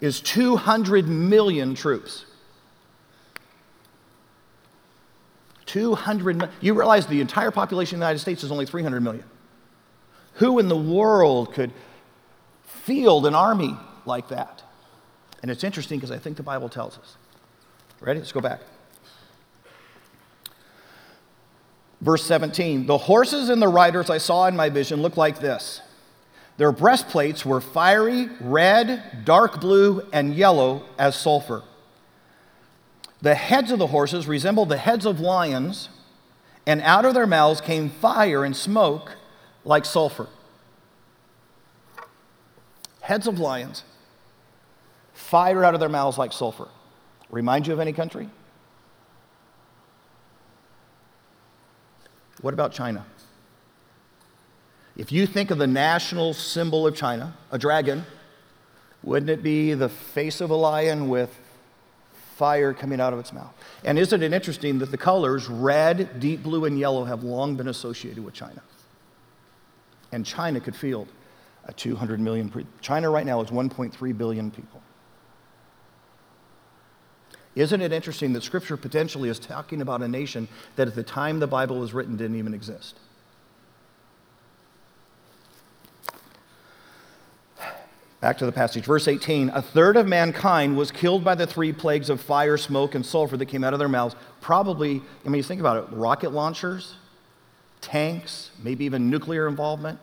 is 0.00 0.20
200 0.20 1.08
million 1.08 1.74
troops. 1.74 2.26
200 5.66 6.36
million. 6.36 6.54
You 6.60 6.74
realize 6.74 7.08
the 7.08 7.20
entire 7.20 7.50
population 7.50 7.96
of 7.96 7.98
the 7.98 8.04
United 8.04 8.20
States 8.20 8.44
is 8.44 8.52
only 8.52 8.64
300 8.64 9.00
million. 9.00 9.24
Who 10.34 10.60
in 10.60 10.68
the 10.68 10.76
world 10.76 11.54
could 11.54 11.72
field 12.62 13.26
an 13.26 13.34
army 13.34 13.76
like 14.06 14.28
that? 14.28 14.62
And 15.42 15.50
it's 15.50 15.64
interesting 15.64 15.98
because 15.98 16.12
I 16.12 16.18
think 16.18 16.36
the 16.36 16.44
Bible 16.44 16.68
tells 16.68 16.98
us. 16.98 17.16
Ready? 18.00 18.20
Let's 18.20 18.30
go 18.30 18.40
back. 18.40 18.60
Verse 22.02 22.24
17 22.24 22.86
The 22.86 22.98
horses 22.98 23.48
and 23.48 23.62
the 23.62 23.68
riders 23.68 24.10
I 24.10 24.18
saw 24.18 24.46
in 24.48 24.56
my 24.56 24.68
vision 24.68 25.00
looked 25.00 25.16
like 25.16 25.40
this. 25.40 25.80
Their 26.58 26.72
breastplates 26.72 27.46
were 27.46 27.60
fiery, 27.62 28.28
red, 28.40 29.24
dark 29.24 29.60
blue, 29.60 30.02
and 30.12 30.34
yellow 30.34 30.84
as 30.98 31.16
sulfur. 31.16 31.62
The 33.22 33.36
heads 33.36 33.70
of 33.70 33.78
the 33.78 33.86
horses 33.86 34.26
resembled 34.26 34.68
the 34.68 34.76
heads 34.76 35.06
of 35.06 35.20
lions, 35.20 35.88
and 36.66 36.82
out 36.82 37.04
of 37.04 37.14
their 37.14 37.26
mouths 37.26 37.60
came 37.60 37.88
fire 37.88 38.44
and 38.44 38.54
smoke 38.54 39.16
like 39.64 39.84
sulfur. 39.84 40.26
Heads 43.00 43.26
of 43.26 43.38
lions, 43.38 43.84
fire 45.14 45.64
out 45.64 45.74
of 45.74 45.80
their 45.80 45.88
mouths 45.88 46.18
like 46.18 46.32
sulfur. 46.32 46.68
Remind 47.30 47.66
you 47.66 47.72
of 47.72 47.80
any 47.80 47.92
country? 47.92 48.28
What 52.42 52.52
about 52.52 52.72
China? 52.72 53.06
If 54.96 55.10
you 55.10 55.26
think 55.26 55.50
of 55.50 55.58
the 55.58 55.66
national 55.66 56.34
symbol 56.34 56.86
of 56.86 56.94
China, 56.94 57.34
a 57.50 57.58
dragon, 57.58 58.04
wouldn't 59.02 59.30
it 59.30 59.42
be 59.42 59.74
the 59.74 59.88
face 59.88 60.40
of 60.40 60.50
a 60.50 60.54
lion 60.54 61.08
with 61.08 61.34
fire 62.36 62.74
coming 62.74 63.00
out 63.00 63.12
of 63.12 63.18
its 63.18 63.32
mouth? 63.32 63.54
And 63.84 63.98
isn't 63.98 64.22
it 64.22 64.32
interesting 64.32 64.78
that 64.80 64.90
the 64.90 64.98
colors 64.98 65.48
red, 65.48 66.20
deep 66.20 66.42
blue, 66.42 66.66
and 66.66 66.78
yellow 66.78 67.04
have 67.04 67.22
long 67.22 67.56
been 67.56 67.68
associated 67.68 68.22
with 68.22 68.34
China? 68.34 68.60
And 70.10 70.26
China 70.26 70.60
could 70.60 70.76
field 70.76 71.08
a 71.64 71.72
200 71.72 72.20
million. 72.20 72.66
China 72.80 73.08
right 73.08 73.24
now 73.24 73.40
is 73.40 73.50
1.3 73.50 74.18
billion 74.18 74.50
people. 74.50 74.82
Isn't 77.54 77.82
it 77.82 77.92
interesting 77.92 78.32
that 78.32 78.42
Scripture 78.42 78.76
potentially 78.76 79.28
is 79.28 79.38
talking 79.38 79.82
about 79.82 80.02
a 80.02 80.08
nation 80.08 80.48
that 80.76 80.88
at 80.88 80.94
the 80.94 81.02
time 81.02 81.38
the 81.38 81.46
Bible 81.46 81.78
was 81.78 81.92
written 81.92 82.16
didn't 82.16 82.36
even 82.36 82.54
exist? 82.54 82.98
Back 88.22 88.38
to 88.38 88.46
the 88.46 88.52
passage, 88.52 88.84
verse 88.84 89.08
18. 89.08 89.50
A 89.50 89.60
third 89.60 89.96
of 89.96 90.06
mankind 90.06 90.76
was 90.76 90.92
killed 90.92 91.24
by 91.24 91.34
the 91.34 91.46
three 91.46 91.72
plagues 91.72 92.08
of 92.08 92.20
fire, 92.20 92.56
smoke, 92.56 92.94
and 92.94 93.04
sulfur 93.04 93.36
that 93.36 93.46
came 93.46 93.64
out 93.64 93.72
of 93.72 93.80
their 93.80 93.88
mouths. 93.88 94.14
Probably, 94.40 95.02
I 95.26 95.28
mean, 95.28 95.38
you 95.38 95.42
think 95.42 95.60
about 95.60 95.76
it 95.78 95.92
rocket 95.92 96.30
launchers, 96.30 96.94
tanks, 97.80 98.52
maybe 98.62 98.84
even 98.84 99.10
nuclear 99.10 99.48
involvement. 99.48 99.98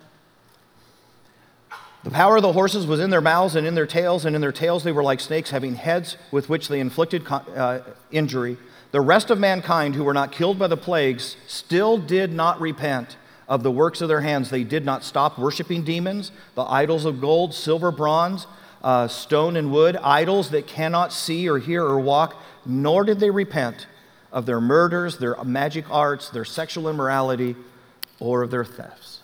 The 2.10 2.16
power 2.16 2.38
of 2.38 2.42
the 2.42 2.54
horses 2.54 2.88
was 2.88 3.00
in 3.00 3.12
their 3.12 3.22
mouths 3.22 3.56
and 3.56 3.68
in 3.68 3.76
their 3.76 3.86
tails, 3.86 4.26
and 4.26 4.36
in 4.36 4.42
their 4.42 4.52
tails 4.52 4.84
they 4.84 4.92
were 4.92 5.04
like 5.04 5.20
snakes, 5.20 5.52
having 5.52 5.76
heads 5.76 6.18
with 6.32 6.50
which 6.50 6.68
they 6.68 6.80
inflicted 6.80 7.24
uh, 7.30 7.82
injury. 8.10 8.58
The 8.90 9.00
rest 9.00 9.30
of 9.30 9.38
mankind 9.38 9.94
who 9.94 10.04
were 10.04 10.14
not 10.16 10.32
killed 10.32 10.58
by 10.58 10.66
the 10.66 10.76
plagues 10.76 11.38
still 11.46 12.00
did 12.00 12.34
not 12.34 12.60
repent 12.60 13.16
of 13.48 13.62
the 13.62 13.70
works 13.70 14.02
of 14.02 14.08
their 14.08 14.22
hands. 14.22 14.50
They 14.50 14.64
did 14.64 14.86
not 14.86 15.04
stop 15.04 15.38
worshiping 15.38 15.84
demons, 15.84 16.32
the 16.56 16.64
idols 16.64 17.06
of 17.06 17.22
gold, 17.22 17.54
silver, 17.54 17.92
bronze, 17.92 18.48
uh, 18.84 19.08
stone, 19.08 19.56
and 19.56 19.72
wood, 19.72 19.96
idols 19.98 20.50
that 20.50 20.66
cannot 20.66 21.14
see 21.14 21.48
or 21.48 21.60
hear 21.60 21.86
or 21.86 22.00
walk, 22.00 22.42
nor 22.66 23.04
did 23.04 23.20
they 23.20 23.30
repent 23.30 23.86
of 24.32 24.48
their 24.48 24.60
murders, 24.60 25.20
their 25.20 25.36
magic 25.44 25.86
arts, 25.92 26.32
their 26.32 26.44
sexual 26.44 26.90
immorality, 26.90 27.56
or 28.20 28.42
of 28.42 28.50
their 28.50 28.66
thefts 28.66 29.19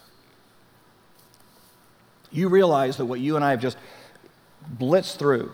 you 2.36 2.50
realize 2.50 2.98
that 2.98 3.06
what 3.06 3.20
you 3.20 3.36
and 3.36 3.46
I 3.46 3.52
have 3.52 3.62
just 3.62 3.78
blitzed 4.80 5.18
through 5.18 5.52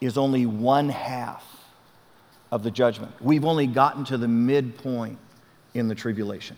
is 0.00 0.16
only 0.18 0.46
one 0.46 0.88
half 0.88 1.44
of 2.50 2.62
the 2.62 2.70
judgment. 2.70 3.12
We've 3.20 3.44
only 3.44 3.66
gotten 3.66 4.04
to 4.06 4.18
the 4.18 4.28
midpoint 4.28 5.18
in 5.74 5.88
the 5.88 5.94
tribulation, 5.94 6.56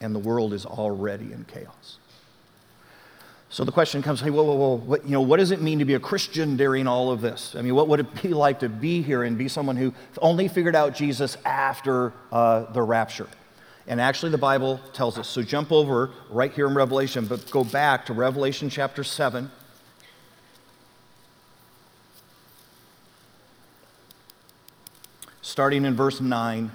and 0.00 0.14
the 0.14 0.18
world 0.18 0.52
is 0.52 0.66
already 0.66 1.32
in 1.32 1.44
chaos. 1.44 1.98
So 3.48 3.64
the 3.64 3.72
question 3.72 4.00
comes, 4.00 4.20
hey, 4.20 4.30
whoa, 4.30 4.44
whoa, 4.44 4.54
whoa, 4.54 4.74
what, 4.76 5.04
you 5.04 5.10
know, 5.10 5.22
what 5.22 5.38
does 5.38 5.50
it 5.50 5.60
mean 5.60 5.80
to 5.80 5.84
be 5.84 5.94
a 5.94 6.00
Christian 6.00 6.56
during 6.56 6.86
all 6.86 7.10
of 7.10 7.20
this? 7.20 7.56
I 7.56 7.62
mean, 7.62 7.74
what 7.74 7.88
would 7.88 7.98
it 7.98 8.22
be 8.22 8.28
like 8.28 8.60
to 8.60 8.68
be 8.68 9.02
here 9.02 9.24
and 9.24 9.36
be 9.36 9.48
someone 9.48 9.76
who 9.76 9.92
only 10.22 10.46
figured 10.46 10.76
out 10.76 10.94
Jesus 10.94 11.36
after 11.44 12.12
uh, 12.30 12.70
the 12.72 12.80
rapture? 12.80 13.26
And 13.90 14.00
actually, 14.00 14.30
the 14.30 14.38
Bible 14.38 14.78
tells 14.92 15.18
us. 15.18 15.28
So 15.28 15.42
jump 15.42 15.72
over 15.72 16.12
right 16.30 16.52
here 16.52 16.68
in 16.68 16.74
Revelation, 16.74 17.26
but 17.26 17.50
go 17.50 17.64
back 17.64 18.06
to 18.06 18.12
Revelation 18.12 18.70
chapter 18.70 19.02
7. 19.02 19.50
Starting 25.42 25.84
in 25.84 25.96
verse 25.96 26.20
9, 26.20 26.70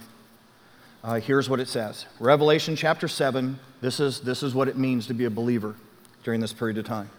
uh, 1.06 1.20
here's 1.22 1.50
what 1.50 1.62
it 1.62 1.70
says 1.70 2.06
Revelation 2.20 2.76
chapter 2.76 3.08
7, 3.08 3.60
this 3.80 4.02
is, 4.02 4.20
this 4.20 4.44
is 4.44 4.54
what 4.54 4.68
it 4.68 4.78
means 4.78 5.08
to 5.08 5.14
be 5.14 5.24
a 5.24 5.30
believer 5.30 5.76
during 6.26 6.42
this 6.42 6.52
period 6.52 6.78
of 6.78 6.84
time. 6.84 7.10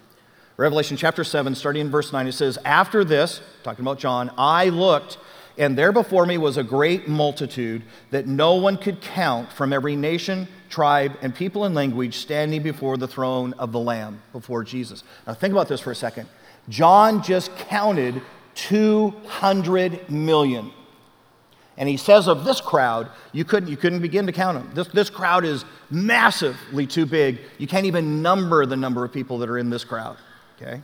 Revelation 0.58 0.98
chapter 0.98 1.24
7, 1.24 1.54
starting 1.54 1.80
in 1.80 1.90
verse 1.90 2.12
9, 2.12 2.26
it 2.26 2.32
says, 2.32 2.58
After 2.66 3.02
this, 3.02 3.40
talking 3.62 3.82
about 3.82 3.98
John, 3.98 4.30
I 4.36 4.68
looked, 4.68 5.16
and 5.58 5.76
there 5.76 5.92
before 5.92 6.26
me 6.26 6.36
was 6.38 6.56
a 6.56 6.62
great 6.62 7.08
multitude 7.08 7.82
that 8.10 8.26
no 8.26 8.54
one 8.56 8.76
could 8.76 9.00
count 9.00 9.50
from 9.52 9.72
every 9.72 9.96
nation, 9.96 10.48
tribe, 10.68 11.16
and 11.22 11.34
people 11.34 11.64
and 11.64 11.74
language 11.74 12.16
standing 12.16 12.62
before 12.62 12.96
the 12.96 13.08
throne 13.08 13.54
of 13.54 13.72
the 13.72 13.80
Lamb, 13.80 14.20
before 14.32 14.62
Jesus. 14.64 15.02
Now, 15.26 15.34
think 15.34 15.52
about 15.52 15.68
this 15.68 15.80
for 15.80 15.90
a 15.90 15.94
second. 15.94 16.28
John 16.68 17.22
just 17.22 17.56
counted 17.56 18.20
200 18.54 20.10
million. 20.10 20.72
And 21.78 21.88
he 21.88 21.96
says 21.96 22.26
of 22.26 22.44
this 22.44 22.60
crowd, 22.60 23.08
you 23.32 23.44
couldn't, 23.44 23.68
you 23.68 23.76
couldn't 23.76 24.00
begin 24.00 24.26
to 24.26 24.32
count 24.32 24.58
them. 24.58 24.70
This, 24.74 24.88
this 24.88 25.10
crowd 25.10 25.44
is 25.44 25.64
massively 25.90 26.86
too 26.86 27.06
big. 27.06 27.40
You 27.58 27.66
can't 27.66 27.86
even 27.86 28.22
number 28.22 28.64
the 28.66 28.76
number 28.76 29.04
of 29.04 29.12
people 29.12 29.38
that 29.38 29.50
are 29.50 29.58
in 29.58 29.70
this 29.70 29.84
crowd. 29.84 30.16
Okay? 30.60 30.82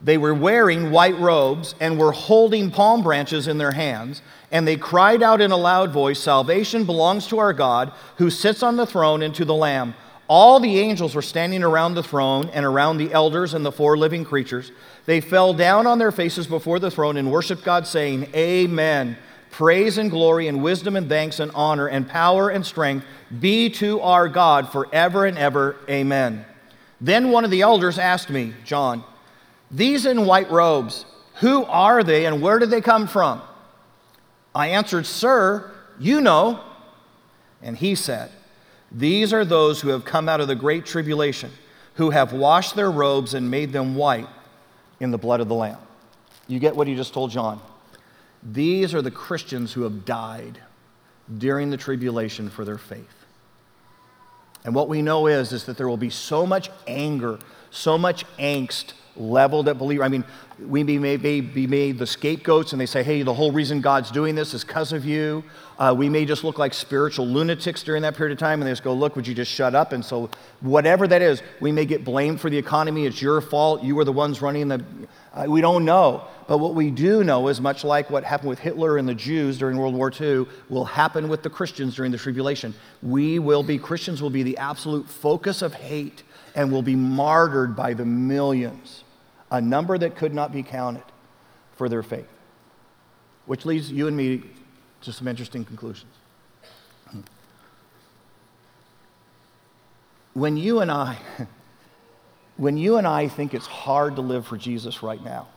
They 0.00 0.18
were 0.18 0.34
wearing 0.34 0.90
white 0.90 1.18
robes 1.18 1.74
and 1.80 1.98
were 1.98 2.12
holding 2.12 2.70
palm 2.70 3.02
branches 3.02 3.48
in 3.48 3.58
their 3.58 3.72
hands, 3.72 4.22
and 4.50 4.66
they 4.66 4.76
cried 4.76 5.22
out 5.22 5.40
in 5.40 5.50
a 5.50 5.56
loud 5.56 5.90
voice 5.90 6.20
Salvation 6.20 6.84
belongs 6.84 7.26
to 7.28 7.38
our 7.38 7.52
God 7.52 7.92
who 8.18 8.30
sits 8.30 8.62
on 8.62 8.76
the 8.76 8.86
throne 8.86 9.22
and 9.22 9.34
to 9.34 9.44
the 9.44 9.54
Lamb. 9.54 9.94
All 10.28 10.58
the 10.58 10.80
angels 10.80 11.14
were 11.14 11.22
standing 11.22 11.62
around 11.62 11.94
the 11.94 12.02
throne 12.02 12.50
and 12.52 12.66
around 12.66 12.98
the 12.98 13.12
elders 13.12 13.54
and 13.54 13.64
the 13.64 13.72
four 13.72 13.96
living 13.96 14.24
creatures. 14.24 14.72
They 15.06 15.20
fell 15.20 15.54
down 15.54 15.86
on 15.86 15.98
their 15.98 16.10
faces 16.10 16.46
before 16.46 16.80
the 16.80 16.90
throne 16.90 17.16
and 17.16 17.30
worshiped 17.30 17.64
God, 17.64 17.86
saying, 17.86 18.28
Amen. 18.34 19.16
Praise 19.52 19.96
and 19.96 20.10
glory 20.10 20.48
and 20.48 20.62
wisdom 20.62 20.96
and 20.96 21.08
thanks 21.08 21.40
and 21.40 21.50
honor 21.54 21.86
and 21.86 22.06
power 22.06 22.50
and 22.50 22.66
strength 22.66 23.06
be 23.40 23.70
to 23.70 24.00
our 24.00 24.28
God 24.28 24.70
forever 24.70 25.24
and 25.24 25.38
ever. 25.38 25.76
Amen. 25.88 26.44
Then 27.00 27.30
one 27.30 27.44
of 27.44 27.50
the 27.50 27.62
elders 27.62 27.98
asked 27.98 28.28
me, 28.28 28.52
John, 28.64 29.04
These 29.70 30.06
in 30.06 30.26
white 30.26 30.50
robes, 30.50 31.04
who 31.36 31.64
are 31.64 32.02
they 32.02 32.26
and 32.26 32.40
where 32.40 32.58
did 32.58 32.70
they 32.70 32.80
come 32.80 33.06
from? 33.06 33.42
I 34.54 34.68
answered, 34.68 35.06
Sir, 35.06 35.70
you 35.98 36.20
know. 36.20 36.60
And 37.62 37.76
he 37.76 37.94
said, 37.94 38.30
These 38.90 39.32
are 39.32 39.44
those 39.44 39.80
who 39.80 39.88
have 39.88 40.04
come 40.04 40.28
out 40.28 40.40
of 40.40 40.48
the 40.48 40.54
great 40.54 40.86
tribulation, 40.86 41.50
who 41.94 42.10
have 42.10 42.32
washed 42.32 42.76
their 42.76 42.90
robes 42.90 43.34
and 43.34 43.50
made 43.50 43.72
them 43.72 43.94
white 43.94 44.28
in 45.00 45.10
the 45.10 45.18
blood 45.18 45.40
of 45.40 45.48
the 45.48 45.54
Lamb. 45.54 45.78
You 46.48 46.58
get 46.58 46.76
what 46.76 46.86
he 46.86 46.94
just 46.94 47.12
told 47.12 47.30
John. 47.30 47.60
These 48.42 48.94
are 48.94 49.02
the 49.02 49.10
Christians 49.10 49.72
who 49.72 49.82
have 49.82 50.04
died 50.04 50.60
during 51.38 51.70
the 51.70 51.76
tribulation 51.76 52.48
for 52.48 52.64
their 52.64 52.78
faith. 52.78 53.04
And 54.64 54.74
what 54.74 54.88
we 54.88 55.02
know 55.02 55.26
is, 55.26 55.52
is 55.52 55.64
that 55.64 55.76
there 55.76 55.88
will 55.88 55.96
be 55.96 56.10
so 56.10 56.46
much 56.46 56.70
anger, 56.86 57.38
so 57.70 57.98
much 57.98 58.24
angst 58.36 58.94
leveled 59.18 59.68
at 59.68 59.78
believers. 59.78 60.04
I 60.04 60.08
mean, 60.08 60.24
we 60.58 60.82
may, 60.82 61.16
may 61.16 61.40
be 61.40 61.66
made 61.66 61.98
the 61.98 62.06
scapegoats 62.06 62.72
and 62.72 62.80
they 62.80 62.86
say, 62.86 63.02
hey, 63.02 63.22
the 63.22 63.34
whole 63.34 63.52
reason 63.52 63.80
God's 63.80 64.10
doing 64.10 64.34
this 64.34 64.54
is 64.54 64.64
because 64.64 64.92
of 64.92 65.04
you. 65.04 65.44
Uh, 65.78 65.94
we 65.96 66.08
may 66.08 66.24
just 66.24 66.44
look 66.44 66.58
like 66.58 66.72
spiritual 66.72 67.26
lunatics 67.26 67.82
during 67.82 68.02
that 68.02 68.16
period 68.16 68.32
of 68.32 68.38
time 68.38 68.60
and 68.60 68.66
they 68.66 68.72
just 68.72 68.82
go, 68.82 68.94
look, 68.94 69.14
would 69.16 69.26
you 69.26 69.34
just 69.34 69.52
shut 69.52 69.74
up? 69.74 69.92
And 69.92 70.02
so, 70.02 70.30
whatever 70.60 71.06
that 71.06 71.20
is, 71.20 71.42
we 71.60 71.70
may 71.72 71.84
get 71.84 72.04
blamed 72.04 72.40
for 72.40 72.48
the 72.48 72.56
economy. 72.56 73.04
It's 73.04 73.20
your 73.20 73.40
fault. 73.42 73.82
You 73.82 73.94
were 73.94 74.04
the 74.04 74.12
ones 74.12 74.40
running 74.40 74.68
the. 74.68 74.82
Uh, 75.34 75.44
we 75.46 75.60
don't 75.60 75.84
know. 75.84 76.26
But 76.48 76.58
what 76.58 76.74
we 76.74 76.90
do 76.90 77.24
know 77.24 77.48
is 77.48 77.60
much 77.60 77.84
like 77.84 78.08
what 78.08 78.24
happened 78.24 78.48
with 78.48 78.60
Hitler 78.60 78.98
and 78.98 79.08
the 79.08 79.14
Jews 79.14 79.58
during 79.58 79.76
World 79.76 79.94
War 79.94 80.12
II 80.18 80.46
will 80.70 80.84
happen 80.84 81.28
with 81.28 81.42
the 81.42 81.50
Christians 81.50 81.96
during 81.96 82.12
the 82.12 82.18
tribulation. 82.18 82.72
We 83.02 83.38
will 83.38 83.62
be, 83.62 83.78
Christians 83.78 84.22
will 84.22 84.30
be 84.30 84.44
the 84.44 84.56
absolute 84.56 85.08
focus 85.08 85.60
of 85.60 85.74
hate 85.74 86.22
and 86.54 86.72
will 86.72 86.82
be 86.82 86.96
martyred 86.96 87.76
by 87.76 87.94
the 87.94 88.04
millions, 88.04 89.04
a 89.56 89.60
number 89.60 89.96
that 89.96 90.16
could 90.16 90.34
not 90.34 90.52
be 90.52 90.62
counted 90.62 91.02
for 91.76 91.88
their 91.88 92.02
faith. 92.02 92.28
Which 93.46 93.64
leads 93.64 93.90
you 93.90 94.06
and 94.06 94.16
me 94.16 94.42
to 95.00 95.12
some 95.12 95.26
interesting 95.26 95.64
conclusions. 95.64 96.12
When 100.34 100.58
you 100.58 100.80
and 100.80 100.90
I, 100.90 101.16
when 102.58 102.76
you 102.76 102.98
and 102.98 103.06
I 103.06 103.28
think 103.28 103.54
it's 103.54 103.66
hard 103.66 104.16
to 104.16 104.20
live 104.20 104.46
for 104.46 104.58
Jesus 104.58 105.02
right 105.02 105.22
now, 105.24 105.48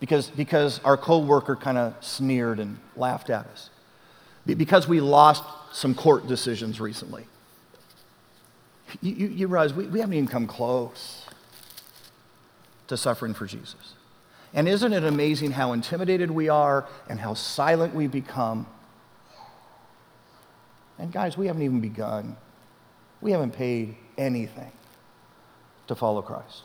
because, 0.00 0.28
because 0.30 0.80
our 0.82 0.96
coworker 0.96 1.54
kind 1.54 1.76
of 1.76 1.94
sneered 2.02 2.58
and 2.58 2.78
laughed 2.96 3.28
at 3.28 3.46
us, 3.46 3.68
because 4.46 4.88
we 4.88 5.00
lost 5.00 5.44
some 5.72 5.94
court 5.94 6.26
decisions 6.26 6.80
recently. 6.80 7.26
You, 9.02 9.12
you, 9.12 9.26
you 9.28 9.46
realize 9.46 9.74
we, 9.74 9.86
we 9.86 10.00
haven't 10.00 10.14
even 10.14 10.28
come 10.28 10.46
close 10.46 11.21
to 12.92 12.96
suffering 12.98 13.32
for 13.32 13.46
Jesus. 13.46 13.94
And 14.52 14.68
isn't 14.68 14.92
it 14.92 15.02
amazing 15.02 15.52
how 15.52 15.72
intimidated 15.72 16.30
we 16.30 16.50
are 16.50 16.86
and 17.08 17.18
how 17.18 17.32
silent 17.32 17.94
we 17.94 18.06
become? 18.06 18.66
And 20.98 21.10
guys, 21.10 21.38
we 21.38 21.46
haven't 21.46 21.62
even 21.62 21.80
begun. 21.80 22.36
We 23.22 23.32
haven't 23.32 23.52
paid 23.52 23.96
anything 24.18 24.70
to 25.86 25.94
follow 25.94 26.20
Christ. 26.20 26.64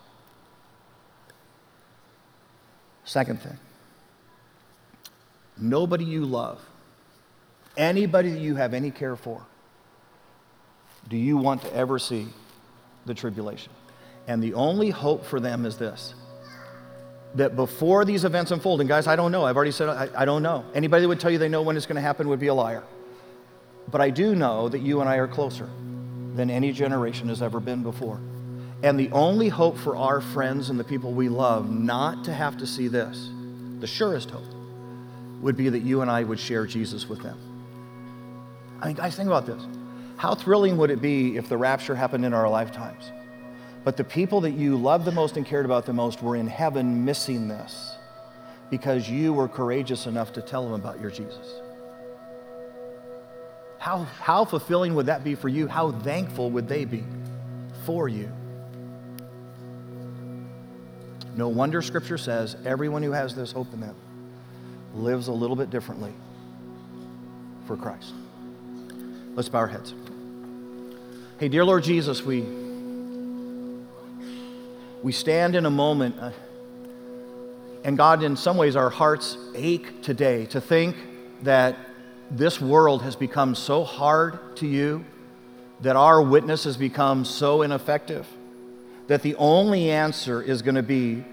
Second 3.05 3.41
thing 3.41 3.57
nobody 5.57 6.03
you 6.03 6.25
love, 6.25 6.59
anybody 7.77 8.31
that 8.31 8.41
you 8.41 8.55
have 8.55 8.73
any 8.73 8.91
care 8.91 9.15
for, 9.15 9.45
do 11.07 11.15
you 11.15 11.37
want 11.37 11.61
to 11.61 11.73
ever 11.73 11.97
see 11.97 12.27
the 13.05 13.13
tribulation? 13.13 13.71
And 14.27 14.43
the 14.43 14.53
only 14.53 14.89
hope 14.89 15.25
for 15.25 15.39
them 15.39 15.65
is 15.65 15.77
this 15.77 16.13
that 17.35 17.55
before 17.55 18.03
these 18.03 18.25
events 18.25 18.51
unfold, 18.51 18.79
and 18.81 18.89
guys, 18.89 19.05
I 19.05 19.15
don't 19.15 19.31
know. 19.31 19.45
I've 19.45 19.55
already 19.55 19.71
said 19.71 19.89
I, 19.89 20.09
I 20.15 20.25
don't 20.25 20.41
know. 20.41 20.65
Anybody 20.73 21.01
that 21.01 21.07
would 21.07 21.19
tell 21.19 21.29
you 21.29 21.37
they 21.37 21.49
know 21.49 21.61
when 21.61 21.77
it's 21.77 21.85
going 21.85 21.97
to 21.97 22.01
happen 22.01 22.27
would 22.29 22.39
be 22.39 22.47
a 22.47 22.53
liar. 22.53 22.83
But 23.89 24.01
I 24.01 24.09
do 24.09 24.35
know 24.35 24.69
that 24.69 24.79
you 24.79 25.01
and 25.01 25.09
I 25.09 25.17
are 25.17 25.27
closer 25.27 25.69
than 26.35 26.49
any 26.49 26.71
generation 26.71 27.29
has 27.29 27.41
ever 27.41 27.59
been 27.59 27.83
before. 27.83 28.19
And 28.83 28.99
the 28.99 29.09
only 29.11 29.49
hope 29.49 29.77
for 29.77 29.95
our 29.95 30.21
friends 30.21 30.69
and 30.69 30.79
the 30.79 30.83
people 30.83 31.11
we 31.11 31.29
love 31.29 31.69
not 31.69 32.23
to 32.25 32.33
have 32.33 32.57
to 32.57 32.67
see 32.67 32.87
this, 32.87 33.29
the 33.79 33.87
surest 33.87 34.29
hope, 34.29 34.43
would 35.41 35.57
be 35.57 35.69
that 35.69 35.79
you 35.79 36.01
and 36.01 36.11
I 36.11 36.23
would 36.23 36.39
share 36.39 36.65
Jesus 36.65 37.07
with 37.07 37.21
them. 37.21 37.37
I 38.81 38.87
mean, 38.87 38.95
guys, 38.95 39.15
think 39.15 39.27
about 39.27 39.45
this. 39.45 39.63
How 40.17 40.35
thrilling 40.35 40.77
would 40.77 40.91
it 40.91 41.01
be 41.01 41.37
if 41.37 41.49
the 41.49 41.57
rapture 41.57 41.95
happened 41.95 42.25
in 42.25 42.33
our 42.33 42.49
lifetimes? 42.49 43.11
But 43.87 43.95
the 43.95 44.03
people 44.03 44.41
that 44.41 44.51
you 44.51 44.75
loved 44.75 45.05
the 45.05 45.13
most 45.13 45.37
and 45.37 45.45
cared 45.45 45.63
about 45.63 45.85
the 45.85 45.93
most 45.93 46.21
were 46.21 46.35
in 46.35 46.45
heaven 46.45 47.05
missing 47.05 47.47
this 47.47 47.95
because 48.69 49.09
you 49.09 49.31
were 49.31 49.47
courageous 49.47 50.07
enough 50.07 50.33
to 50.33 50.41
tell 50.41 50.65
them 50.65 50.73
about 50.73 50.99
your 50.99 51.09
Jesus. 51.09 51.61
How, 53.79 53.99
how 53.99 54.43
fulfilling 54.43 54.93
would 54.95 55.05
that 55.05 55.23
be 55.23 55.35
for 55.35 55.47
you? 55.47 55.69
How 55.69 55.93
thankful 55.93 56.51
would 56.51 56.67
they 56.67 56.83
be 56.83 57.05
for 57.85 58.09
you? 58.09 58.29
No 61.37 61.47
wonder 61.47 61.81
Scripture 61.81 62.17
says 62.17 62.57
everyone 62.65 63.03
who 63.03 63.13
has 63.13 63.35
this 63.35 63.53
hope 63.53 63.71
in 63.71 63.79
them 63.79 63.95
lives 64.95 65.29
a 65.29 65.31
little 65.31 65.55
bit 65.55 65.69
differently 65.69 66.11
for 67.67 67.77
Christ. 67.77 68.13
Let's 69.33 69.47
bow 69.47 69.59
our 69.59 69.67
heads. 69.67 69.93
Hey, 71.39 71.47
dear 71.47 71.63
Lord 71.63 71.85
Jesus, 71.85 72.21
we, 72.21 72.66
we 75.07 75.13
stand 75.13 75.55
in 75.55 75.65
a 75.65 75.69
moment, 75.69 76.19
uh, 76.19 76.31
and 77.85 77.97
God, 77.97 78.23
in 78.23 78.35
some 78.35 78.57
ways, 78.57 78.75
our 78.75 78.89
hearts 78.89 79.37
ache 79.55 80.03
today 80.03 80.45
to 80.47 80.59
think 80.59 80.97
that 81.43 81.77
this 82.29 82.59
world 82.59 83.03
has 83.03 83.15
become 83.15 83.55
so 83.55 83.85
hard 83.85 84.57
to 84.57 84.67
you, 84.67 85.05
that 85.79 85.95
our 85.95 86.21
witness 86.21 86.65
has 86.65 86.75
become 86.75 87.23
so 87.23 87.61
ineffective 87.61 88.27
that 89.07 89.21
the 89.21 89.33
only 89.35 89.89
answer 89.89 90.41
is 90.41 90.61
going 90.61 90.75
to 90.75 90.83
be 90.83 91.23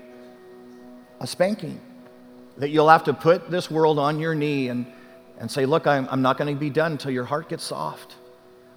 a 1.18 1.26
spanking. 1.26 1.80
That 2.58 2.68
you'll 2.68 2.90
have 2.90 3.02
to 3.02 3.12
put 3.12 3.50
this 3.50 3.68
world 3.72 3.98
on 3.98 4.20
your 4.20 4.36
knee 4.36 4.68
and, 4.68 4.86
and 5.36 5.50
say, 5.50 5.66
Look, 5.66 5.88
I'm, 5.88 6.06
I'm 6.12 6.22
not 6.22 6.38
going 6.38 6.54
to 6.54 6.60
be 6.60 6.70
done 6.70 6.92
until 6.92 7.10
your 7.10 7.24
heart 7.24 7.48
gets 7.48 7.64
soft. 7.64 8.14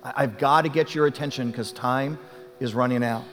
I, 0.01 0.21
have 0.21 0.39
got 0.39 0.63
to 0.63 0.69
get 0.69 0.95
your 0.95 1.05
attention 1.05 1.51
because 1.51 1.71
time 1.71 2.17
is 2.59 2.73
running 2.73 3.03
out. 3.03 3.25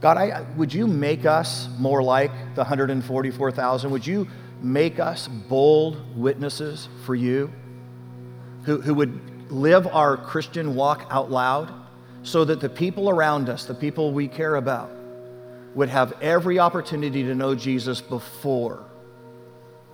God, 0.00 0.16
I, 0.16 0.46
would 0.56 0.72
you 0.72 0.86
make 0.86 1.26
us 1.26 1.68
more 1.78 2.02
like 2.02 2.30
the 2.54 2.62
144,000? 2.62 3.90
Would 3.90 4.06
you 4.06 4.26
make 4.62 4.98
us 4.98 5.28
bold 5.28 6.16
witnesses 6.16 6.88
for 7.04 7.14
you 7.14 7.52
who, 8.64 8.80
who 8.80 8.94
would 8.94 9.50
live 9.50 9.86
our 9.86 10.16
Christian 10.16 10.74
walk 10.74 11.06
out 11.10 11.30
loud 11.30 11.72
so 12.22 12.44
that 12.44 12.60
the 12.60 12.68
people 12.68 13.10
around 13.10 13.48
us, 13.48 13.64
the 13.64 13.74
people 13.74 14.12
we 14.12 14.28
care 14.28 14.56
about, 14.56 14.90
would 15.74 15.88
have 15.88 16.12
every 16.20 16.58
opportunity 16.58 17.22
to 17.24 17.34
know 17.34 17.54
Jesus 17.54 18.00
before 18.00 18.84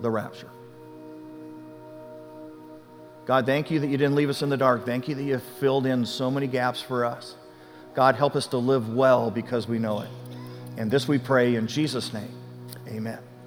the 0.00 0.10
rapture. 0.10 0.50
God, 3.26 3.44
thank 3.44 3.72
you 3.72 3.80
that 3.80 3.88
you 3.88 3.96
didn't 3.96 4.14
leave 4.14 4.30
us 4.30 4.42
in 4.42 4.48
the 4.50 4.56
dark. 4.56 4.86
Thank 4.86 5.08
you 5.08 5.16
that 5.16 5.22
you 5.22 5.38
filled 5.58 5.84
in 5.84 6.06
so 6.06 6.30
many 6.30 6.46
gaps 6.46 6.80
for 6.80 7.04
us. 7.04 7.34
God, 7.96 8.14
help 8.14 8.36
us 8.36 8.46
to 8.48 8.58
live 8.58 8.94
well 8.94 9.30
because 9.30 9.66
we 9.66 9.78
know 9.78 10.00
it. 10.00 10.10
And 10.76 10.90
this 10.90 11.08
we 11.08 11.18
pray 11.18 11.54
in 11.54 11.66
Jesus' 11.66 12.12
name. 12.12 12.28
Amen. 12.88 13.18